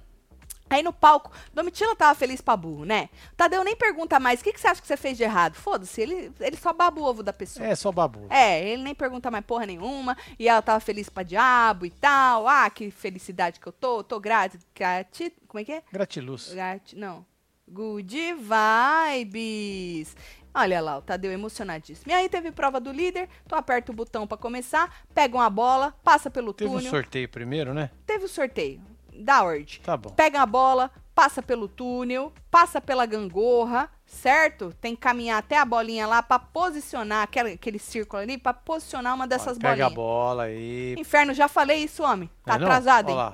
Aí 0.68 0.82
no 0.82 0.92
palco, 0.92 1.30
Domitila 1.54 1.94
tava 1.94 2.14
feliz 2.16 2.40
pra 2.40 2.56
burro, 2.56 2.84
né? 2.84 3.08
Tadeu 3.36 3.62
nem 3.62 3.76
pergunta 3.76 4.18
mais, 4.18 4.40
o 4.40 4.44
que, 4.44 4.52
que 4.52 4.60
você 4.60 4.66
acha 4.66 4.80
que 4.80 4.86
você 4.86 4.96
fez 4.96 5.16
de 5.16 5.22
errado? 5.22 5.54
Foda-se, 5.54 6.00
ele, 6.00 6.32
ele 6.40 6.56
só 6.56 6.72
baba 6.72 7.00
o 7.00 7.04
ovo 7.04 7.22
da 7.22 7.32
pessoa. 7.32 7.64
É 7.64 7.74
só 7.76 7.92
babu. 7.92 8.26
É, 8.28 8.68
ele 8.68 8.82
nem 8.82 8.94
pergunta 8.94 9.30
mais 9.30 9.44
porra 9.44 9.64
nenhuma. 9.64 10.16
E 10.38 10.48
ela 10.48 10.60
tava 10.60 10.80
feliz 10.80 11.08
pra 11.08 11.22
diabo 11.22 11.86
e 11.86 11.90
tal. 11.90 12.48
Ah, 12.48 12.68
que 12.68 12.90
felicidade 12.90 13.60
que 13.60 13.66
eu 13.66 13.72
tô. 13.72 14.02
Tô 14.02 14.18
grati... 14.18 14.58
grati 14.74 15.32
como 15.46 15.60
é 15.60 15.64
que 15.64 15.72
é? 15.72 15.82
Gratiluz. 15.92 16.52
Grati... 16.52 16.96
Não. 16.96 17.24
Good 17.68 18.34
vibes. 18.34 20.16
Olha 20.58 20.80
lá, 20.80 20.96
o 20.96 21.02
Tadeu 21.02 21.30
emocionadíssimo. 21.30 22.10
E 22.10 22.14
aí 22.14 22.30
teve 22.30 22.50
prova 22.50 22.80
do 22.80 22.90
líder, 22.90 23.28
tu 23.46 23.54
aperta 23.54 23.92
o 23.92 23.94
botão 23.94 24.26
pra 24.26 24.38
começar, 24.38 24.90
pega 25.14 25.36
uma 25.36 25.50
bola, 25.50 25.94
passa 26.02 26.30
pelo 26.30 26.54
Teve 26.54 26.70
um 26.70 26.76
túnel. 26.76 26.90
sorteio 26.90 27.28
primeiro, 27.28 27.74
né? 27.74 27.90
Teve 28.06 28.24
o 28.24 28.28
sorteio 28.28 28.80
da 29.12 29.42
ordem. 29.42 29.66
Tá 29.84 29.98
bom. 29.98 30.08
Pega 30.10 30.40
a 30.40 30.46
bola, 30.46 30.90
passa 31.14 31.42
pelo 31.42 31.68
túnel, 31.68 32.32
passa 32.50 32.80
pela 32.80 33.04
gangorra, 33.04 33.90
certo? 34.06 34.74
Tem 34.80 34.94
que 34.94 35.00
caminhar 35.02 35.38
até 35.38 35.58
a 35.58 35.64
bolinha 35.64 36.06
lá 36.06 36.22
pra 36.22 36.38
posicionar 36.38 37.24
aquele, 37.24 37.52
aquele 37.52 37.78
círculo 37.78 38.22
ali, 38.22 38.38
pra 38.38 38.54
posicionar 38.54 39.14
uma 39.14 39.26
dessas 39.26 39.58
Pega 39.58 39.86
a 39.86 39.90
bolinhas. 39.90 39.94
bola 39.94 40.42
aí. 40.44 40.94
Inferno, 40.96 41.34
já 41.34 41.48
falei 41.48 41.84
isso, 41.84 42.02
homem. 42.02 42.30
Tá 42.46 42.54
é 42.54 42.56
atrasado, 42.56 43.10
hein? 43.10 43.32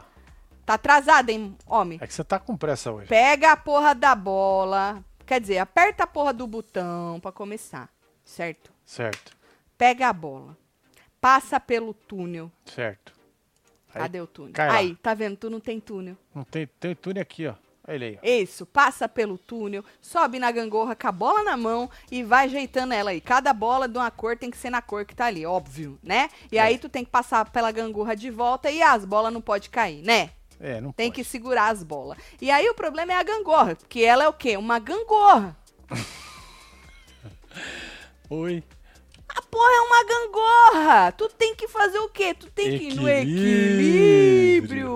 Tá 0.65 0.75
atrasado, 0.75 1.29
hein, 1.31 1.57
homem? 1.67 1.99
É 2.01 2.07
que 2.07 2.15
você 2.15 2.23
tá 2.23 2.39
com 2.39 2.57
pressa 2.57 2.93
hoje. 2.93 3.09
Pega 3.09 3.53
a 3.53 3.57
porra 3.57 3.95
da 3.95 4.15
bola. 4.15 5.03
Quer 5.27 5.41
dizer, 5.41 5.59
aperta 5.59 6.05
a 6.05 6.07
porra 6.07 6.33
do 6.33 6.47
botão 6.47 7.19
pra 7.21 7.33
começar, 7.33 7.89
certo? 8.25 8.71
Certo, 8.85 9.37
Pega 9.79 10.09
a 10.09 10.13
bola. 10.13 10.57
Passa 11.21 11.59
pelo 11.59 11.93
túnel. 11.95 12.51
certo. 12.67 13.13
Aí, 13.95 14.01
Cadê 14.03 14.21
o 14.21 14.27
túnel? 14.27 14.53
cai 14.55 14.69
lá. 14.69 14.75
Aí, 14.77 14.95
tá 14.97 15.13
vendo? 15.15 15.37
Tu 15.37 15.51
não 15.51 15.61
tem 15.61 15.79
túnel. 15.81 16.17
Não 16.35 16.45
tem, 16.45 16.67
tem 16.67 16.95
túnel 16.95 17.23
aqui, 17.23 17.47
ó. 17.47 17.55
Olha 17.87 17.95
ele 17.95 18.05
aí. 18.07 18.19
ó. 18.23 18.27
Isso, 18.43 18.65
passa 18.65 19.09
pelo 19.09 19.37
túnel, 19.37 19.85
sobe 20.01 20.39
na 20.39 20.51
gangorra 20.53 20.95
com 20.95 21.09
a 21.09 21.13
bola 21.13 21.43
na 21.43 21.57
mão 21.57 21.91
e 22.11 22.23
vai 22.23 22.47
ajeitando 22.47 22.95
ela 22.95 23.11
aí. 23.11 23.21
Cada 23.21 23.53
bola 23.53 23.89
de 23.89 23.99
uma 23.99 24.11
cor 24.11 24.37
tem 24.37 24.51
que 24.51 24.57
ser 24.57 24.71
na 24.71 24.81
cor 24.81 25.05
que 25.05 25.15
tá 25.17 25.27
ali, 25.27 25.45
óbvio, 25.45 25.99
né? 26.03 26.31
E 26.51 26.59
É. 26.59 26.61
aí 26.63 26.79
tu 26.79 26.89
tem 26.89 27.05
que 27.05 27.11
passar 27.11 27.49
pela 27.51 27.71
gangorra 27.73 28.15
de 28.15 28.31
volta 28.31 28.71
e 28.71 28.81
as 28.83 29.05
bolas 29.05 29.33
não 29.33 29.41
pode 29.41 29.69
cair, 29.69 30.03
né? 30.03 30.31
É, 30.61 30.81
não 30.81 30.93
Tem 30.93 31.11
pode. 31.11 31.23
que 31.23 31.29
segurar 31.29 31.69
as 31.71 31.83
bolas. 31.83 32.19
E 32.41 32.51
aí 32.51 32.69
o 32.69 32.75
problema 32.75 33.13
é 33.13 33.17
a 33.17 33.23
gangorra, 33.23 33.75
porque 33.77 34.01
ela 34.01 34.25
é 34.25 34.29
o 34.29 34.33
quê? 34.33 34.57
Uma 34.57 34.79
gangorra. 34.79 35.57
Oi. 38.31 38.63
A 39.29 39.43
porra 39.43 39.71
é 39.71 39.81
uma 39.81 40.05
gangorra. 40.05 41.13
Tu 41.13 41.29
tem 41.31 41.55
que 41.55 41.67
fazer 41.69 41.99
o 41.99 42.09
quê? 42.09 42.35
Tu 42.35 42.51
tem 42.51 42.79
que 42.79 42.85
ir 42.89 42.95
no 42.95 43.09
equilíbrio. 43.09 44.93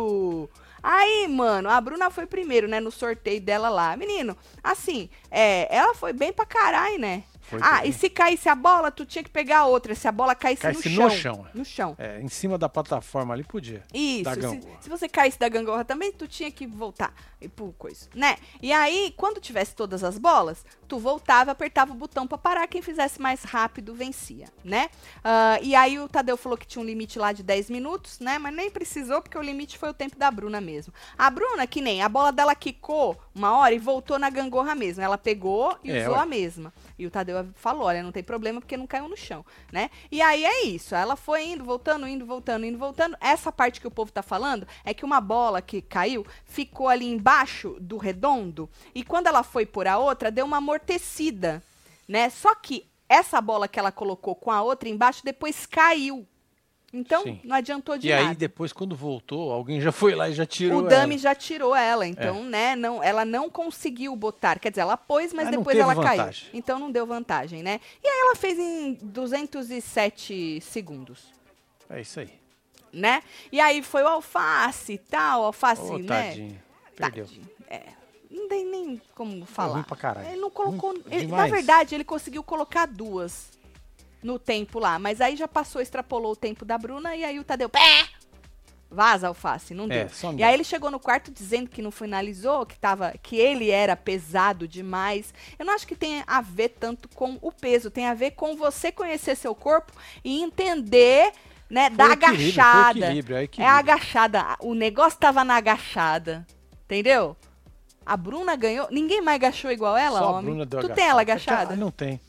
Aí, 0.83 1.27
mano, 1.29 1.69
a 1.69 1.81
Bruna 1.81 2.11
foi 2.11 2.27
primeiro, 2.27 2.69
né, 2.69 2.79
no 2.79 2.93
sorteio 2.93 3.41
dela 3.41 3.69
lá. 3.69 3.97
Menino, 3.97 4.37
assim, 4.63 5.11
é, 5.31 5.75
ela 5.75 5.95
foi 5.95 6.13
bem 6.13 6.33
pra 6.33 6.47
caralho, 6.47 6.99
né? 6.99 7.25
Foi 7.49 7.61
ah, 7.63 7.81
bem. 7.83 7.91
e 7.91 7.93
se 7.93 8.11
caísse 8.11 8.49
a 8.49 8.55
bola, 8.55 8.91
tu 8.91 9.07
tinha 9.07 9.23
que 9.23 9.31
pegar 9.31 9.61
a 9.61 9.67
outra. 9.67 9.95
Se 9.95 10.09
a 10.09 10.13
bola 10.13 10.35
caísse, 10.35 10.63
Caísse 10.63 10.89
no 10.89 11.03
no 11.05 11.11
chão. 11.11 11.19
chão. 11.19 11.47
No 11.55 11.65
chão. 11.65 11.95
É, 11.99 12.21
em 12.21 12.29
cima 12.29 12.59
da 12.59 12.69
plataforma 12.69 13.33
ali 13.35 13.45
podia. 13.45 13.83
Isso. 13.95 14.29
Se, 14.35 14.61
se 14.83 14.89
você 14.89 15.09
caísse 15.09 15.39
da 15.39 15.49
gangorra 15.49 15.85
também, 15.85 16.13
tu 16.13 16.27
tinha 16.27 16.51
que 16.51 16.67
voltar 16.67 17.15
e 17.41 17.49
por 17.49 17.73
coisa, 17.75 18.09
né? 18.15 18.37
E 18.61 18.73
aí, 18.73 19.15
quando 19.17 19.41
tivesse 19.41 19.75
todas 19.75 20.03
as 20.03 20.19
bolas, 20.19 20.65
tu 20.89 20.99
voltava, 20.99 21.51
apertava 21.53 21.93
o 21.93 21.95
botão 21.95 22.27
pra 22.27 22.37
parar. 22.39 22.67
Quem 22.67 22.83
fizesse 22.83 23.21
mais 23.21 23.43
rápido 23.45 23.95
vencia, 23.95 24.47
né? 24.65 24.89
Ah, 25.23 25.59
e 25.63 25.75
aí 25.75 25.99
o 26.01 26.09
Tadeu 26.09 26.37
falou 26.37 26.59
que 26.59 26.67
tinha 26.67 26.83
um 26.83 26.87
limite 26.87 27.19
lá 27.19 27.33
de 27.33 27.43
10 27.43 27.71
minutos, 27.71 28.19
né? 28.19 28.39
Mas 28.39 28.55
nem 28.55 28.71
precisou, 28.71 29.23
porque 29.23 29.39
o 29.39 29.43
limite 29.43 29.79
foi 29.79 29.91
o 29.91 29.95
tempo 29.95 30.17
da 30.19 30.31
Bruna 30.31 30.61
mesmo. 30.61 30.93
A 31.17 31.31
Bruna, 31.31 31.67
que 31.67 31.81
nem 31.81 32.03
a 32.03 32.09
bola 32.09 32.33
dela 32.33 32.55
quicou 32.55 33.17
uma 33.35 33.57
hora 33.59 33.75
e 33.75 33.79
voltou 33.79 34.19
na 34.19 34.31
gangorra 34.31 34.75
mesmo. 34.75 35.03
Ela 35.03 35.17
pegou 35.19 35.77
e 35.85 35.91
É, 35.93 36.03
usou 36.03 36.17
a 36.17 36.27
mesma. 36.27 36.73
E 36.99 37.07
o 37.07 37.11
Tadeu 37.11 37.49
falou: 37.55 37.85
olha, 37.85 38.03
não 38.03 38.13
tem 38.13 38.23
problema 38.23 38.61
porque 38.61 38.77
não 38.77 38.87
caiu 38.87 39.09
no 39.09 39.17
chão, 39.17 39.45
né? 39.73 39.91
E 40.11 40.23
aí 40.23 40.45
é 40.45 40.65
isso. 40.65 40.95
Ela 40.95 41.17
foi 41.17 41.45
indo, 41.47 41.65
voltando, 41.65 42.07
indo, 42.07 42.25
voltando, 42.25 42.65
indo, 42.65 42.79
voltando. 42.79 43.17
Essa 43.21 43.53
parte 43.53 43.81
que 43.81 43.87
o 43.87 43.91
povo 43.91 44.11
tá 44.11 44.23
falando 44.23 44.67
é 44.85 44.95
que 44.95 45.05
uma 45.05 45.21
bola 45.21 45.61
que 45.61 45.83
caiu 45.83 46.27
ficou 46.45 46.89
ali 46.89 47.07
embaixo 47.07 47.77
do 47.81 47.97
redondo 47.97 48.69
e 48.95 49.03
quando 49.05 49.27
ela 49.27 49.43
foi 49.43 49.67
por 49.67 49.87
a 49.87 49.99
outra, 49.99 50.31
deu 50.31 50.47
uma 50.47 50.59
amortecida, 50.59 51.63
né? 52.09 52.31
Só 52.31 52.55
que 52.55 52.87
essa 53.09 53.41
bola 53.41 53.69
que 53.69 53.79
ela 53.79 53.93
colocou 53.93 54.35
com 54.35 54.51
a 54.51 54.63
outra 54.63 54.89
embaixo 54.89 55.25
depois 55.25 55.67
caiu. 55.67 56.27
Então, 56.93 57.25
Sim. 57.25 57.41
não 57.45 57.57
adiantou 57.57 57.99
de 57.99 58.09
E 58.09 58.11
nada. 58.15 58.29
aí, 58.31 58.35
depois, 58.37 58.73
quando 58.73 58.95
voltou, 58.95 59.53
alguém 59.53 59.81
já 59.81 59.91
foi 59.93 60.15
lá 60.15 60.29
e 60.31 60.33
já 60.33 60.47
tirou 60.47 60.79
O 60.79 60.81
ela. 60.83 60.89
Dami 60.89 61.19
já 61.19 61.35
tirou 61.35 61.75
ela, 61.75 62.07
então, 62.07 62.45
né, 62.45 62.75
não, 62.77 63.03
ela 63.03 63.25
não 63.25 63.51
conseguiu 63.51 64.15
botar. 64.15 64.59
Quer 64.59 64.71
dizer, 64.71 64.83
ela 64.83 64.97
pôs, 64.97 65.33
mas 65.33 65.49
Ah, 65.49 65.51
depois 65.51 65.77
ela 65.77 65.95
caiu. 65.95 66.19
vantagem. 66.19 66.49
Então 66.55 66.79
não 66.79 66.91
deu 66.91 67.05
vantagem, 67.05 67.63
né? 67.63 67.81
E 68.03 68.07
aí 68.09 68.19
ela 68.21 68.37
fez 68.37 68.57
em 68.59 68.95
207 69.71 70.61
segundos, 70.61 71.25
É 71.91 72.01
isso 72.01 72.21
aí. 72.21 72.31
né? 72.93 73.23
E 73.53 73.61
aí 73.61 73.83
foi 73.83 74.03
o 74.03 74.09
alface 74.09 74.95
e 74.95 74.99
tal, 74.99 75.45
alface, 75.45 75.83
Ô, 75.83 75.99
né? 75.99 76.07
tadinho. 76.29 76.63
Perdeu. 76.97 77.25
Tadinho, 77.27 77.49
É. 77.69 77.83
Não 78.31 78.49
tem 78.49 78.65
nem 78.67 79.01
como 79.15 79.45
falar. 79.47 79.75
ruim 79.75 79.83
pra 79.85 79.97
caralho. 79.97 80.29
Ele 80.29 80.41
não 80.41 80.51
colocou. 80.51 80.95
Ele- 81.11 81.27
na 81.29 81.47
verdade, 81.47 81.95
ele 81.95 82.05
conseguiu 82.05 82.43
colocar 82.43 82.87
duas 82.87 83.51
no 84.23 84.39
tempo 84.39 84.79
lá. 84.79 84.99
Mas 84.99 85.21
aí 85.21 85.37
já 85.37 85.47
passou, 85.49 85.81
extrapolou 85.81 86.33
o 86.33 86.37
tempo 86.37 86.65
da 86.65 86.77
Bruna 86.79 87.15
e 87.17 87.25
aí 87.25 87.39
o 87.39 87.45
Tadeu. 87.45 87.69
Pé! 87.69 88.07
Vaza, 88.89 89.27
alface, 89.27 89.75
não 89.75 89.85
É, 89.87 90.05
deu. 90.05 90.09
não 90.23 90.39
E 90.39 90.43
aí 90.45 90.55
ele 90.55 90.63
chegou 90.63 90.91
no 90.93 91.01
quarto 91.01 91.31
dizendo 91.33 91.69
que 91.69 91.83
não 91.83 91.91
finalizou, 91.91 92.65
que, 92.65 92.79
tava, 92.79 93.13
que 93.21 93.37
ele 93.37 93.69
era 93.71 93.97
pesado 93.97 94.67
demais. 94.69 95.35
Eu 95.59 95.67
não 95.67 95.75
acho 95.75 95.87
que 95.87 95.97
tem 95.97 96.23
a 96.27 96.41
ver 96.41 96.69
tanto 96.71 97.09
com 97.09 97.37
o 97.43 97.51
peso, 97.51 97.91
tem 97.91 98.07
a 98.07 98.15
ver 98.15 98.31
com 98.33 98.57
você 98.57 98.93
conhecer 98.93 99.37
seu 99.37 99.57
corpo 99.57 99.93
e 100.25 100.41
entender, 100.41 101.33
né, 101.69 101.89
Foi 101.89 101.97
da 101.97 102.05
equilíbrio, 102.13 102.53
agachada. 102.53 102.99
equilíbrio, 103.07 103.37
é 103.37 103.41
É 103.41 103.45
equilíbrio. 103.45 103.75
a 103.75 103.79
agachada. 103.79 104.45
O 104.61 104.73
negócio 104.73 105.19
tava 105.19 105.43
na 105.43 105.57
agachada. 105.57 106.47
Entendeu? 106.85 107.37
A 108.07 108.17
Bruna 108.17 108.55
ganhou. 108.55 108.87
Ninguém 108.93 109.21
mais 109.21 109.35
agachou 109.35 109.73
igual 109.73 109.97
ela, 109.97 110.21
Só 110.21 110.27
a 110.27 110.31
homem. 110.39 110.55
Tu 110.55 110.63
agachada. 110.79 110.95
tem 110.95 111.05
ela 111.07 111.21
É 111.21 111.23
agachada? 111.23 111.63
ela- 111.75 111.77
Não 111.77 111.91
tem. 111.91 112.21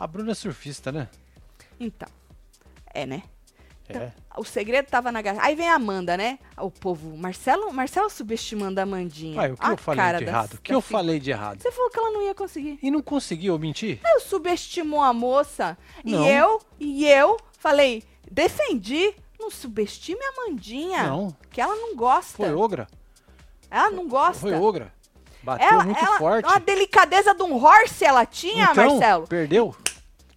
A 0.00 0.06
Bruna 0.06 0.30
é 0.32 0.34
surfista, 0.34 0.90
né? 0.90 1.08
Então. 1.78 2.08
É, 2.94 3.04
né? 3.04 3.22
Então, 3.86 4.00
É. 4.00 4.12
O 4.34 4.44
segredo 4.44 4.86
tava 4.86 5.12
na 5.12 5.18
agachada. 5.18 5.44
Aí 5.44 5.54
vem 5.54 5.68
a 5.68 5.74
Amanda, 5.74 6.16
né? 6.16 6.38
O 6.56 6.70
povo. 6.70 7.14
Marcelo, 7.18 7.70
Marcelo 7.70 8.08
subestimando 8.08 8.80
a 8.80 8.84
Amandinha. 8.84 9.38
Ué, 9.38 9.52
o 9.52 9.56
que 9.58 9.66
A 9.66 9.72
eu 9.72 9.76
falei 9.76 10.16
de 10.16 10.24
errado? 10.24 10.54
O 10.54 10.60
que 10.62 10.74
eu 10.74 10.80
falei 10.80 11.20
de 11.20 11.30
errado? 11.30 11.60
Você 11.60 11.70
falou 11.70 11.90
que 11.90 11.98
ela 11.98 12.10
não 12.12 12.22
ia 12.22 12.34
conseguir. 12.34 12.78
E 12.82 12.90
não 12.90 13.02
conseguiu 13.02 13.58
mentir? 13.58 14.00
Eu 14.02 14.20
subestimou 14.20 15.02
a 15.02 15.12
moça. 15.12 15.76
Não. 16.02 16.24
E 16.24 16.30
eu, 16.30 16.62
e 16.78 17.06
eu 17.06 17.36
falei, 17.58 18.02
defendi. 18.30 19.14
Não 19.38 19.50
subestime 19.50 20.20
a 20.22 20.28
Amandinha. 20.30 21.08
Não. 21.08 21.36
Que 21.50 21.60
ela 21.60 21.76
não 21.76 21.94
gosta. 21.94 22.38
Foi 22.38 22.54
ogra. 22.54 22.88
Ela 23.70 23.90
não 23.90 24.08
gosta. 24.08 24.40
Foi 24.40 24.54
ogra. 24.54 24.94
Bateu 25.42 25.66
Ela, 25.66 25.84
muito 25.84 26.02
ela, 26.02 26.18
forte. 26.18 26.46
A 26.50 26.58
delicadeza 26.58 27.34
de 27.34 27.42
um 27.42 27.62
horse 27.62 28.02
ela 28.02 28.24
tinha, 28.24 28.70
então, 28.70 28.96
Marcelo. 28.96 29.26
perdeu? 29.26 29.74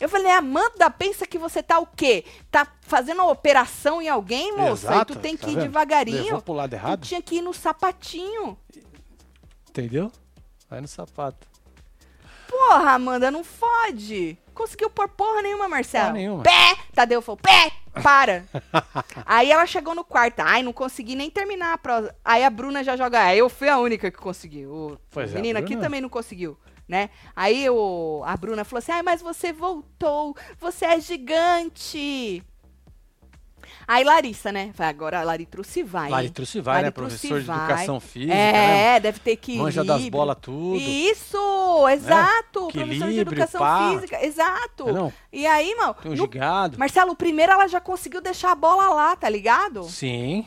Eu 0.03 0.09
falei, 0.09 0.29
Amanda, 0.33 0.89
pensa 0.89 1.25
que 1.25 1.37
você 1.37 1.63
tá 1.63 1.79
o 1.79 1.85
quê? 1.87 2.25
Tá 2.51 2.67
fazendo 2.81 3.21
uma 3.21 3.31
operação 3.31 4.01
em 4.01 4.09
alguém, 4.09 4.51
moça? 4.53 4.87
Exato, 4.87 5.13
e 5.13 5.15
tu 5.15 5.19
tem 5.21 5.37
tá 5.37 5.45
que 5.45 5.51
ir 5.51 5.55
vendo? 5.55 5.63
devagarinho. 5.63 6.23
Levou 6.25 6.41
pro 6.41 6.53
lado 6.53 6.71
Tu 6.71 6.73
errado. 6.75 7.05
tinha 7.05 7.21
que 7.21 7.35
ir 7.37 7.41
no 7.41 7.53
sapatinho. 7.53 8.57
Entendeu? 9.69 10.11
Vai 10.69 10.81
no 10.81 10.87
sapato. 10.89 11.47
Porra, 12.49 12.91
Amanda, 12.91 13.31
não 13.31 13.45
fode. 13.45 14.37
Conseguiu 14.53 14.89
pôr 14.89 15.07
porra 15.07 15.41
nenhuma, 15.41 15.69
Marcelo. 15.69 16.07
Porra 16.07 16.17
nenhuma. 16.17 16.43
Pé! 16.43 16.75
Tadeu 16.93 17.21
falou, 17.21 17.37
pé! 17.41 17.71
Para! 18.03 18.43
Aí 19.25 19.51
ela 19.51 19.65
chegou 19.65 19.95
no 19.95 20.03
quarto. 20.03 20.41
Ai, 20.41 20.61
não 20.63 20.73
consegui 20.73 21.15
nem 21.15 21.29
terminar 21.29 21.73
a 21.73 21.77
prosa. 21.77 22.13
Aí 22.25 22.43
a 22.43 22.49
Bruna 22.49 22.83
já 22.83 22.97
joga. 22.97 23.33
Eu 23.33 23.49
fui 23.49 23.69
a 23.69 23.77
única 23.79 24.11
que 24.11 24.17
conseguiu. 24.17 24.69
O 24.69 24.97
Pois 25.09 25.31
é, 25.31 25.35
menino 25.35 25.57
aqui 25.57 25.69
Bruna- 25.69 25.81
também 25.83 26.01
não 26.01 26.09
conseguiu, 26.09 26.57
né? 26.87 27.09
Aí 27.35 27.69
o, 27.69 28.21
a 28.25 28.35
Bruna 28.37 28.63
falou 28.63 28.79
assim: 28.79 28.91
ai, 28.91 29.03
mas 29.03 29.21
você 29.21 29.51
voltou. 29.51 30.35
Você 30.59 30.85
é 30.85 30.99
gigante. 30.99 32.43
Aí 33.87 34.03
Larissa, 34.03 34.51
né? 34.51 34.71
Agora 34.77 35.19
a 35.19 35.23
Laritruce 35.23 35.83
vai. 35.83 36.05
hein? 36.05 36.11
Laritruce 36.11 36.61
vai, 36.61 36.83
né? 36.83 36.91
Professor 36.91 37.41
de 37.41 37.49
educação 37.49 37.99
física, 37.99 38.33
né? 38.33 38.95
É, 38.95 38.99
deve 38.99 39.19
ter 39.19 39.35
que 39.35 39.57
Manja 39.57 39.83
das 39.83 40.07
bolas 40.09 40.37
tudo. 40.41 40.77
Isso, 40.77 41.87
exato. 41.89 42.67
Professor 42.71 43.09
de 43.09 43.19
educação 43.19 43.59
pá. 43.59 43.91
física, 43.91 44.25
exato. 44.25 44.85
Não 44.85 44.89
é 44.89 44.93
não? 44.93 45.13
E 45.31 45.45
aí, 45.45 45.75
mano, 45.75 45.95
Tem 46.01 46.11
um 46.11 46.15
no-. 46.15 46.29
Marcelo, 46.77 47.15
primeiro 47.15 47.51
ela 47.51 47.67
já 47.67 47.81
conseguiu 47.81 48.21
deixar 48.21 48.51
a 48.51 48.55
bola 48.55 48.89
lá, 48.93 49.15
tá 49.15 49.29
ligado? 49.29 49.83
Sim. 49.83 50.45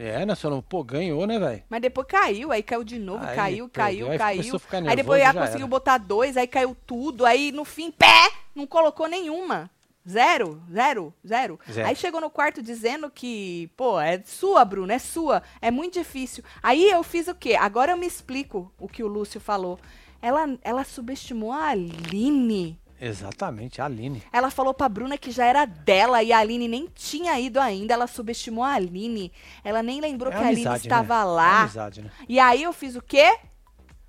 É, 0.00 0.24
né? 0.24 0.34
Não, 0.44 0.62
pô, 0.62 0.82
ganhou, 0.82 1.26
né, 1.26 1.38
velho? 1.38 1.62
Mas 1.68 1.82
depois 1.82 2.06
caiu, 2.06 2.50
aí 2.50 2.62
caiu 2.62 2.82
de 2.82 2.98
novo, 2.98 3.22
Aí 3.22 3.36
caiu, 3.36 3.68
perdeu, 3.68 4.06
caiu, 4.06 4.10
aí 4.10 4.18
caiu. 4.18 4.40
Aí 4.72 4.80
nervoso, 4.80 4.96
depois 4.96 5.22
ela 5.22 5.34
conseguiu 5.34 5.66
era. 5.66 5.66
botar 5.66 5.98
dois, 5.98 6.38
aí 6.38 6.46
caiu 6.46 6.74
tudo, 6.86 7.26
aí 7.26 7.52
no 7.52 7.66
fim, 7.66 7.90
pé, 7.90 8.30
não 8.54 8.66
colocou 8.66 9.06
nenhuma. 9.06 9.70
Zero, 10.08 10.62
zero, 10.72 11.12
zero, 11.26 11.60
Zero. 11.70 11.86
Aí 11.86 11.94
chegou 11.94 12.18
no 12.18 12.30
quarto 12.30 12.62
dizendo 12.62 13.10
que, 13.10 13.70
pô, 13.76 14.00
é 14.00 14.22
sua, 14.24 14.64
Bruna, 14.64 14.94
é 14.94 14.98
sua, 14.98 15.42
é 15.60 15.70
muito 15.70 15.98
difícil. 15.98 16.42
Aí 16.62 16.90
eu 16.90 17.02
fiz 17.02 17.28
o 17.28 17.34
quê? 17.34 17.54
Agora 17.54 17.92
eu 17.92 17.98
me 17.98 18.06
explico 18.06 18.72
o 18.78 18.88
que 18.88 19.04
o 19.04 19.06
Lúcio 19.06 19.38
falou. 19.38 19.78
Ela, 20.22 20.58
ela 20.62 20.84
subestimou 20.84 21.52
a 21.52 21.68
Aline. 21.68 22.79
Exatamente, 23.00 23.80
a 23.80 23.86
Aline. 23.86 24.22
Ela 24.32 24.50
falou 24.50 24.74
pra 24.74 24.88
Bruna 24.88 25.16
que 25.16 25.30
já 25.30 25.46
era 25.46 25.64
dela 25.64 26.22
e 26.22 26.32
a 26.32 26.38
Aline 26.38 26.68
nem 26.68 26.86
tinha 26.94 27.38
ido 27.40 27.58
ainda. 27.58 27.94
Ela 27.94 28.06
subestimou 28.06 28.62
a 28.62 28.74
Aline. 28.74 29.32
Ela 29.64 29.82
nem 29.82 30.00
lembrou 30.00 30.30
É 30.32 30.36
que 30.36 30.42
a 30.42 30.46
Aline 30.48 30.66
amizade, 30.66 30.86
estava 30.86 31.14
né? 31.14 31.20
É 31.20 31.24
lá. 31.24 31.60
amizade, 31.62 32.02
né? 32.02 32.10
E 32.28 32.38
aí 32.38 32.62
eu 32.62 32.72
fiz 32.72 32.94
o 32.96 33.02
quê? 33.02 33.38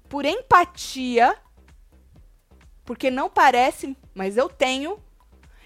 Por 0.10 0.26
empatia. 0.26 1.36
porque 2.84 3.10
não 3.10 3.30
parece, 3.30 3.96
mas 4.14 4.36
eu 4.36 4.50
tenho, 4.50 5.00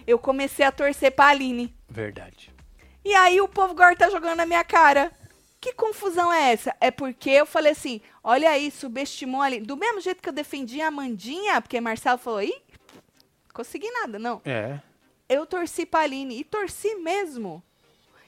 eu 0.06 0.20
comecei 0.20 0.64
a 0.66 0.72
torcer 0.72 1.12
pra 1.12 1.28
Aline. 1.28 1.76
Verdade. 1.90 2.54
E 3.04 3.14
aí 3.16 3.42
o 3.42 3.48
povo 3.48 3.72
agora 3.72 3.96
tá 3.96 4.10
jogando 4.10 4.38
na 4.38 4.46
minha 4.46 4.64
cara. 4.64 5.12
Que 5.60 5.74
confusão 5.74 6.32
é 6.32 6.52
essa? 6.52 6.76
É 6.80 6.92
porque 6.92 7.32
eu 7.32 7.46
falei 7.48 7.72
assim, 7.72 8.00
olha 8.24 8.50
aí, 8.52 8.70
subestimou 8.70 9.42
ali. 9.42 9.60
Do 9.60 9.76
mesmo 9.76 10.00
jeito 10.00 10.22
que 10.22 10.30
eu 10.30 10.34
defendi 10.34 10.80
a 10.80 10.90
Amandinha, 10.90 11.60
porque 11.60 11.82
Marcelo 11.82 12.20
falou, 12.20 12.44
ih, 12.44 12.54
consegui 13.56 13.90
nada, 13.92 14.20
não. 14.20 14.42
É. 14.46 14.80
Eu 15.28 15.46
torci 15.46 15.86
pra 15.86 16.02
Aline, 16.02 16.38
e 16.40 16.44
torci 16.44 16.94
mesmo. 16.96 17.64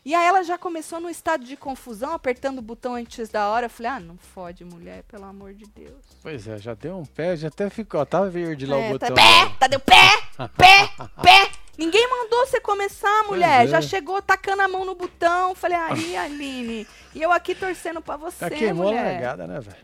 E 0.04 0.16
aí 0.16 0.26
ela 0.26 0.42
já 0.42 0.58
começou 0.58 1.02
no 1.02 1.10
estado 1.10 1.44
de 1.44 1.58
confusão, 1.58 2.14
apertando 2.14 2.60
o 2.60 2.62
botão 2.62 2.96
antes 2.96 3.28
da 3.28 3.50
hora. 3.50 3.66
Eu 3.66 3.70
falei, 3.70 3.92
ah, 3.92 4.00
não 4.00 4.18
fode, 4.18 4.64
mulher, 4.64 5.04
pelo 5.04 5.26
amor 5.26 5.54
de 5.54 5.66
Deus. 5.66 6.02
Pois 6.24 6.48
é, 6.48 6.58
já 6.58 6.74
deu 6.74 6.98
um 6.98 7.06
pé, 7.06 7.36
já 7.36 7.50
até 7.50 7.70
ficou, 7.70 8.06
tá 8.06 8.24
verde 8.24 8.66
lá 8.66 8.78
É, 8.78 8.94
o 8.94 8.98
tá 8.98 9.10
botão. 9.10 9.16
pé, 9.24 9.56
tá 9.60 9.68
deu 9.68 9.80
pé, 9.82 10.10
pé, 10.58 10.90
pé. 11.22 11.52
Ninguém 11.78 12.10
mandou 12.10 12.48
você 12.48 12.60
começar, 12.62 13.24
mulher. 13.26 13.66
é. 13.66 13.68
Já 13.68 13.82
chegou 13.82 14.20
tacando 14.22 14.62
a 14.64 14.68
mão 14.68 14.84
no 14.86 14.96
botão. 14.96 15.54
Falei, 15.54 15.78
aí, 15.78 16.16
Aline. 16.18 16.88
E 17.14 17.22
eu 17.22 17.32
aqui 17.32 17.54
torcendo 17.54 18.02
pra 18.02 18.16
você, 18.18 18.46
Já 18.46 18.50
queimou 18.50 18.88
a 18.88 18.92
mulher. 18.92 19.12
largada, 19.12 19.46
né, 19.46 19.60
velho? 19.60 19.78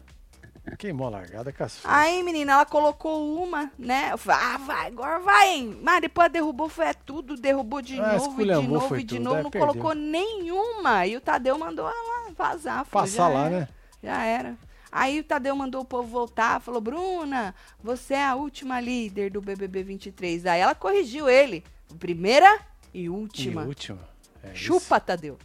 Queimou 0.78 1.08
a 1.08 1.10
largada, 1.10 1.52
caçou. 1.52 1.90
Aí, 1.92 2.24
menina, 2.24 2.54
ela 2.54 2.66
colocou 2.66 3.38
uma, 3.44 3.70
né? 3.78 4.14
Ah, 4.30 4.58
vai, 4.58 4.88
agora 4.88 5.20
vai, 5.20 5.50
hein? 5.56 5.80
Mas 5.84 6.02
depois 6.02 6.32
derrubou, 6.32 6.70
foi 6.70 6.86
é 6.86 6.94
tudo, 6.94 7.36
derrubou 7.36 7.82
de 7.82 8.00
Ah, 8.00 8.14
novo, 8.18 8.42
e 8.42 8.46
de 8.46 8.68
novo, 8.68 8.96
e 8.98 9.04
de 9.04 9.16
tudo, 9.18 9.24
novo, 9.24 9.38
é, 9.40 9.44
não 9.44 9.52
perdeu. 9.52 9.68
colocou 9.68 9.94
nenhuma. 9.94 11.06
E 11.06 11.18
o 11.18 11.22
Tadeu 11.22 11.58
mandou 11.60 11.88
ela 11.88 12.32
vazar. 12.32 12.86
Falou, 12.86 13.08
Passar 13.08 13.28
lá, 13.28 13.46
era, 13.48 13.60
né? 13.60 13.68
Já 14.02 14.24
era. 14.24 14.58
Aí 14.92 15.20
o 15.20 15.24
Tadeu 15.24 15.56
mandou 15.56 15.82
o 15.82 15.86
povo 15.86 16.08
voltar, 16.08 16.62
falou, 16.62 16.80
Bruna, 16.80 17.54
você 17.82 18.14
é 18.14 18.26
a 18.26 18.36
última 18.36 18.80
líder 18.80 19.32
do 19.32 19.42
BBB 19.42 19.84
23. 19.84 20.46
Aí 20.46 20.62
ela 20.62 20.74
corrigiu 20.76 21.30
ele. 21.30 21.64
Primeira 22.00 22.60
e 22.94 23.10
última. 23.10 23.64
E 23.64 23.68
último. 23.68 24.00
É 24.42 24.54
Chupa, 24.56 25.00
Tadeu. 25.00 25.38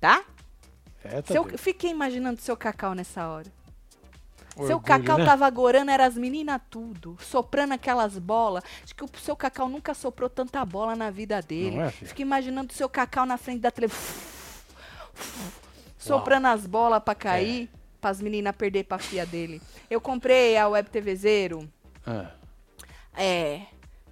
Tá? 0.00 0.18
Isso. 0.18 1.16
É, 1.16 1.22
tá 1.22 1.32
Seu, 1.32 1.42
doido. 1.42 1.54
eu 1.54 1.58
fiquei 1.58 1.90
imaginando 1.90 2.40
seu 2.40 2.56
Cacau 2.56 2.94
nessa 2.94 3.26
hora. 3.28 3.46
Seu 4.66 4.76
Orgulho, 4.76 4.80
Cacau 4.82 5.18
né? 5.18 5.24
tava 5.24 5.46
agorando, 5.46 5.90
era 5.90 6.06
as 6.06 6.14
meninas 6.16 6.60
tudo, 6.70 7.16
soprando 7.20 7.72
aquelas 7.72 8.18
bolas. 8.18 8.62
Acho 8.84 8.94
que 8.94 9.04
o 9.04 9.10
seu 9.20 9.34
Cacau 9.36 9.68
nunca 9.68 9.94
soprou 9.94 10.28
tanta 10.30 10.64
bola 10.64 10.94
na 10.96 11.10
vida 11.10 11.40
dele. 11.42 11.76
Não 11.76 11.84
é, 11.84 11.90
filho? 11.90 12.08
Fica 12.08 12.22
imaginando 12.22 12.72
o 12.72 12.76
seu 12.76 12.88
Cacau 12.88 13.24
na 13.26 13.36
frente 13.36 13.60
da 13.60 13.70
televisão. 13.70 14.02
Soprando 15.98 16.46
as 16.46 16.66
bolas 16.66 17.02
pra 17.02 17.14
cair, 17.14 17.68
É. 17.72 17.78
pras 18.00 18.20
meninas 18.20 18.54
perder 18.56 18.84
pra 18.84 18.98
filha 18.98 19.26
dele. 19.26 19.60
Eu 19.90 20.00
comprei 20.00 20.56
a 20.56 20.68
Web 20.68 20.88
TV 20.90 21.14
Zero. 21.16 21.68
Ah, 22.06 22.30
É. 23.16 23.62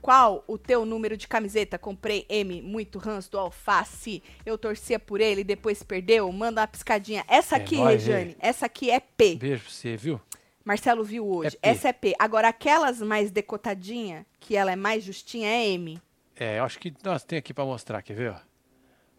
Qual 0.02 0.44
o 0.46 0.56
teu 0.56 0.86
número 0.86 1.16
de 1.16 1.26
camiseta? 1.26 1.76
Comprei 1.78 2.24
M, 2.28 2.62
muito 2.62 2.96
ranço 2.96 3.28
do 3.32 3.38
alface. 3.40 4.22
Eu 4.44 4.56
torcia 4.56 5.00
por 5.00 5.20
ele, 5.20 5.42
depois 5.42 5.82
perdeu. 5.82 6.30
Manda 6.30 6.60
uma 6.60 6.66
piscadinha. 6.68 7.24
Essa 7.26 7.56
É 7.56 7.58
aqui, 7.58 7.76
nóis, 7.76 8.04
Rejane, 8.06 8.36
essa 8.38 8.66
aqui 8.66 8.88
é 8.88 9.00
P. 9.00 9.34
beijo 9.34 9.64
pra 9.64 9.72
você, 9.72 9.96
viu? 9.96 10.20
Marcelo 10.66 11.04
viu 11.04 11.24
hoje. 11.24 11.56
É. 11.62 11.70
Essa 11.70 11.88
é 11.88 11.92
P. 11.92 12.12
Agora, 12.18 12.48
aquelas 12.48 13.00
mais 13.00 13.30
decotadinha, 13.30 14.26
que 14.40 14.56
ela 14.56 14.72
é 14.72 14.76
mais 14.76 15.04
justinha, 15.04 15.48
é 15.48 15.68
M. 15.68 16.02
É, 16.34 16.58
eu 16.58 16.64
acho 16.64 16.78
que 16.80 16.92
nós 17.04 17.22
tem 17.22 17.38
aqui 17.38 17.54
pra 17.54 17.64
mostrar, 17.64 18.02
quer 18.02 18.14
ver, 18.14 18.32
ó? 18.32 18.36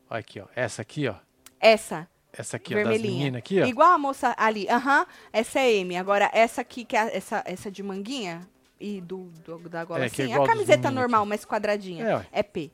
Olha 0.10 0.20
aqui, 0.20 0.42
ó. 0.42 0.46
Essa 0.54 0.82
aqui, 0.82 1.08
ó. 1.08 1.16
Essa, 1.60 2.06
Essa 2.34 2.58
aqui, 2.58 2.74
ó, 2.74 2.78
das 2.78 2.88
vermelhinha. 2.90 3.18
meninas 3.18 3.40
aqui, 3.40 3.62
ó. 3.62 3.66
Igual 3.66 3.94
a 3.94 3.98
moça 3.98 4.36
ali. 4.38 4.68
Aham, 4.70 5.08
essa 5.32 5.60
é 5.62 5.72
M. 5.78 5.96
Agora, 5.96 6.30
essa 6.34 6.60
aqui, 6.62 6.84
que 6.84 6.98
é 6.98 7.16
essa, 7.16 7.42
essa 7.48 7.72
de 7.72 7.82
manguinha 7.82 8.46
e 8.80 9.00
do, 9.00 9.24
do- 9.46 9.70
da 9.70 9.86
gola 9.86 10.02
É, 10.02 10.04
é 10.04 10.06
assim, 10.08 10.24
igual 10.24 10.44
a 10.44 10.48
camiseta 10.48 10.92
normal, 10.92 11.22
aqui. 11.22 11.30
mais 11.30 11.46
quadradinha. 11.46 12.06
É. 12.34 12.40
É 12.40 12.44
P. 12.44 12.70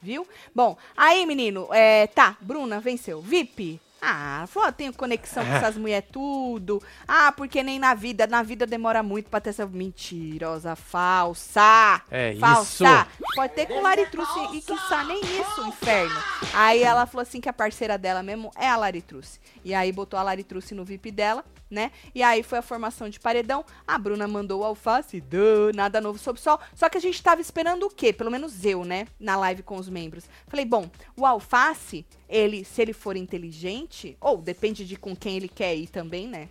Viu? 0.00 0.24
Bom, 0.54 0.76
aí, 0.96 1.26
menino, 1.26 1.66
é, 1.72 2.06
tá, 2.06 2.36
Bruna 2.40 2.78
venceu. 2.78 3.20
VIP. 3.20 3.80
Ah, 4.06 4.44
falou, 4.48 4.70
tenho 4.70 4.92
conexão 4.92 5.42
com 5.44 5.50
Ah. 5.50 5.56
essas 5.56 5.76
mulheres 5.76 6.08
tudo. 6.12 6.82
Ah, 7.08 7.32
porque 7.32 7.62
nem 7.62 7.78
na 7.78 7.94
vida, 7.94 8.26
na 8.26 8.42
vida 8.42 8.66
demora 8.66 9.02
muito 9.02 9.30
pra 9.30 9.40
ter 9.40 9.50
essa 9.50 9.66
mentirosa, 9.66 10.76
falsa. 10.76 12.02
É 12.10 12.34
falsa. 12.36 12.84
isso. 13.10 13.34
Pode 13.34 13.54
ter 13.54 13.66
com 13.66 13.80
Laritruce 13.80 14.38
e 14.52 14.60
quiçá 14.60 15.04
nem 15.04 15.20
isso, 15.20 15.66
inferno. 15.66 16.14
Aí 16.52 16.82
ela 16.82 17.06
falou 17.06 17.22
assim 17.22 17.40
que 17.40 17.48
a 17.48 17.52
parceira 17.52 17.96
dela 17.96 18.22
mesmo 18.22 18.50
é 18.56 18.68
a 18.68 18.76
Laritruce. 18.76 19.40
E 19.64 19.74
aí 19.74 19.90
botou 19.90 20.18
a 20.18 20.22
Laritruce 20.22 20.74
no 20.74 20.84
VIP 20.84 21.10
dela, 21.10 21.44
né? 21.74 21.90
E 22.14 22.22
aí 22.22 22.42
foi 22.42 22.58
a 22.58 22.62
formação 22.62 23.08
de 23.08 23.20
paredão. 23.20 23.64
A 23.86 23.98
Bruna 23.98 24.26
mandou 24.26 24.62
o 24.62 24.64
alface, 24.64 25.20
duh, 25.20 25.72
nada 25.74 26.00
novo 26.00 26.18
sob 26.18 26.38
o 26.38 26.42
sol. 26.42 26.58
Só 26.74 26.88
que 26.88 26.96
a 26.96 27.00
gente 27.00 27.22
tava 27.22 27.40
esperando 27.40 27.86
o 27.86 27.90
quê? 27.90 28.12
Pelo 28.12 28.30
menos 28.30 28.64
eu, 28.64 28.84
né? 28.84 29.06
Na 29.18 29.36
live 29.36 29.62
com 29.62 29.76
os 29.76 29.88
membros. 29.88 30.24
Falei, 30.46 30.64
bom, 30.64 30.90
o 31.16 31.26
alface, 31.26 32.06
ele, 32.28 32.64
se 32.64 32.80
ele 32.80 32.92
for 32.92 33.16
inteligente, 33.16 34.16
ou 34.20 34.38
depende 34.38 34.86
de 34.86 34.96
com 34.96 35.14
quem 35.14 35.36
ele 35.36 35.48
quer 35.48 35.74
ir 35.74 35.88
também, 35.88 36.26
né? 36.28 36.48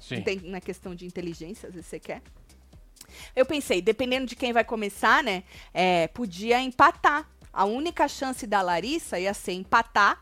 Sim. 0.00 0.22
Tem 0.22 0.40
na 0.40 0.60
questão 0.60 0.94
de 0.94 1.04
inteligência, 1.06 1.68
às 1.68 1.74
vezes 1.74 1.88
você 1.88 2.00
quer. 2.00 2.22
Eu 3.36 3.44
pensei, 3.44 3.82
dependendo 3.82 4.26
de 4.26 4.34
quem 4.34 4.52
vai 4.52 4.64
começar, 4.64 5.22
né? 5.22 5.44
é, 5.72 6.08
podia 6.08 6.60
empatar. 6.60 7.28
A 7.52 7.64
única 7.64 8.08
chance 8.08 8.46
da 8.46 8.62
Larissa 8.62 9.18
ia 9.18 9.34
ser 9.34 9.52
empatar. 9.52 10.20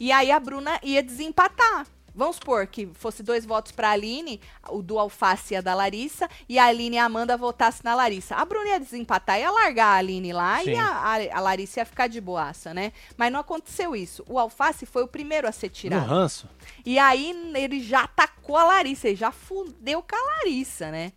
E 0.00 0.10
aí 0.10 0.30
a 0.30 0.40
Bruna 0.40 0.80
ia 0.82 1.02
desempatar. 1.02 1.86
Vamos 2.16 2.36
supor 2.36 2.66
que 2.66 2.88
fosse 2.94 3.22
dois 3.22 3.44
votos 3.44 3.70
pra 3.72 3.90
Aline, 3.90 4.40
o 4.70 4.80
do 4.82 4.98
Alface 4.98 5.52
e 5.52 5.56
a 5.56 5.60
da 5.60 5.74
Larissa, 5.74 6.28
e 6.48 6.58
a 6.58 6.64
Aline 6.64 6.96
e 6.96 6.98
a 6.98 7.04
Amanda 7.04 7.36
votassem 7.36 7.82
na 7.84 7.94
Larissa. 7.94 8.34
A 8.34 8.44
Bruna 8.44 8.70
ia 8.70 8.80
desempatar, 8.80 9.38
ia 9.38 9.50
largar 9.50 9.88
a 9.88 9.96
Aline 9.98 10.32
lá 10.32 10.60
Sim. 10.62 10.70
e 10.70 10.76
a, 10.76 10.86
a, 10.88 11.36
a 11.36 11.40
Larissa 11.40 11.80
ia 11.80 11.84
ficar 11.84 12.06
de 12.08 12.20
boaça, 12.20 12.72
né? 12.72 12.92
Mas 13.18 13.30
não 13.30 13.38
aconteceu 13.40 13.94
isso. 13.94 14.24
O 14.26 14.38
Alface 14.38 14.86
foi 14.86 15.02
o 15.02 15.08
primeiro 15.08 15.46
a 15.46 15.52
ser 15.52 15.66
No 15.68 15.72
tirado. 15.74 16.06
ranço. 16.06 16.48
E 16.84 16.98
aí 16.98 17.30
ele 17.54 17.80
já 17.80 18.04
atacou 18.04 18.56
a 18.56 18.64
Larissa, 18.64 19.08
ele 19.08 19.16
já 19.16 19.30
fudeu 19.30 20.02
com 20.02 20.16
a 20.16 20.36
Larissa, 20.38 20.90
né? 20.90 21.12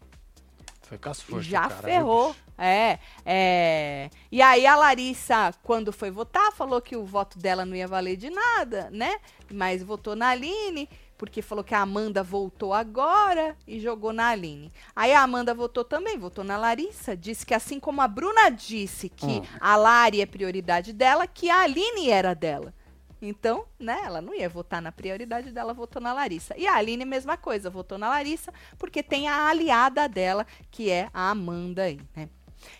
Foi 0.89 0.97
com 0.97 1.09
as 1.09 1.21
forças. 1.21 1.45
já 1.45 1.69
cara, 1.69 1.83
ferrou. 1.83 2.35
É, 2.57 2.97
é. 3.23 4.09
E 4.31 4.41
aí 4.41 4.65
a 4.65 4.75
Larissa, 4.75 5.53
quando 5.63 5.93
foi 5.93 6.09
votar, 6.09 6.51
falou 6.51 6.81
que 6.81 6.95
o 6.97 7.05
voto 7.05 7.37
dela 7.37 7.63
não 7.63 7.75
ia 7.75 7.87
valer 7.87 8.17
de 8.17 8.31
nada, 8.31 8.89
né? 8.91 9.19
Mas 9.53 9.83
votou 9.83 10.15
na 10.15 10.29
Aline, 10.29 10.89
porque 11.15 11.43
falou 11.43 11.63
que 11.63 11.75
a 11.75 11.81
Amanda 11.81 12.23
voltou 12.23 12.73
agora 12.73 13.55
e 13.67 13.79
jogou 13.79 14.11
na 14.11 14.29
Aline. 14.29 14.71
Aí 14.95 15.13
a 15.13 15.21
Amanda 15.21 15.53
votou 15.53 15.83
também, 15.83 16.17
votou 16.17 16.43
na 16.43 16.57
Larissa, 16.57 17.15
disse 17.15 17.45
que 17.45 17.53
assim 17.53 17.79
como 17.79 18.01
a 18.01 18.07
Bruna 18.07 18.49
disse 18.49 19.09
que 19.09 19.25
Hum. 19.27 19.43
a 19.61 19.75
Lari 19.75 20.21
é 20.21 20.25
prioridade 20.25 20.91
dela, 20.91 21.27
que 21.27 21.51
a 21.51 21.61
Aline 21.61 22.09
era 22.09 22.33
dela. 22.33 22.73
Então, 23.21 23.65
né, 23.77 23.99
ela 24.03 24.21
não 24.21 24.33
ia 24.33 24.47
votar 24.47 24.81
na 24.81 24.91
prioridade 24.91 25.51
dela, 25.51 25.73
votou 25.73 26.01
na 26.01 26.13
Larissa. 26.13 26.55
E 26.57 26.65
a 26.65 26.75
Aline, 26.75 27.03
mesma 27.03 27.35
coisa, 27.35 27.69
votou 27.69 27.97
na 27.97 28.07
Larissa, 28.07 28.53
porque 28.77 29.03
tem 29.03 29.27
a 29.27 29.47
aliada 29.47 30.07
dela, 30.07 30.47
que 30.71 30.89
é 30.89 31.09
a 31.13 31.29
Amanda 31.29 31.83
aí, 31.83 31.99
né? 32.15 32.29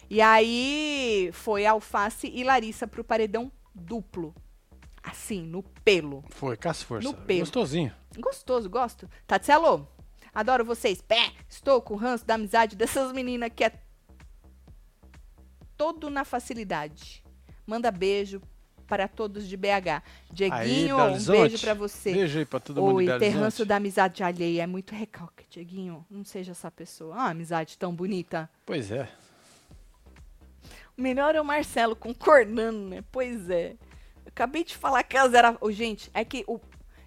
E 0.10 0.22
aí 0.22 1.30
foi 1.34 1.66
Alface 1.66 2.28
e 2.34 2.44
Larissa 2.44 2.88
pro 2.88 3.04
paredão 3.04 3.52
duplo. 3.74 4.34
Assim, 5.02 5.42
no 5.42 5.64
pelo. 5.64 6.24
Foi 6.30 6.58
com 6.58 6.70
as 6.70 6.84
forças. 6.84 7.10
No 7.10 7.18
pelo. 7.18 7.40
Gostosinho. 7.40 7.94
Gostoso, 8.18 8.70
gosto. 8.70 9.10
Tatselo, 9.26 9.88
adoro 10.34 10.66
vocês. 10.66 11.02
Pé, 11.02 11.32
estou 11.48 11.82
com 11.82 11.94
o 11.94 11.98
ranço 11.98 12.26
da 12.26 12.36
amizade 12.36 12.76
dessas 12.76 13.12
meninas 13.14 13.50
que 13.56 13.64
é 13.64 13.72
todo 15.78 16.10
na 16.10 16.26
facilidade. 16.26 17.24
Manda 17.66 17.92
beijo 17.92 18.42
para 18.90 19.08
todos 19.08 19.48
de 19.48 19.56
BH. 19.56 20.02
Dieguinho, 20.34 20.98
Belo 20.98 21.16
um 21.16 21.26
beijo 21.26 21.60
pra 21.60 21.76
você. 21.76 22.12
Beijo 22.12 22.40
aí 22.40 22.46
pra 22.46 22.60
todo 22.60 22.82
mundo 22.82 22.96
Oi, 22.96 23.04
de 23.04 23.08
Belo 23.08 23.20
ter 23.20 23.26
Horizonte. 23.28 23.44
ranço 23.44 23.66
da 23.66 23.76
amizade 23.76 24.24
alheia 24.24 24.64
é 24.64 24.68
muito 24.68 24.96
recalque, 24.96 25.46
Dieguinho. 25.48 26.04
Não 26.10 26.26
seja 26.26 26.52
essa 26.52 26.72
pessoa. 26.72 27.16
Ah, 27.16 27.30
amizade 27.30 27.78
tão 27.78 27.94
bonita. 27.94 28.50
Pois 28.66 28.92
é. 28.92 29.08
O 30.98 31.02
melhor 31.02 31.36
é 31.36 31.40
o 31.40 31.46
Marcelo 31.46 31.96
concordando, 31.96 32.90
né? 32.90 33.04
Pois 33.12 33.50
é. 33.50 33.74
Eu 34.26 34.30
acabei 34.30 34.64
de 34.64 34.76
falar 34.76 35.04
que 35.04 35.16
elas 35.16 35.34
eram. 35.36 35.58
Ô, 35.62 35.72
gente, 35.72 36.10
é 36.14 36.26
que 36.26 36.44
o... 36.48 36.60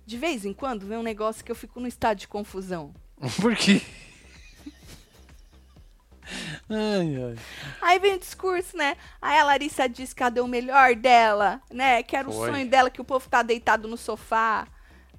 de 0.06 0.16
vez 0.16 0.46
em 0.46 0.52
quando 0.54 0.86
vem 0.86 0.96
um 0.96 1.02
negócio 1.02 1.44
que 1.44 1.50
eu 1.50 1.56
fico 1.56 1.80
no 1.80 1.88
estado 1.88 2.18
de 2.18 2.28
confusão. 2.28 2.94
Por 3.40 3.56
quê? 3.56 3.82
Ai, 6.68 7.16
ai. 7.16 7.36
Aí 7.80 7.98
vem 7.98 8.14
o 8.14 8.18
discurso, 8.18 8.76
né? 8.76 8.96
Aí 9.20 9.38
a 9.38 9.44
Larissa 9.44 9.88
diz 9.88 10.12
cadê 10.14 10.40
o 10.40 10.46
melhor 10.46 10.94
dela, 10.94 11.60
né? 11.70 12.02
Que 12.02 12.16
era 12.16 12.28
o 12.28 12.32
Foi. 12.32 12.50
sonho 12.50 12.68
dela, 12.68 12.90
que 12.90 13.00
o 13.00 13.04
povo 13.04 13.28
tá 13.28 13.42
deitado 13.42 13.88
no 13.88 13.96
sofá. 13.96 14.66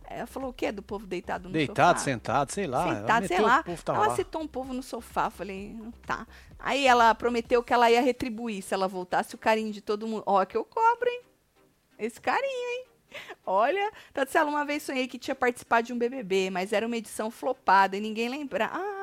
Ela 0.06 0.28
falou 0.28 0.50
o 0.52 0.54
quê 0.54 0.72
do 0.72 0.84
povo 0.84 1.08
deitado 1.08 1.46
no 1.50 1.54
Deitado, 1.54 1.98
sofá? 1.98 2.12
sentado, 2.12 2.52
sei 2.52 2.68
lá. 2.68 2.88
ela 2.88 3.00
Sentado, 3.00 3.28
sei 3.28 3.40
lá. 3.40 3.60
O 3.62 3.64
povo 3.64 3.84
tá 3.84 3.94
ela 3.96 4.08
lá. 4.08 4.16
citou 4.16 4.42
um 4.42 4.48
povo 4.48 4.74
no 4.74 4.84
sofá. 4.84 5.30
Falei, 5.30 5.76
tá. 6.06 6.28
Aí 6.60 6.86
ela 6.86 7.14
prometeu 7.16 7.64
que 7.64 7.74
ela 7.74 7.90
ia 7.90 8.02
retribuir 8.02 8.62
se 8.62 8.74
ela 8.74 8.88
voltasse 8.88 9.34
o 9.34 9.38
carinho 9.38 9.72
de 9.72 9.82
todo 9.82 10.08
mundo. 10.08 10.24
Ó, 10.26 10.44
que 10.46 10.56
eu 10.56 10.64
cobro, 10.64 11.10
hein? 11.10 11.22
Esse 11.98 12.22
carinho, 12.22 12.46
hein? 12.70 12.86
Olha, 13.46 13.92
Tatsela, 14.14 14.50
uma 14.50 14.66
vez 14.66 14.84
sonhei 14.84 15.08
que 15.08 15.20
tinha 15.20 15.36
participado 15.36 15.88
de 15.88 15.94
um 15.94 15.98
BBB, 15.98 16.50
mas 16.50 16.74
era 16.74 16.86
uma 16.86 16.98
edição 16.98 17.30
flopada 17.30 17.96
e 17.98 18.00
ninguém 18.02 18.30
lembra. 18.30 18.70
Ah, 18.74 19.03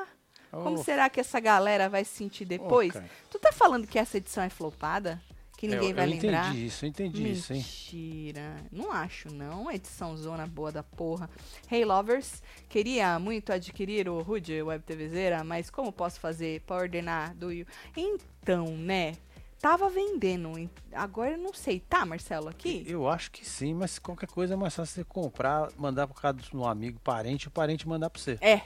Como 0.51 0.79
Ô, 0.79 0.83
será 0.83 1.09
que 1.09 1.19
essa 1.19 1.39
galera 1.39 1.87
vai 1.89 2.03
se 2.03 2.11
sentir 2.11 2.45
depois? 2.45 2.91
cara. 2.93 3.09
tu 3.29 3.39
tá 3.39 3.51
falando 3.51 3.87
que 3.87 3.97
essa 3.97 4.17
edição 4.17 4.43
é 4.43 4.49
flopada? 4.49 5.21
Que 5.57 5.67
ninguém 5.67 5.89
eu, 5.89 5.95
vai 5.95 6.05
eu 6.05 6.09
lembrar? 6.09 6.47
entendi 6.47 6.65
isso, 6.65 6.85
eu 6.85 6.89
entendi 6.89 7.31
isso, 7.31 7.53
hein? 7.53 7.59
Mentira. 7.59 8.55
Não 8.71 8.91
acho, 8.91 9.31
não. 9.31 9.61
Uma 9.61 9.75
edição 9.75 10.17
zona 10.17 10.47
boa 10.47 10.71
da 10.71 10.81
porra. 10.81 11.29
Hey 11.71 11.85
Lovers, 11.85 12.41
queria 12.67 13.19
muito 13.19 13.53
adquirir 13.53 14.09
o 14.09 14.23
Rude 14.23 14.59
Web 14.63 14.83
TVzeira, 14.83 15.43
mas 15.43 15.69
como 15.69 15.91
posso 15.91 16.19
fazer 16.19 16.61
para 16.61 16.77
ordenar 16.77 17.35
do? 17.35 17.49
Então, 17.95 18.75
né? 18.75 19.13
Tava 19.59 19.87
vendendo. 19.87 20.67
Agora 20.91 21.33
eu 21.33 21.37
não 21.37 21.53
sei. 21.53 21.79
Tá, 21.79 22.03
Marcelo, 22.07 22.49
aqui? 22.49 22.83
Eu 22.87 23.07
acho 23.07 23.29
que 23.29 23.47
sim, 23.47 23.75
mas 23.75 23.99
qualquer 23.99 24.27
coisa 24.27 24.55
é 24.55 24.57
mais 24.57 24.75
fácil 24.75 24.95
você 24.95 25.03
comprar, 25.03 25.69
mandar 25.77 26.07
para 26.07 26.19
casa 26.19 26.39
de 26.39 26.57
um 26.57 26.65
amigo, 26.65 26.99
parente, 27.01 27.47
o 27.47 27.51
parente 27.51 27.87
mandar 27.87 28.09
para 28.09 28.19
você. 28.19 28.39
É. 28.41 28.61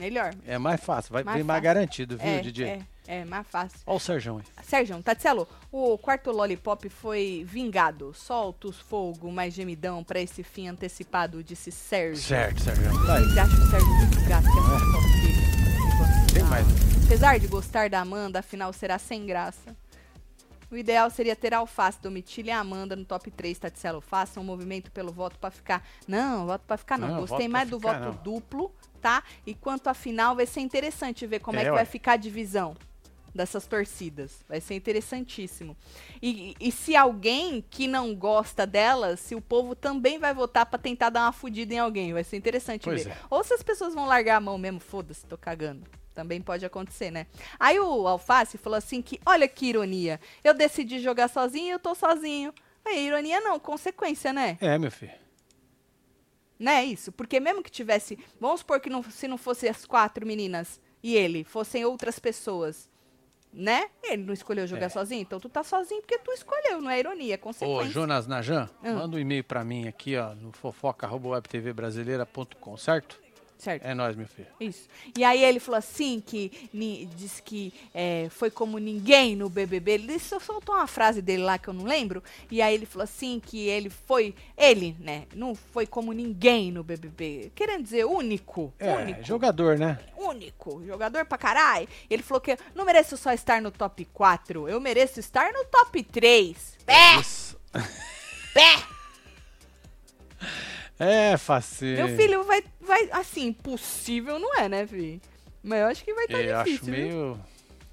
Melhor. 0.00 0.34
É 0.46 0.56
mais 0.58 0.80
fácil, 0.80 1.12
vai 1.12 1.22
Mais 1.22 1.36
bem 1.36 1.44
mais 1.44 1.58
fácil. 1.62 1.74
garantido, 1.74 2.16
viu, 2.16 2.26
é, 2.26 2.40
DJ? 2.40 2.66
é, 2.66 2.80
é, 3.06 3.24
mais 3.24 3.46
fácil. 3.46 3.78
Olha 3.86 3.96
o 3.96 4.00
Serjão 4.00 4.38
aí. 4.38 4.64
Sérgio, 4.64 5.00
Tatselo, 5.02 5.46
o 5.70 5.98
quarto 5.98 6.30
Lollipop 6.32 6.88
foi 6.88 7.44
vingado. 7.46 8.12
Solta 8.14 8.68
os 8.68 8.78
fogo 8.80 9.30
mais 9.30 9.52
gemidão 9.52 10.02
pra 10.02 10.18
esse 10.20 10.42
fim 10.42 10.68
antecipado, 10.68 11.44
disse 11.44 11.70
Sérgio. 11.70 12.22
Certo, 12.22 12.62
Serjão. 12.62 13.06
Tá 13.06 13.14
aí. 13.16 13.24
Sempre 13.24 13.40
acho 13.40 13.62
o 13.62 13.70
Sérgio 13.70 13.88
muito 13.88 14.28
gato, 14.28 14.42
que 14.44 14.58
é 14.58 14.60
muito 14.62 15.20
dele. 15.20 16.32
Tem 16.32 16.44
mais. 16.44 16.66
Apesar 17.04 17.38
de 17.38 17.46
gostar 17.48 17.90
da 17.90 18.00
Amanda, 18.00 18.38
afinal 18.38 18.72
será 18.72 18.98
sem 18.98 19.26
graça. 19.26 19.76
O 20.70 20.76
ideal 20.76 21.10
seria 21.10 21.34
ter 21.34 21.52
a 21.52 21.58
Alface, 21.58 21.98
Domitila 22.00 22.46
e 22.48 22.50
a 22.52 22.60
Amanda 22.60 22.94
no 22.94 23.04
top 23.04 23.28
3, 23.32 23.58
Tatselo. 23.58 24.00
Faça 24.00 24.38
um 24.38 24.44
movimento 24.44 24.92
pelo 24.92 25.10
voto 25.12 25.36
pra 25.40 25.50
ficar. 25.50 25.84
Não, 26.06 26.46
voto 26.46 26.62
pra 26.64 26.76
ficar 26.76 26.96
não. 26.96 27.08
Não, 27.08 27.20
Gostei 27.22 27.48
mais 27.48 27.68
do 27.68 27.80
ficar, 27.80 27.98
voto 27.98 28.04
não. 28.14 28.22
duplo, 28.22 28.72
tá? 29.00 29.22
E 29.46 29.54
quanto 29.54 29.88
à 29.88 29.94
final, 29.94 30.36
vai 30.36 30.46
ser 30.46 30.60
interessante 30.60 31.26
ver 31.26 31.40
como 31.40 31.58
é, 31.58 31.62
É, 31.62 31.64
que 31.64 31.70
ué. 31.70 31.76
vai 31.76 31.84
ficar 31.84 32.12
a 32.12 32.16
divisão 32.16 32.76
dessas 33.34 33.64
torcidas. 33.66 34.40
Vai 34.48 34.60
ser 34.60 34.74
interessantíssimo. 34.74 35.76
E, 36.20 36.54
e 36.60 36.72
se 36.72 36.96
alguém 36.96 37.64
que 37.70 37.86
não 37.86 38.12
gosta 38.14 38.66
delas, 38.66 39.20
se 39.20 39.34
o 39.34 39.40
povo 39.40 39.74
também 39.74 40.18
vai 40.18 40.34
votar 40.34 40.66
pra 40.66 40.78
tentar 40.78 41.10
dar 41.10 41.22
uma 41.22 41.32
fudida 41.32 41.72
em 41.74 41.78
alguém, 41.78 42.12
vai 42.12 42.24
ser 42.24 42.36
interessante 42.36 42.84
Pois 42.84 43.04
ver. 43.04 43.10
é. 43.12 43.16
Ou 43.30 43.42
se 43.44 43.54
as 43.54 43.62
pessoas 43.62 43.94
vão 43.94 44.06
largar 44.06 44.36
a 44.36 44.40
mão 44.40 44.58
mesmo, 44.58 44.80
foda-se, 44.80 45.24
tô 45.26 45.38
cagando. 45.38 45.84
Também 46.12 46.40
pode 46.40 46.66
acontecer, 46.66 47.10
né? 47.12 47.26
Aí 47.58 47.78
o 47.78 48.06
Alface 48.08 48.58
falou 48.58 48.76
assim 48.76 49.00
que, 49.00 49.20
olha 49.24 49.46
que 49.46 49.66
ironia, 49.66 50.20
eu 50.42 50.52
decidi 50.52 50.98
jogar 50.98 51.28
sozinho 51.28 51.66
e 51.68 51.70
eu 51.70 51.78
tô 51.78 51.94
sozinho. 51.94 52.52
É 52.84 53.00
ironia 53.00 53.40
não, 53.40 53.60
consequência, 53.60 54.32
né? 54.32 54.58
É, 54.60 54.76
meu 54.76 54.90
filho. 54.90 55.12
Não 56.60 56.70
é 56.72 56.84
isso? 56.84 57.10
Porque 57.10 57.40
mesmo 57.40 57.62
que 57.62 57.70
tivesse, 57.70 58.18
vamos 58.38 58.60
supor 58.60 58.78
que 58.80 58.90
não, 58.90 59.02
se 59.02 59.26
não 59.26 59.38
fosse 59.38 59.66
as 59.66 59.86
quatro 59.86 60.26
meninas 60.26 60.78
e 61.02 61.16
ele, 61.16 61.42
fossem 61.42 61.82
outras 61.86 62.18
pessoas, 62.18 62.86
né? 63.52 63.88
Ele 64.02 64.24
não 64.24 64.34
escolheu 64.34 64.66
jogar 64.66 64.86
É. 64.86 64.90
sozinho, 64.90 65.22
então 65.22 65.40
tu 65.40 65.48
tá 65.48 65.64
sozinho 65.64 66.02
porque 66.02 66.18
tu 66.18 66.30
escolheu, 66.32 66.82
não 66.82 66.90
é 66.90 66.98
ironia, 67.00 67.32
é 67.34 67.36
Ô, 67.36 67.40
consequência. 67.40 67.90
Jonas 67.90 68.26
Najan, 68.26 68.68
Ah. 68.82 68.92
manda 68.92 69.16
um 69.16 69.18
e-mail 69.18 69.42
pra 69.42 69.64
mim 69.64 69.88
aqui, 69.88 70.16
ó, 70.18 70.34
no 70.34 70.52
fofoca.webtvbrasileira.com, 70.52 72.76
certo? 72.76 73.18
Certo. 73.60 73.84
É 73.84 73.94
nóis, 73.94 74.16
meu 74.16 74.26
filho. 74.26 74.48
Isso. 74.58 74.88
E 75.16 75.22
aí 75.22 75.42
ele 75.44 75.60
falou 75.60 75.78
assim 75.78 76.20
que 76.24 76.68
ni- 76.72 77.06
disse 77.16 77.42
que 77.42 77.72
é, 77.94 78.28
foi 78.30 78.50
como 78.50 78.78
ninguém 78.78 79.36
no 79.36 79.48
BBB. 79.48 79.92
Ele 79.92 80.18
só 80.18 80.40
soltou 80.40 80.74
uma 80.74 80.86
frase 80.86 81.22
dele 81.22 81.42
lá 81.42 81.58
que 81.58 81.68
eu 81.68 81.74
não 81.74 81.84
lembro. 81.84 82.22
E 82.50 82.60
aí 82.60 82.74
ele 82.74 82.86
falou 82.86 83.04
assim 83.04 83.40
que 83.44 83.68
ele 83.68 83.90
foi 83.90 84.34
ele, 84.56 84.96
né? 84.98 85.26
Não 85.34 85.54
foi 85.54 85.86
como 85.86 86.12
ninguém 86.12 86.72
no 86.72 86.82
BBB. 86.82 87.52
Querendo 87.54 87.82
dizer 87.84 88.04
único, 88.04 88.72
É, 88.78 88.94
único, 88.96 89.22
jogador, 89.24 89.78
né? 89.78 89.98
único, 90.16 90.84
jogador 90.86 91.24
pra 91.26 91.38
caralho. 91.38 91.88
Ele 92.08 92.22
falou 92.22 92.40
que 92.40 92.56
não 92.74 92.84
mereço 92.84 93.16
só 93.16 93.32
estar 93.32 93.60
no 93.62 93.70
top 93.70 94.04
4, 94.06 94.68
eu 94.68 94.80
mereço 94.80 95.20
estar 95.20 95.52
no 95.52 95.64
top 95.66 96.02
3. 96.02 96.78
Pé, 96.86 97.20
pé. 98.54 98.82
É, 101.00 101.36
faceiro. 101.36 102.06
Meu 102.06 102.16
filho 102.16 102.44
vai, 102.44 102.62
vai, 102.80 103.08
assim, 103.12 103.46
impossível 103.46 104.38
não 104.38 104.54
é, 104.58 104.68
né, 104.68 104.86
filho? 104.86 105.20
Mas 105.62 105.80
eu 105.80 105.86
acho 105.86 106.04
que 106.04 106.14
vai 106.14 106.24
estar 106.26 106.40
Eu 106.42 106.56
acho 106.58 106.70
difícil, 106.70 106.92
viu? 106.94 107.06
meio 107.08 107.40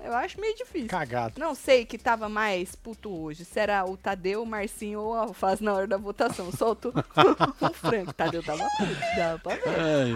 Eu 0.03 0.13
acho 0.13 0.39
meio 0.41 0.55
difícil. 0.55 0.87
cagado. 0.89 1.39
Não 1.39 1.55
sei 1.55 1.85
que 1.85 1.97
tava 1.97 2.27
mais 2.29 2.75
puto 2.75 3.09
hoje. 3.09 3.43
Se 3.45 3.59
era 3.59 3.83
o 3.85 3.95
Tadeu, 3.97 4.43
o 4.43 4.45
Marcinho 4.45 4.99
ou 5.01 5.13
a 5.15 5.21
Alface 5.21 5.63
na 5.63 5.73
hora 5.73 5.87
da 5.87 5.97
votação. 5.97 6.51
Solto 6.51 6.93
o 7.61 7.73
Franco. 7.73 8.13
Tadeu 8.13 8.43
tava 8.43 8.63
puto. 8.77 8.95
Dava 9.15 9.39
pra 9.39 9.55
ver. 9.55 9.79
Ai, 9.79 10.11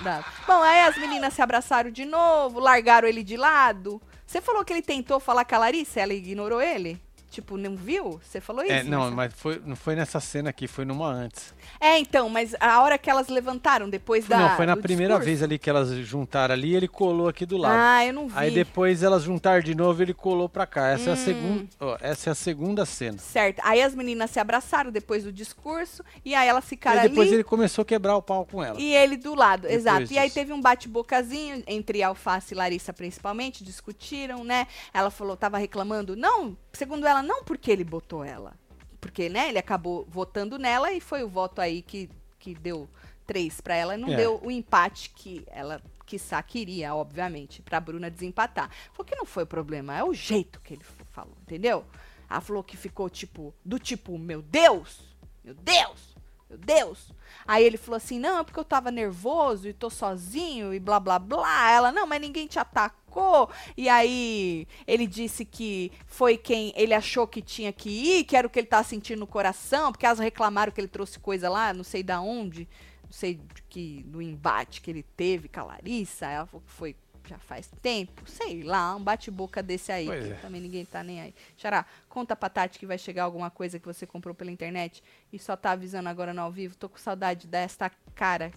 É, 0.00 0.02
dava. 0.02 0.24
Bom, 0.46 0.62
aí 0.62 0.80
as 0.80 0.96
meninas 0.98 1.34
se 1.34 1.42
abraçaram 1.42 1.90
de 1.90 2.04
novo, 2.04 2.58
largaram 2.58 3.06
ele 3.08 3.22
de 3.22 3.36
lado. 3.36 4.00
Você 4.26 4.40
falou 4.40 4.64
que 4.64 4.72
ele 4.72 4.82
tentou 4.82 5.20
falar 5.20 5.44
com 5.44 5.54
a 5.54 5.58
Larissa, 5.58 6.00
ela 6.00 6.14
ignorou 6.14 6.60
ele? 6.62 6.98
Tipo, 7.32 7.56
não 7.56 7.74
viu? 7.74 8.20
Você 8.22 8.40
falou 8.42 8.62
isso? 8.62 8.70
É, 8.72 8.82
não, 8.82 8.98
Marcelo? 9.10 9.16
mas 9.16 9.32
foi, 9.34 9.62
não 9.64 9.74
foi 9.74 9.96
nessa 9.96 10.20
cena 10.20 10.50
aqui, 10.50 10.68
foi 10.68 10.84
numa 10.84 11.08
antes. 11.08 11.54
É, 11.80 11.98
então, 11.98 12.28
mas 12.28 12.54
a 12.60 12.82
hora 12.82 12.98
que 12.98 13.08
elas 13.08 13.28
levantaram, 13.28 13.88
depois 13.88 14.26
da. 14.26 14.36
não, 14.38 14.56
foi 14.56 14.66
na 14.66 14.76
primeira 14.76 15.14
discurso? 15.14 15.24
vez 15.26 15.42
ali 15.42 15.58
que 15.58 15.70
elas 15.70 15.90
juntaram 16.06 16.52
ali, 16.52 16.74
ele 16.74 16.86
colou 16.86 17.28
aqui 17.28 17.46
do 17.46 17.56
lado. 17.56 17.74
Ah, 17.78 18.04
eu 18.06 18.12
não 18.12 18.28
vi. 18.28 18.34
Aí 18.36 18.50
depois 18.50 19.02
elas 19.02 19.22
juntaram 19.22 19.62
de 19.62 19.74
novo, 19.74 20.02
ele 20.02 20.12
colou 20.12 20.46
pra 20.46 20.66
cá. 20.66 20.88
Essa 20.88 21.08
é 21.08 21.12
a 21.12 21.16
Hum. 21.16 21.24
segunda, 21.24 21.68
ó, 21.80 21.96
essa 22.00 22.28
é 22.28 22.32
a 22.32 22.34
segunda 22.34 22.84
cena. 22.84 23.16
Certo. 23.16 23.60
Aí 23.64 23.80
as 23.82 23.94
meninas 23.94 24.30
se 24.30 24.38
abraçaram 24.38 24.90
depois 24.92 25.24
do 25.24 25.32
discurso 25.32 26.04
e 26.24 26.34
aí 26.34 26.46
elas 26.48 26.64
E 26.64 26.68
ficaram 26.68 27.00
aí 27.00 27.08
depois 27.08 27.28
ali. 27.28 27.36
ele 27.36 27.44
começou 27.44 27.80
a 27.82 27.86
quebrar 27.86 28.14
o 28.16 28.22
pau 28.22 28.44
com 28.44 28.62
ela. 28.62 28.78
E 28.78 28.94
ele 28.94 29.16
do 29.16 29.34
lado, 29.34 29.62
Depois 29.62 29.80
exato. 29.80 30.12
E 30.12 30.18
aí 30.18 30.24
disso. 30.26 30.34
teve 30.34 30.52
um 30.52 30.60
bate-bocazinho 30.60 31.62
entre 31.66 32.02
Alface 32.02 32.52
e 32.52 32.56
Larissa, 32.56 32.92
principalmente, 32.92 33.64
discutiram, 33.64 34.44
né? 34.44 34.66
Ela 34.92 35.10
falou, 35.10 35.36
tava 35.36 35.56
reclamando, 35.56 36.14
não, 36.14 36.56
segundo 36.72 37.06
ela, 37.06 37.21
não 37.22 37.42
porque 37.44 37.70
ele 37.70 37.84
botou 37.84 38.24
ela. 38.24 38.54
Porque, 39.00 39.28
né, 39.28 39.48
ele 39.48 39.58
acabou 39.58 40.06
votando 40.08 40.58
nela 40.58 40.92
e 40.92 41.00
foi 41.00 41.22
o 41.24 41.28
voto 41.28 41.60
aí 41.60 41.82
que, 41.82 42.08
que 42.38 42.54
deu 42.54 42.88
três 43.26 43.60
pra 43.60 43.74
ela, 43.74 43.96
não 43.96 44.12
É. 44.12 44.16
deu 44.16 44.40
o 44.42 44.50
empate 44.50 45.10
que 45.10 45.44
ela 45.48 45.80
quiçá 46.06 46.42
queria, 46.42 46.94
obviamente, 46.94 47.62
pra 47.62 47.80
Bruna 47.80 48.10
desempatar. 48.10 48.70
Falou 48.92 49.04
que 49.06 49.16
não 49.16 49.24
foi 49.24 49.44
o 49.44 49.46
problema, 49.46 49.96
é 49.96 50.04
o 50.04 50.12
jeito 50.12 50.60
que 50.60 50.74
ele 50.74 50.84
falou, 51.10 51.34
entendeu? 51.42 51.84
Ela 52.28 52.40
falou 52.40 52.62
que 52.62 52.76
ficou 52.76 53.08
tipo, 53.10 53.52
do 53.64 53.78
tipo, 53.78 54.16
meu 54.18 54.40
Deus, 54.42 55.00
meu 55.44 55.54
Deus, 55.54 56.11
meu 56.52 56.58
Deus. 56.58 57.10
Aí 57.46 57.64
ele 57.64 57.78
falou 57.78 57.96
assim, 57.96 58.18
não, 58.18 58.40
é 58.40 58.44
porque 58.44 58.60
eu 58.60 58.64
tava 58.64 58.90
nervoso 58.90 59.66
e 59.66 59.72
tô 59.72 59.88
sozinho 59.88 60.72
e 60.74 60.78
blá 60.78 61.00
blá 61.00 61.18
blá. 61.18 61.70
Ela, 61.70 61.90
não, 61.90 62.06
mas 62.06 62.20
ninguém 62.20 62.46
te 62.46 62.58
atacou. 62.58 63.48
E 63.76 63.88
aí 63.88 64.66
ele 64.86 65.06
disse 65.06 65.44
que 65.44 65.90
foi 66.06 66.36
quem 66.36 66.72
ele 66.76 66.92
achou 66.92 67.26
que 67.26 67.40
tinha 67.40 67.72
que 67.72 67.88
ir, 67.88 68.24
que 68.24 68.36
era 68.36 68.46
o 68.46 68.50
que 68.50 68.58
ele 68.58 68.66
tava 68.66 68.84
sentindo 68.84 69.20
no 69.20 69.26
coração, 69.26 69.90
porque 69.90 70.04
elas 70.04 70.18
reclamaram 70.18 70.70
que 70.70 70.80
ele 70.80 70.88
trouxe 70.88 71.18
coisa 71.18 71.48
lá, 71.48 71.72
não 71.72 71.84
sei 71.84 72.02
da 72.02 72.20
onde, 72.20 72.68
não 73.04 73.12
sei 73.12 73.40
que 73.68 74.04
no 74.06 74.20
embate 74.20 74.80
que 74.80 74.90
ele 74.90 75.02
teve 75.02 75.48
com 75.48 75.60
a 75.60 75.64
Larissa. 75.64 76.26
Ela 76.26 76.46
falou 76.46 76.62
que 76.66 76.72
foi 76.72 76.94
já 77.28 77.38
faz 77.38 77.70
tempo, 77.80 78.28
sei 78.28 78.62
lá, 78.62 78.96
um 78.96 79.02
bate-boca 79.02 79.62
desse 79.62 79.92
aí, 79.92 80.06
Pois 80.06 80.24
que 80.26 80.32
é. 80.32 80.36
também 80.36 80.60
ninguém 80.60 80.84
tá 80.84 81.02
nem 81.02 81.20
aí. 81.20 81.34
Xará, 81.56 81.86
conta 82.08 82.34
pra 82.34 82.48
Tati 82.48 82.78
que 82.78 82.86
vai 82.86 82.98
chegar 82.98 83.24
alguma 83.24 83.50
coisa 83.50 83.78
que 83.78 83.86
você 83.86 84.06
comprou 84.06 84.34
pela 84.34 84.50
internet 84.50 85.02
e 85.32 85.38
só 85.38 85.56
tá 85.56 85.70
avisando 85.72 86.08
agora 86.08 86.34
no 86.34 86.40
ao 86.42 86.50
vivo. 86.50 86.76
Tô 86.76 86.88
com 86.88 86.98
saudade 86.98 87.46
desta 87.46 87.90
cara. 88.14 88.52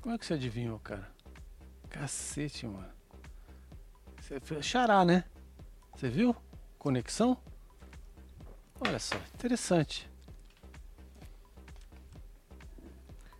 Como 0.00 0.14
é 0.14 0.18
que 0.18 0.26
você 0.26 0.34
adivinhou, 0.34 0.78
cara? 0.80 1.08
Cacete, 1.88 2.66
mano. 2.66 2.92
Você 4.20 4.40
fez 4.40 4.64
xará, 4.64 5.04
né? 5.04 5.24
Você 5.94 6.08
viu? 6.08 6.34
Conexão? 6.78 7.38
Olha 8.80 8.98
só, 8.98 9.16
interessante. 9.34 10.10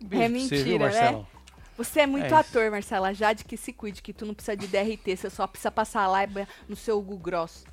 Um 0.01 0.07
É 0.21 0.29
você, 0.29 0.63
viu, 0.63 0.79
mentira, 0.79 0.89
né? 0.91 1.25
Você 1.77 2.01
é 2.01 2.07
muito 2.07 2.33
É 2.33 2.37
ator, 2.37 2.71
Marcela. 2.71 3.13
Jade 3.13 3.43
que 3.43 3.57
se 3.57 3.73
cuide, 3.73 4.01
que 4.01 4.13
tu 4.13 4.25
não 4.25 4.33
precisa 4.33 4.55
de 4.55 4.67
DRT, 4.67 5.17
você 5.17 5.29
só 5.29 5.45
precisa 5.45 5.71
passar 5.71 6.03
a 6.03 6.07
lábia 6.07 6.47
no 6.67 6.75
seu 6.75 7.01
Google 7.01 7.19
Gross. 7.19 7.65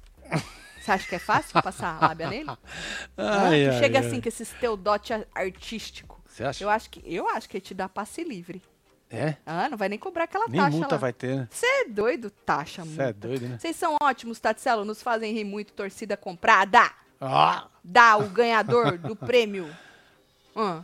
Você 0.80 0.90
acha 0.90 1.08
que 1.08 1.14
é 1.14 1.18
fácil 1.18 1.62
passar 1.62 1.96
a 1.96 2.08
lábia 2.08 2.28
nele? 2.28 2.50
Ai, 3.16 3.68
ai, 3.68 3.78
chega 3.78 4.00
ai. 4.00 4.06
assim 4.06 4.20
com 4.20 4.28
esse 4.28 4.44
teu 4.56 4.76
dote 4.76 5.12
artístico. 5.34 6.20
Você 6.26 6.42
acha? 6.42 6.64
Eu 6.64 6.68
acho 6.70 6.90
que 6.90 7.02
eu 7.06 7.28
acho 7.28 7.48
que 7.48 7.56
ele 7.58 7.64
te 7.64 7.74
dá 7.74 7.88
passe 7.88 8.24
livre. 8.24 8.60
É? 9.08 9.36
Ah, 9.44 9.68
não 9.68 9.76
vai 9.76 9.90
nem 9.90 9.98
cobrar 9.98 10.24
aquela 10.24 10.46
Nem 10.48 10.58
taxa 10.58 10.76
multa 10.76 10.94
lá. 10.94 10.98
vai 10.98 11.12
ter, 11.12 11.36
né? 11.36 11.48
Você 11.50 11.66
é 11.66 11.84
doido, 11.84 12.30
taxa, 12.30 12.82
Você 12.82 13.02
é 13.02 13.12
doido, 13.12 13.46
né? 13.46 13.58
Vocês 13.60 13.76
são 13.76 13.96
ótimos, 14.02 14.40
Tatselo, 14.40 14.86
nos 14.86 15.02
fazem 15.02 15.34
rir 15.34 15.44
muito, 15.44 15.74
torcida 15.74 16.16
comprada. 16.16 16.90
Ah! 17.20 17.68
Dá 17.84 18.16
o 18.16 18.28
ganhador 18.30 18.96
do 18.96 19.14
prêmio. 19.14 19.70
Hã? 20.56 20.82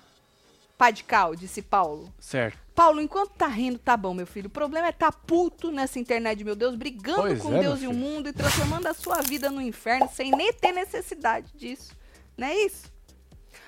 Pá 0.77 0.91
de 0.91 1.03
cal, 1.05 1.35
disse 1.35 1.63
Paulo. 1.63 2.13
Certo. 2.21 2.59
Paulo, 2.79 3.01
enquanto 3.01 3.31
tá 3.31 3.49
rindo, 3.49 3.77
tá 3.77 3.97
bom, 3.97 4.15
meu 4.15 4.25
filho. 4.25 4.47
O 4.47 4.51
problema 4.51 4.87
é 4.87 4.93
tá 4.93 5.11
puto 5.11 5.73
nessa 5.73 5.99
internet, 5.99 6.45
meu 6.45 6.55
Deus, 6.55 6.77
brigando 6.77 7.23
Pois 7.23 7.43
com 7.43 7.57
é, 7.57 7.59
Deus 7.59 7.83
e 7.83 7.89
o 7.89 7.93
mundo 7.93 8.29
e 8.29 8.33
transformando 8.33 8.87
a 8.87 8.95
sua 8.95 9.21
vida 9.21 9.51
no 9.51 9.61
inferno 9.61 10.09
sem 10.09 10.31
nem 10.31 10.53
ter 10.53 10.71
necessidade 10.71 11.51
disso. 11.57 11.97
Não 12.37 12.47
é 12.47 12.55
isso? 12.55 12.85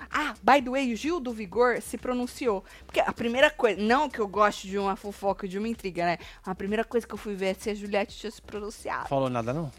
Ah, 0.09 0.33
by 0.41 0.61
the 0.63 0.69
way, 0.69 0.93
o 0.93 0.95
Gil 0.95 1.19
do 1.19 1.33
Vigor 1.33 1.81
se 1.81 1.97
pronunciou. 1.97 2.63
Porque 2.85 3.01
a 3.01 3.11
primeira 3.11 3.51
coisa, 3.51 3.81
não 3.81 4.09
que 4.09 4.19
eu 4.19 4.29
goste 4.29 4.69
de 4.69 4.77
uma 4.77 4.95
fofoca, 4.95 5.45
de 5.45 5.57
uma 5.57 5.67
intriga, 5.67 6.05
né? 6.05 6.17
A 6.45 6.55
primeira 6.55 6.85
coisa 6.85 7.05
que 7.05 7.13
eu 7.13 7.17
fui 7.17 7.35
ver 7.35 7.47
é 7.47 7.53
se 7.53 7.69
a 7.69 7.75
Juliette 7.75 8.17
tinha 8.17 8.31
se 8.31 8.41
pronunciado. 8.41 9.09
Falou 9.09 9.29
nada, 9.29 9.51
não? 9.51 9.69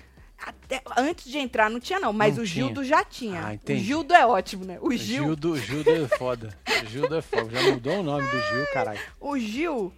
Até, 0.44 0.82
antes 0.96 1.30
de 1.30 1.38
entrar 1.38 1.70
não 1.70 1.78
tinha 1.78 2.00
não, 2.00 2.12
mas 2.12 2.36
Não 2.36 2.42
o 2.42 2.46
tinha. 2.46 2.66
Gildo 2.66 2.84
já 2.84 3.04
tinha. 3.04 3.40
Ah, 3.40 3.50
o 3.50 3.52
entendi. 3.52 3.84
Gildo 3.84 4.12
é 4.14 4.26
ótimo, 4.26 4.64
né? 4.64 4.78
O 4.80 4.90
Gil, 4.92 5.24
Gildo, 5.24 5.56
Gildo 5.56 5.90
é 5.90 6.08
foda. 6.18 6.58
Gildo 6.88 7.14
é 7.14 7.22
foda. 7.22 7.48
Já 7.50 7.70
mudou 7.72 8.00
o 8.00 8.02
nome 8.02 8.28
do 8.28 8.38
Gil, 8.40 8.66
caralho. 8.72 9.00
o 9.20 9.38
Gil 9.38 9.92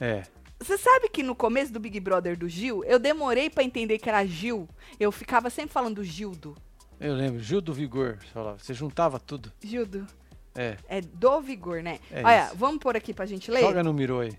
É. 0.00 0.22
Você 0.58 0.78
sabe 0.78 1.08
que 1.08 1.22
no 1.22 1.34
começo 1.34 1.72
do 1.72 1.78
Big 1.78 2.00
Brother 2.00 2.36
do 2.38 2.48
Gil, 2.48 2.82
eu 2.84 2.98
demorei 2.98 3.50
pra 3.50 3.62
entender 3.62 3.98
que 3.98 4.08
era 4.08 4.24
Gil. 4.24 4.68
Eu 4.98 5.12
ficava 5.12 5.50
sempre 5.50 5.72
falando 5.72 6.02
Gildo. 6.02 6.56
Eu 6.98 7.14
lembro, 7.14 7.40
Gil 7.40 7.60
do 7.60 7.72
Vigor. 7.74 8.18
Você 8.20 8.26
falava, 8.32 8.58
você 8.58 8.72
juntava 8.74 9.20
tudo. 9.20 9.52
Gildo. 9.62 10.06
É. 10.54 10.76
É 10.88 11.00
do 11.00 11.40
Vigor, 11.40 11.82
né? 11.82 11.98
É 12.10 12.22
Olha, 12.24 12.46
isso. 12.46 12.56
vamos 12.56 12.78
pôr 12.78 12.96
aqui 12.96 13.12
pra 13.12 13.26
gente 13.26 13.50
ler? 13.50 13.60
Joga 13.60 13.82
no 13.82 13.92
Miro 13.92 14.20
aí. 14.20 14.32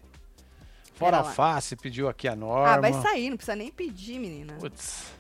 Fora 0.96 1.20
a 1.20 1.24
face, 1.26 1.76
pediu 1.76 2.08
aqui 2.08 2.26
a 2.28 2.36
norma. 2.38 2.74
ah, 2.74 2.80
vai 2.80 2.94
sair, 2.94 3.30
não 3.30 3.36
precisa 3.36 3.56
nem 3.56 3.70
pedir, 3.70 4.18
menina. 4.18 4.54
Putz. 4.54 5.14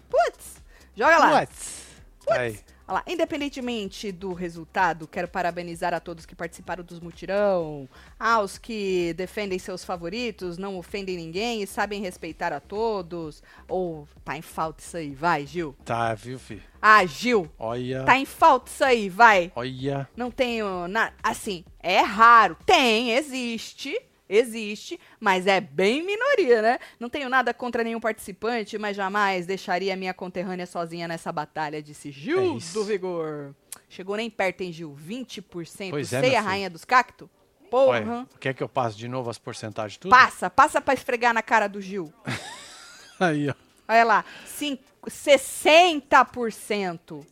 Joga 0.95 1.17
lá. 1.17 1.39
Putz. 1.45 1.85
Tá 2.25 2.39
Aí. 2.39 2.59
Olha 2.87 2.95
lá. 2.97 3.03
Independentemente 3.07 4.11
do 4.11 4.33
resultado, 4.33 5.07
quero 5.07 5.27
parabenizar 5.27 5.93
a 5.93 5.99
todos 5.99 6.25
que 6.25 6.35
participaram 6.35 6.83
dos 6.83 6.99
mutirão, 6.99 7.89
aos 8.19 8.57
que 8.57 9.13
defendem 9.13 9.57
seus 9.57 9.83
favoritos, 9.83 10.57
não 10.57 10.77
ofendem 10.77 11.17
ninguém 11.17 11.61
e 11.63 11.67
sabem 11.67 12.01
respeitar 12.01 12.53
a 12.53 12.59
todos. 12.59 13.41
Ou 13.67 14.07
tá 14.23 14.37
em 14.37 14.41
falta 14.41 14.81
isso 14.81 14.97
aí, 14.97 15.13
vai, 15.13 15.45
Gil. 15.45 15.75
Tá, 15.83 16.13
viu, 16.13 16.37
fi? 16.39 16.61
Ah, 16.81 17.03
Gil, 17.05 17.51
Olha. 17.57 18.03
tá 18.03 18.17
em 18.17 18.25
falta 18.25 18.69
isso 18.69 18.83
aí, 18.83 19.09
vai. 19.09 19.51
Olha. 19.55 20.07
Não 20.15 20.29
tenho 20.29 20.87
nada. 20.87 21.13
Assim, 21.23 21.65
é 21.81 22.01
raro. 22.01 22.55
Tem, 22.65 23.11
existe. 23.13 23.99
Existe, 24.27 24.99
mas 25.19 25.45
é 25.45 25.61
bem 25.61 26.03
minoria, 26.03 26.59
né? 26.61 26.79
Não 26.99 27.07
tenho 27.09 27.29
nada 27.29 27.53
contra 27.53 27.83
nenhum 27.83 27.99
participante, 27.99 28.75
mas 28.77 28.97
jamais 28.97 29.45
deixaria 29.45 29.95
minha 29.95 30.13
conterrânea 30.15 30.65
sozinha 30.65 31.07
nessa 31.07 31.31
batalha, 31.31 31.79
disse 31.81 32.09
Gil 32.11 32.57
É 32.57 32.73
do 32.73 32.83
Vigor. 32.83 33.53
Chegou 33.87 34.17
nem 34.17 34.27
perto, 34.29 34.61
hein, 34.61 34.71
Gil? 34.71 34.97
20%. 35.07 35.91
Pois 35.91 36.11
é, 36.11 36.21
Sei 36.21 36.35
a 36.35 36.41
rainha 36.41 36.69
dos 36.71 36.83
cactos? 36.83 37.29
Porra. 37.69 37.99
Olha, 37.99 38.27
quer 38.39 38.53
que 38.55 38.63
eu 38.63 38.69
passe 38.69 38.97
de 38.97 39.07
novo 39.07 39.29
as 39.29 39.37
porcentagens 39.37 39.97
tudo? 39.97 40.09
Passa, 40.11 40.49
passa 40.49 40.81
pra 40.81 40.93
esfregar 40.95 41.31
na 41.33 41.43
cara 41.43 41.67
do 41.67 41.79
Gil. 41.81 42.11
Aí, 43.19 43.49
ó. 43.49 43.53
Olha 43.87 44.03
lá, 44.03 44.25
cin- 44.45 44.79
60%. 45.05 47.23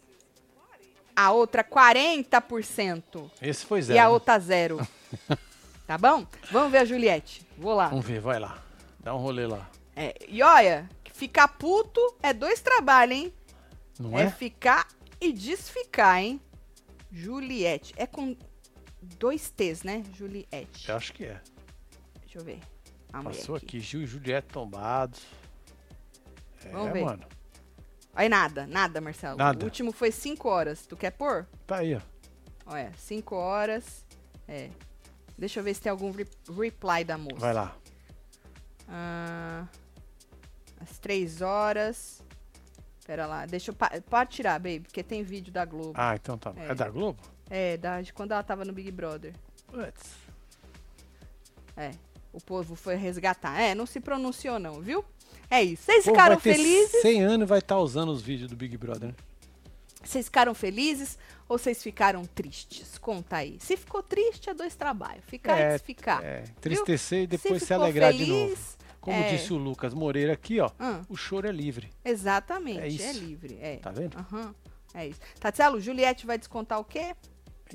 A 1.15 1.31
outra 1.31 1.63
40%. 1.63 3.29
Esse 3.41 3.65
foi 3.65 3.79
E 3.79 3.83
zero. 3.83 3.99
a 3.99 4.03
né? 4.03 4.09
outra 4.09 4.37
zero. 4.39 4.79
tá 5.87 5.97
bom? 5.97 6.25
Vamos 6.51 6.71
ver 6.71 6.79
a 6.79 6.85
Juliette. 6.85 7.45
Vou 7.57 7.73
lá. 7.75 7.87
Vamos 7.89 8.05
ver, 8.05 8.19
vai 8.19 8.39
lá. 8.39 8.61
Dá 8.99 9.13
um 9.13 9.19
rolê 9.19 9.45
lá. 9.47 9.69
É, 9.95 10.15
e 10.27 10.41
olha, 10.41 10.89
ficar 11.13 11.47
puto 11.47 11.99
é 12.21 12.33
dois 12.33 12.61
trabalhos, 12.61 13.17
hein? 13.17 13.33
Não 13.99 14.17
É? 14.17 14.23
é? 14.23 14.29
ficar 14.31 14.87
e 15.21 15.31
desficar, 15.31 16.19
hein? 16.21 16.41
Juliette. 17.11 17.93
É 17.97 18.07
com 18.07 18.35
dois 19.01 19.49
T's, 19.51 19.83
né? 19.83 20.03
Juliette. 20.15 20.89
Eu 20.89 20.95
acho 20.95 21.13
que 21.13 21.25
é. 21.25 21.39
Deixa 22.21 22.39
eu 22.39 22.43
ver. 22.43 22.59
Passou 23.23 23.55
aqui. 23.55 23.65
aqui. 23.65 23.79
Gil 23.79 24.01
e 24.01 24.05
Juliette 24.07 24.47
tombados. 24.47 25.21
É, 26.65 26.69
Vamos 26.69 26.91
ver. 26.93 27.05
mano. 27.05 27.23
Aí 28.15 28.27
nada, 28.29 28.65
nada, 28.65 28.99
Marcelo. 29.01 29.37
Nada. 29.37 29.59
O 29.61 29.65
último 29.65 29.91
foi 29.91 30.11
5 30.11 30.47
horas. 30.49 30.85
Tu 30.87 30.95
quer 30.95 31.11
pôr? 31.11 31.47
Tá 31.67 31.77
aí, 31.77 31.95
ó. 31.95 32.01
Olha, 32.65 32.91
5 32.97 33.35
horas. 33.35 34.05
É. 34.47 34.69
Deixa 35.37 35.59
eu 35.59 35.63
ver 35.63 35.73
se 35.73 35.81
tem 35.81 35.89
algum 35.91 36.11
re- 36.11 36.27
reply 36.57 37.03
da 37.05 37.17
moça. 37.17 37.37
Vai 37.39 37.53
lá. 37.53 37.75
Ah, 38.87 39.65
às 40.79 40.97
três 40.99 41.41
horas. 41.41 42.21
Pera 43.05 43.25
lá, 43.25 43.45
deixa 43.45 43.71
eu. 43.71 43.75
pa- 43.75 43.91
Pode 44.09 44.29
tirar, 44.31 44.59
baby, 44.59 44.81
porque 44.81 45.03
tem 45.03 45.23
vídeo 45.23 45.51
da 45.51 45.65
Globo. 45.65 45.93
Ah, 45.95 46.15
então 46.15 46.37
tá. 46.37 46.53
É. 46.55 46.71
É, 46.71 46.75
da 46.75 46.89
Globo? 46.89 47.19
É, 47.49 47.77
da, 47.77 48.01
de 48.01 48.13
quando 48.13 48.31
ela 48.31 48.43
tava 48.43 48.63
no 48.63 48.71
Big 48.71 48.89
Brother. 48.91 49.33
Putz. 49.67 50.11
É. 51.75 51.91
O 52.31 52.39
povo 52.39 52.75
foi 52.75 52.95
resgatar. 52.95 53.59
É, 53.59 53.75
não 53.75 53.85
se 53.85 53.99
pronunciou, 53.99 54.57
não, 54.57 54.81
viu? 54.81 55.03
É 55.49 55.61
isso. 55.61 55.83
Vocês 55.83 56.05
ficaram 56.05 56.39
felizes? 56.39 57.01
100 57.01 57.21
anos 57.23 57.45
e 57.45 57.49
vai 57.49 57.59
estar 57.59 57.77
usando 57.77 58.09
os 58.09 58.21
vídeos 58.21 58.49
do 58.49 58.55
Big 58.55 58.75
Brother, 58.77 59.09
né? 59.09 59.15
Vocês 60.03 60.25
ficaram 60.25 60.53
felizes 60.53 61.17
ou 61.47 61.57
vocês 61.57 61.81
ficaram 61.81 62.25
tristes? 62.25 62.97
Conta 62.97 63.37
aí. 63.37 63.57
Se 63.59 63.77
ficou 63.77 64.03
triste, 64.03 64.49
é 64.49 64.53
dois 64.53 64.75
trabalhos. 64.75 65.23
Ficar 65.25 65.57
É, 65.57 65.69
e 65.69 65.71
desficar. 65.73 66.23
É, 66.23 66.43
tristecer 66.61 67.21
e 67.23 67.27
depois 67.27 67.61
se, 67.61 67.67
ficou 67.67 67.83
alegrar 67.83 68.11
de 68.11 68.19
feliz, 68.19 68.29
novo. 68.49 68.77
Como 68.99 69.17
é. 69.17 69.29
disse 69.29 69.51
o 69.53 69.57
Lucas 69.57 69.93
Moreira 69.93 70.33
aqui, 70.33 70.59
ó. 70.59 70.69
Ah, 70.79 71.01
O 71.09 71.15
choro 71.17 71.47
é 71.47 71.51
livre. 71.51 71.89
exatamente. 72.05 72.79
É 72.79 72.85
É, 72.85 72.87
isso. 72.87 73.19
livre. 73.19 73.57
É. 73.61 73.75
Tá 73.77 73.91
vendo? 73.91 74.17
Aham. 74.17 74.53
É 74.93 75.07
isso. 75.07 75.19
Tatielo, 75.39 75.79
Juliette 75.81 76.25
vai 76.25 76.37
descontar 76.37 76.79
o 76.79 76.83
quê? 76.85 77.15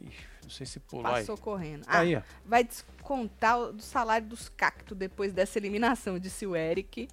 Ixi, 0.00 0.16
não 0.44 0.50
sei 0.50 0.64
se 0.66 0.78
pular 0.80 1.16
aí. 1.16 1.20
Passou 1.22 1.36
correndo. 1.36 1.84
Tá 1.84 1.92
Ah, 1.94 1.98
aí, 2.00 2.14
ó. 2.16 2.22
vai 2.46 2.62
descontar 2.62 3.58
o 3.58 3.72
do 3.72 3.82
salário 3.82 4.26
dos 4.28 4.48
cactos 4.48 4.96
depois 4.96 5.32
dessa 5.32 5.58
eliminação, 5.58 6.18
disse 6.18 6.46
o 6.46 6.54
Eric. 6.54 7.08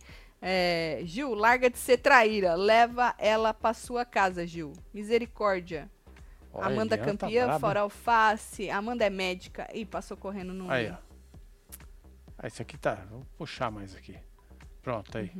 É, 0.48 1.02
Gil, 1.06 1.34
larga 1.34 1.72
de 1.72 1.78
ser 1.80 1.98
traíra. 1.98 2.54
Leva 2.54 3.16
ela 3.18 3.52
pra 3.52 3.74
sua 3.74 4.06
casa, 4.06 4.46
Gil. 4.46 4.74
Misericórdia. 4.93 5.89
Olha, 6.54 6.68
Amanda 6.68 6.96
tá 6.96 7.04
campeã, 7.04 7.46
braba, 7.46 7.60
fora 7.60 7.80
alface. 7.80 8.70
Amanda 8.70 9.04
é 9.04 9.10
médica. 9.10 9.68
Ih, 9.74 9.86
passou 9.86 10.16
correndo 10.16 10.54
no. 10.54 10.70
Aí, 10.70 10.91
ó. 10.91 10.98
Ah, 12.38 12.46
esse 12.46 12.62
aqui 12.62 12.78
tá. 12.78 12.93
Vou 13.10 13.26
puxar 13.36 13.72
mais 13.72 13.96
aqui. 13.96 14.16
Pronto, 14.84 15.18
aí. 15.18 15.32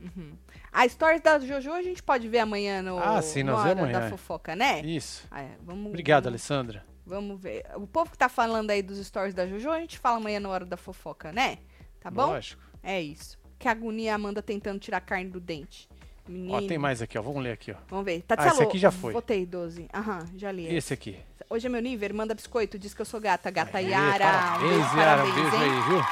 Uhum. 0.00 0.38
A 0.70 0.88
stories 0.88 1.20
da 1.20 1.36
Jojo 1.40 1.72
a 1.72 1.82
gente 1.82 2.04
pode 2.04 2.28
ver 2.28 2.38
amanhã 2.38 2.80
no. 2.80 2.96
Ah, 2.96 3.20
sim, 3.20 3.42
no 3.42 3.50
nós 3.50 3.62
Hora 3.62 3.72
amanhã, 3.72 3.98
da 3.98 4.06
é. 4.06 4.08
fofoca, 4.10 4.54
né? 4.54 4.82
Isso. 4.82 5.26
Ah, 5.32 5.42
é, 5.42 5.56
vamos, 5.62 5.88
Obrigado, 5.88 6.24
vamos, 6.24 6.34
Alessandra. 6.34 6.86
vamos 7.04 7.40
ver. 7.40 7.66
O 7.74 7.88
povo 7.88 8.08
que 8.08 8.16
tá 8.16 8.28
falando 8.28 8.70
aí 8.70 8.82
dos 8.82 9.04
stories 9.04 9.34
da 9.34 9.48
Jojo, 9.48 9.68
a 9.68 9.80
gente 9.80 9.98
fala 9.98 10.18
amanhã 10.18 10.38
na 10.38 10.48
hora 10.48 10.64
da 10.64 10.76
fofoca, 10.76 11.32
né? 11.32 11.58
Tá 11.98 12.08
bom? 12.08 12.26
Lógico. 12.26 12.69
É 12.82 13.00
isso. 13.00 13.38
Que 13.58 13.68
agonia 13.68 14.12
a 14.12 14.14
Amanda 14.14 14.42
tentando 14.42 14.78
tirar 14.78 14.98
a 14.98 15.00
carne 15.00 15.28
do 15.30 15.40
dente. 15.40 15.88
Menino. 16.28 16.54
Ó, 16.54 16.62
tem 16.62 16.78
mais 16.78 17.02
aqui, 17.02 17.18
ó. 17.18 17.22
Vamos 17.22 17.42
ler 17.42 17.52
aqui, 17.52 17.72
ó. 17.72 17.76
Vamos 17.88 18.04
ver. 18.04 18.12
esse 18.12 18.22
Tatselo, 18.22 18.62
aqui 18.62 18.78
já 18.78 18.90
foi. 18.90 19.12
Votei 19.12 19.44
12. 19.44 19.88
Aham, 19.92 20.20
já 20.36 20.52
li. 20.52 20.66
Esse 20.74 20.94
aqui. 20.94 21.18
Hoje 21.48 21.66
é 21.66 21.70
meu 21.70 21.82
nível, 21.82 22.14
manda 22.14 22.34
biscoito, 22.34 22.78
diz 22.78 22.94
que 22.94 23.00
eu 23.00 23.04
sou 23.06 23.20
gata. 23.20 23.50
Gata 23.50 23.78
Aê, 23.78 23.88
Yara. 23.88 24.58
beijo, 24.58 24.78
Parabéns, 24.80 24.94
Yara. 24.94 25.24
Um 25.24 25.32
parabéns, 25.32 25.34
beijo 25.34 25.56
hein? 25.56 25.62
aí, 25.72 25.88
viu? 25.88 26.02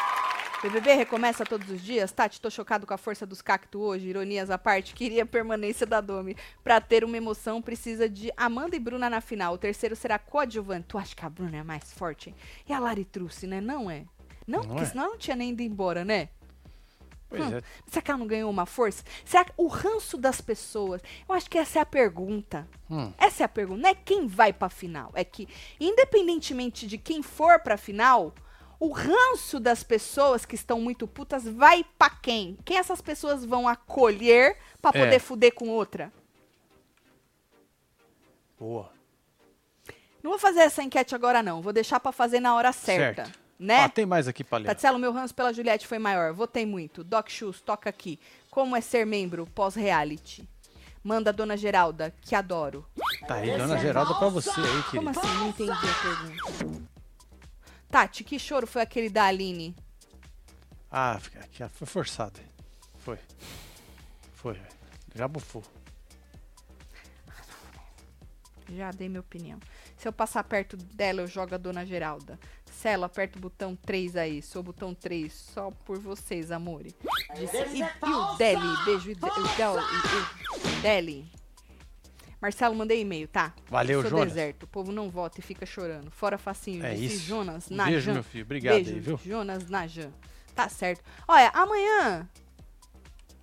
BBB 0.61 0.93
recomeça 0.95 1.45
todos 1.47 1.71
os 1.71 1.81
dias? 1.81 2.11
Tati, 2.11 2.41
tô 2.41 2.51
chocado 2.51 2.85
com 2.85 2.93
a 2.93 2.99
força 2.99 3.25
dos 3.25 3.41
cactos 3.41 3.81
hoje. 3.81 4.09
Ironias 4.09 4.51
à 4.51 4.59
parte, 4.59 4.93
queria 4.93 5.23
a 5.23 5.27
permanência 5.27 5.87
da 5.87 6.01
Domi. 6.01 6.37
Pra 6.65 6.81
ter 6.81 7.05
uma 7.05 7.17
emoção, 7.17 7.63
precisa 7.63 8.09
de 8.09 8.33
Amanda 8.37 8.75
e 8.75 8.81
Bruna 8.81 9.09
na 9.09 9.21
final. 9.21 9.55
O 9.55 9.59
terceiro 9.59 9.95
será 9.95 10.19
coadjuvante. 10.19 10.87
Tu 10.89 10.99
acha 10.99 11.15
que 11.15 11.25
a 11.25 11.31
Bruna 11.31 11.59
é 11.59 11.63
mais 11.63 11.93
forte? 11.93 12.31
hein? 12.31 12.35
E 12.69 12.73
a 12.73 12.81
Lari 12.81 13.05
Truce, 13.05 13.47
né? 13.47 13.61
Não 13.61 13.89
é? 13.89 14.03
Não, 14.49 14.61
Não 14.63 14.69
porque 14.71 14.83
é? 14.83 14.87
senão 14.87 15.05
ela 15.05 15.13
não 15.13 15.19
tinha 15.19 15.37
nem 15.37 15.51
ido 15.51 15.63
embora, 15.63 16.05
né? 16.05 16.29
Pois 17.29 17.43
Hum. 17.45 17.59
é. 17.59 17.63
Será 17.87 18.03
que 18.03 18.11
ela 18.11 18.19
não 18.19 18.27
ganhou 18.27 18.51
uma 18.51 18.65
força? 18.67 19.05
Será 19.25 19.45
que 19.45 19.53
o 19.57 19.67
ranço 19.67 20.17
das 20.17 20.41
pessoas? 20.41 21.03
Eu 21.29 21.35
acho 21.35 21.51
que 21.51 21.59
essa 21.59 21.79
é 21.79 21.83
a 21.83 21.87
pergunta. 21.87 22.67
Hum. 22.91 23.13
Essa 23.19 23.43
é 23.43 23.47
a 23.47 23.49
pergunta. 23.49 23.83
Não 23.83 23.91
é 23.91 23.95
quem 23.95 24.27
vai 24.27 24.53
pra 24.53 24.69
final. 24.71 25.11
É 25.15 25.23
que, 25.25 25.47
independentemente 25.79 26.87
de 26.87 26.97
quem 26.97 27.23
for 27.23 27.59
pra 27.61 27.77
final, 27.77 28.35
o 28.81 28.91
ranço 28.93 29.61
das 29.61 29.83
pessoas 29.83 30.47
que 30.47 30.55
estão 30.55 30.81
muito 30.81 31.07
putas 31.07 31.45
vai 31.45 31.85
pra 31.99 32.09
quem? 32.09 32.57
Quem 32.65 32.79
essas 32.79 33.01
pessoas 33.03 33.45
vão 33.45 33.69
acolher 33.69 34.57
pra 34.81 34.91
É. 34.95 35.05
poder 35.05 35.19
fuder 35.19 35.53
com 35.55 35.69
outra? 35.69 36.11
Boa. 38.59 38.91
Não 40.23 40.31
vou 40.33 40.39
fazer 40.39 40.61
essa 40.61 40.83
enquete 40.83 41.15
agora, 41.15 41.43
não. 41.43 41.63
Vou 41.63 41.73
deixar 41.73 42.01
pra 42.01 42.11
fazer 42.11 42.41
na 42.41 42.55
hora 42.55 42.73
certa. 42.73 43.25
Certo. 43.27 43.39
Né? 43.59 43.81
Ah, 43.81 43.89
tem 43.89 44.07
mais 44.07 44.29
aqui 44.29 44.45
pra 44.45 44.59
ler. 44.59 44.67
Tatselo, 44.67 44.99
meu 44.99 45.13
ranço 45.13 45.35
pela 45.35 45.53
Juliette 45.53 45.87
foi 45.87 45.99
maior. 45.99 46.33
Votei 46.33 46.65
muito. 46.65 47.03
Doc 47.03 47.29
Shoes, 47.29 47.61
toca 47.61 47.91
aqui. 47.91 48.21
Como 48.51 48.77
é 48.77 48.81
ser 48.81 49.05
membro 49.05 49.47
pós-reality? 49.47 50.49
Manda 51.03 51.31
a 51.31 51.33
Dona 51.33 51.57
Geralda, 51.57 52.15
que 52.21 52.35
adoro. 52.35 52.87
Tá 53.27 53.37
aí, 53.37 53.57
dona 53.57 53.79
Geralda, 53.79 54.15
pra 54.15 54.29
você 54.29 54.51
aí, 54.61 54.83
Como 54.91 55.13
querido. 55.13 55.21
assim? 55.21 55.35
Não 55.39 55.49
entendi 55.49 55.71
a 55.73 56.47
pergunta. 56.57 56.89
Tati, 57.91 58.23
que 58.23 58.39
choro 58.39 58.67
foi 58.67 58.83
aquele 58.83 59.09
da 59.09 59.25
Aline? 59.25 59.75
Ah, 60.91 61.19
ó, 61.61 61.69
foi 61.69 61.87
forçado. 61.87 62.39
Foi. 62.99 63.19
Foi, 64.35 64.55
velho. 64.55 64.67
Já 65.15 65.27
bufou. 65.27 65.63
Já 68.71 68.91
dei 68.91 69.09
minha 69.09 69.21
opinião. 69.21 69.59
Se 69.97 70.07
eu 70.07 70.13
passar 70.13 70.45
perto 70.45 70.77
dela, 70.77 71.23
eu 71.23 71.27
jogo 71.27 71.55
a 71.55 71.59
Dona 71.59 71.85
Geralda. 71.85 72.39
Celo, 72.79 73.05
aperta 73.05 73.37
o 73.37 73.41
botão 73.41 73.75
3 73.75 74.15
aí. 74.15 74.41
Sou 74.41 74.61
o 74.61 74.63
botão 74.63 74.95
3, 74.95 75.33
só 75.33 75.73
por 75.85 75.99
vocês, 75.99 76.53
amore. 76.53 76.95
Disse, 77.37 77.57
e, 77.57 77.81
e 77.81 78.13
o 78.13 78.35
Deli? 78.37 78.85
Beijo, 78.85 79.11
e, 79.11 79.15
e- 79.15 79.17
e- 79.17 80.81
Deli. 80.81 81.27
Marcelo, 82.41 82.77
mandei 82.77 83.01
e-mail, 83.01 83.27
tá? 83.27 83.53
Valeu, 83.69 84.01
Sou 84.03 84.11
Jonas. 84.11 84.29
deserto. 84.29 84.63
O 84.63 84.67
povo 84.69 84.93
não 84.93 85.11
vota 85.11 85.41
e 85.41 85.43
fica 85.43 85.67
chorando. 85.67 86.09
Fora 86.13 86.39
facinho. 86.39 86.87
É 86.87 86.95
disse 86.95 87.17
isso. 87.17 87.27
Jonas 87.27 87.69
Um 87.69 87.75
Najan. 87.75 87.91
beijo, 87.91 88.13
meu 88.13 88.23
filho. 88.23 88.45
Obrigado 88.45 88.75
Beijo, 88.77 88.91
aí, 88.95 89.01
viu? 89.01 89.21
Jonas 89.27 89.69
Najan. 89.69 90.13
Tá 90.55 90.69
certo. 90.69 91.03
Olha, 91.27 91.49
amanhã 91.53 92.29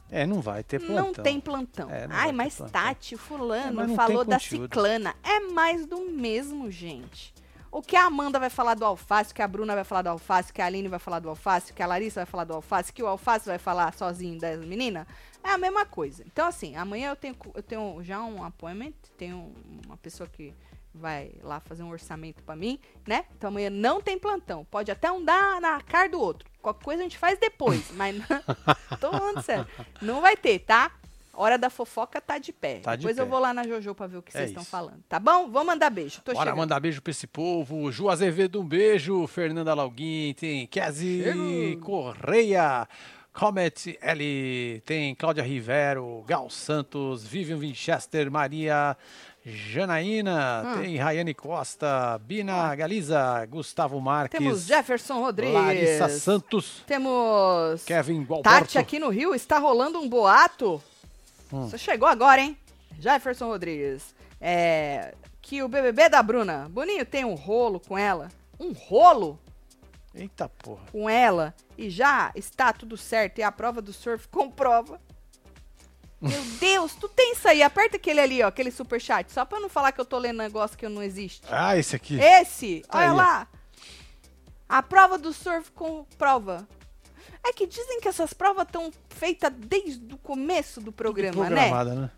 É, 0.10 0.26
não 0.26 0.40
vai 0.40 0.64
ter 0.64 0.80
plantão. 0.80 1.06
não 1.08 1.12
tem 1.14 1.42
plantão. 1.42 1.90
É, 1.92 2.08
não 2.08 2.16
vai 2.16 2.26
Ai, 2.28 2.32
mas 2.32 2.56
plantão. 2.56 2.82
Tati, 2.82 3.16
É, 3.16 3.18
fulano, 3.18 3.74
mas 3.76 3.90
não 3.90 3.96
falou 3.98 4.24
da 4.24 4.40
ciclana. 4.40 5.14
É 5.22 5.42
mais 5.42 5.86
do 5.86 6.10
mesmo, 6.10 6.72
gente. 6.72 7.35
O 7.76 7.82
que 7.82 7.98
a 7.98 8.06
Amanda 8.06 8.40
vai 8.40 8.50
falar 8.50 8.74
do 8.74 8.86
alface, 8.86 9.34
o 9.34 9.36
que 9.36 9.42
a 9.42 9.48
Bruna 9.50 9.76
vai 9.76 9.84
falar 9.84 10.02
do 10.02 10.08
alface, 10.08 10.50
o 10.50 10.54
que 10.54 10.62
a 10.62 10.66
Aline 10.66 10.88
vai 10.88 10.98
falar 10.98 11.20
do 11.20 11.28
alface, 11.28 11.74
o 11.74 11.76
que 11.76 11.84
a 11.84 11.86
Larissa 11.86 12.22
vai 12.22 12.26
falar 12.26 12.46
do 12.46 12.54
alface, 12.54 12.90
o 12.90 12.94
que 12.94 13.04
o 13.04 13.08
alface 13.08 13.46
vai 13.46 13.58
falar 13.58 13.94
sozinho 13.94 14.40
das 14.40 14.64
meninas, 14.64 15.06
é 15.44 15.50
a 15.50 15.58
mesma 15.58 15.86
coisa. 15.86 16.24
Então, 16.26 16.48
assim, 16.48 16.78
amanhã 16.78 17.10
eu 17.10 17.18
tenho, 17.18 17.36
eu 17.54 17.62
tenho 17.62 18.02
já 18.02 18.24
um 18.24 18.46
appointment, 18.46 18.94
tenho 19.18 19.54
uma 19.86 19.98
pessoa 19.98 20.30
que 20.30 20.56
vai 20.94 21.34
lá 21.44 21.60
fazer 21.60 21.84
um 21.84 21.90
orçamento 21.90 22.42
pra 22.44 22.56
mim, 22.56 22.80
né? 23.06 23.26
Então 23.38 23.50
amanhã 23.50 23.70
não 23.70 24.02
tem 24.02 24.18
plantão. 24.18 24.64
Pode 24.64 24.90
até 24.90 25.12
um 25.12 25.22
dar 25.22 25.60
na 25.60 25.82
cara 25.82 26.08
do 26.08 26.18
outro. 26.18 26.50
Qualquer 26.62 26.86
coisa 26.86 27.02
a 27.02 27.04
gente 27.04 27.18
faz 27.18 27.38
depois, 27.38 27.92
mas 27.92 28.18
não, 28.18 28.42
tô 29.02 29.12
falando 29.12 29.42
sério. 29.42 29.68
Não 30.02 30.22
vai 30.22 30.38
ter, 30.38 30.60
tá? 30.60 30.94
Hora 31.38 31.58
da 31.58 31.70
fofoca 31.70 32.20
tá 32.22 32.38
de 32.38 32.52
pé. 32.54 32.80
Tá 32.80 32.96
de 32.96 33.02
depois 33.02 33.18
eu 33.18 33.26
pé. 33.26 33.30
vou 33.32 33.40
lá 33.40 33.54
na 33.54 33.68
Jojo 33.68 33.94
pra 33.96 34.08
ver 34.08 34.18
o 34.18 34.22
que 34.22 34.30
É 34.30 34.40
vocês 34.40 34.50
estão 34.50 34.62
isso. 34.64 34.72
falando, 34.72 35.04
tá 35.10 35.20
bom? 35.20 35.50
Vou 35.50 35.64
mandar 35.66 35.90
beijo. 35.90 36.22
Tô 36.24 36.34
Bora 36.34 36.46
chegando. 36.46 36.58
mandar 36.60 36.80
beijo 36.80 37.02
pra 37.02 37.12
esse 37.12 37.28
povo. 37.28 37.92
Ju 37.92 38.10
Azevedo, 38.10 38.60
um 38.62 38.66
beijo. 38.66 39.26
Fernanda 39.28 39.74
Lauguin, 39.74 40.34
tem 40.34 40.66
Kezi 40.68 41.24
Chego. 41.24 41.82
Correia. 41.82 42.88
Comet 43.34 43.98
L, 44.02 44.82
tem 44.86 45.14
Cláudia 45.14 45.44
Rivero, 45.44 46.24
Gal 46.26 46.50
Santos, 46.50 47.26
Vivian 47.28 47.58
Winchester, 47.58 48.32
Maria 48.32 48.96
Janaína, 49.46 50.64
Hum. 50.78 50.82
tem 50.82 50.96
Rayane 50.96 51.34
Costa, 51.34 52.18
Bina 52.24 52.74
Galiza, 52.76 53.46
Gustavo 53.48 54.00
Marques, 54.00 54.40
Temos 54.40 54.66
Jefferson 54.66 55.20
Rodrigues. 55.20 55.54
Larissa 55.54 56.08
Santos, 56.08 56.82
Temos 56.88 57.84
Kevin 57.84 58.24
Gualberto. 58.24 58.60
Tati 58.60 58.78
aqui 58.78 59.00
no 59.00 59.10
Rio. 59.10 59.36
Está 59.36 59.60
rolando 59.60 60.00
um 60.00 60.08
boato. 60.08 60.82
Hum. 61.52 61.68
Você 61.70 61.78
chegou 61.78 62.08
agora, 62.08 62.42
hein? 62.42 62.58
Jefferson 63.00 63.48
Rodrigues. 63.48 64.16
É, 64.40 65.14
que 65.42 65.62
o 65.64 65.68
BBB 65.68 66.10
da 66.10 66.22
Bruna, 66.24 66.68
Boninho 66.70 67.06
tem 67.06 67.24
um 67.26 67.36
rolo 67.36 67.80
com 67.80 67.98
ela. 67.98 68.30
Um 68.60 68.72
rolo 68.72 69.40
Eita 70.14 70.48
porra. 70.50 70.84
com 70.92 71.10
ela. 71.10 71.54
E 71.78 71.90
já 71.90 72.32
está 72.36 72.72
tudo 72.74 72.96
certo. 72.98 73.40
E 73.40 73.44
a 73.44 73.52
prova 73.52 73.82
do 73.82 73.92
surf 73.94 74.28
comprova. 74.28 75.00
Meu 76.22 76.42
Deus, 76.60 76.96
tu 76.96 77.08
tem 77.10 77.34
isso 77.34 77.48
aí. 77.48 77.62
Aperta 77.62 77.98
aquele 77.98 78.20
ali, 78.20 78.42
ó, 78.42 78.48
aquele 78.48 78.72
superchat. 78.72 79.32
Só 79.32 79.44
pra 79.46 79.60
não 79.60 79.70
falar 79.70 79.92
que 79.92 80.00
eu 80.02 80.06
tô 80.06 80.18
lendo 80.18 80.38
negócio 80.38 80.78
que 80.78 80.88
não 80.88 81.04
existe. 81.04 81.42
Ah, 81.50 81.78
esse 81.78 81.96
aqui. 81.96 82.20
Esse, 82.20 82.84
Tá 82.90 82.98
olha 83.00 83.10
aí, 83.12 83.16
lá. 83.16 83.48
A 84.68 84.82
prova 84.82 85.18
do 85.18 85.32
surf 85.32 85.72
com 85.72 86.06
prova. 86.18 86.68
É 87.48 87.54
que 87.54 87.68
dizem 87.68 88.00
que 88.02 88.08
essas 88.08 88.34
provas 88.34 88.66
estão 88.66 88.92
feitas 89.10 89.52
desde 89.56 90.14
o 90.14 90.18
começo 90.18 90.82
do 90.82 90.92
programa, 90.92 91.50
né? 91.50 91.68
Programada, 91.68 91.94
né? 91.96 92.12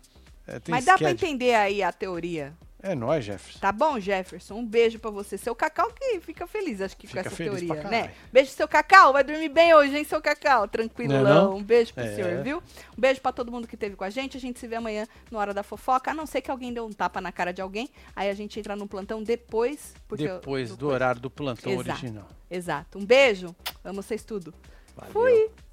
É, 0.46 0.60
Mas 0.68 0.84
dá 0.86 0.96
pra 0.96 1.08
schedule. 1.08 1.30
entender 1.32 1.54
aí 1.54 1.82
a 1.82 1.92
teoria. 1.92 2.54
É 2.80 2.94
nóis, 2.94 3.24
Jefferson. 3.24 3.58
Tá 3.58 3.72
bom, 3.72 3.98
Jefferson? 3.98 4.54
Um 4.54 4.64
beijo 4.64 5.00
pra 5.00 5.10
você. 5.10 5.36
Seu 5.36 5.52
Cacau 5.54 5.90
que 5.92 6.20
fica 6.20 6.46
feliz, 6.46 6.80
acho 6.80 6.96
que 6.96 7.08
Fica 7.08 7.22
com 7.24 7.26
essa 7.28 7.36
teoria, 7.36 7.74
né? 7.82 8.12
Beijo, 8.32 8.52
seu 8.52 8.68
Cacau. 8.68 9.12
Vai 9.12 9.24
dormir 9.24 9.48
bem 9.48 9.74
hoje, 9.74 9.98
hein, 9.98 10.04
seu 10.04 10.22
Cacau? 10.22 10.68
Tranquilão. 10.68 11.22
Não 11.24 11.30
é 11.30 11.34
não? 11.34 11.56
Um 11.56 11.62
beijo 11.62 11.92
pro 11.92 12.04
É. 12.04 12.14
senhor, 12.14 12.40
viu? 12.42 12.58
Um 12.96 13.00
beijo 13.00 13.20
pra 13.20 13.32
todo 13.32 13.50
mundo 13.50 13.66
que 13.66 13.74
esteve 13.74 13.96
com 13.96 14.04
a 14.04 14.10
gente. 14.10 14.36
A 14.36 14.40
gente 14.40 14.60
se 14.60 14.66
vê 14.68 14.76
amanhã 14.76 15.06
no 15.28 15.38
Hora 15.38 15.52
da 15.52 15.64
Fofoca. 15.64 16.12
A 16.12 16.14
não 16.14 16.24
ser 16.24 16.40
que 16.40 16.50
alguém 16.52 16.72
dê 16.72 16.80
um 16.80 16.92
tapa 16.92 17.20
na 17.20 17.32
cara 17.32 17.52
de 17.52 17.60
alguém. 17.60 17.90
Aí 18.14 18.30
a 18.30 18.34
gente 18.34 18.58
entra 18.60 18.76
no 18.76 18.86
plantão 18.86 19.24
depois. 19.24 19.92
Porque 20.06 20.22
eu- 20.24 20.36
Depois 20.38 20.70
do 20.70 20.76
coisa. 20.78 20.94
horário 20.94 21.20
do 21.20 21.28
plantão 21.28 21.72
Exato. 21.72 21.90
original. 21.90 22.28
Exato. 22.48 22.96
Um 22.98 23.04
beijo. 23.04 23.54
Amo 23.84 24.02
vocês 24.02 24.22
tudo. 24.22 24.54
Valeu. 24.98 25.12
Fui. 25.12 25.67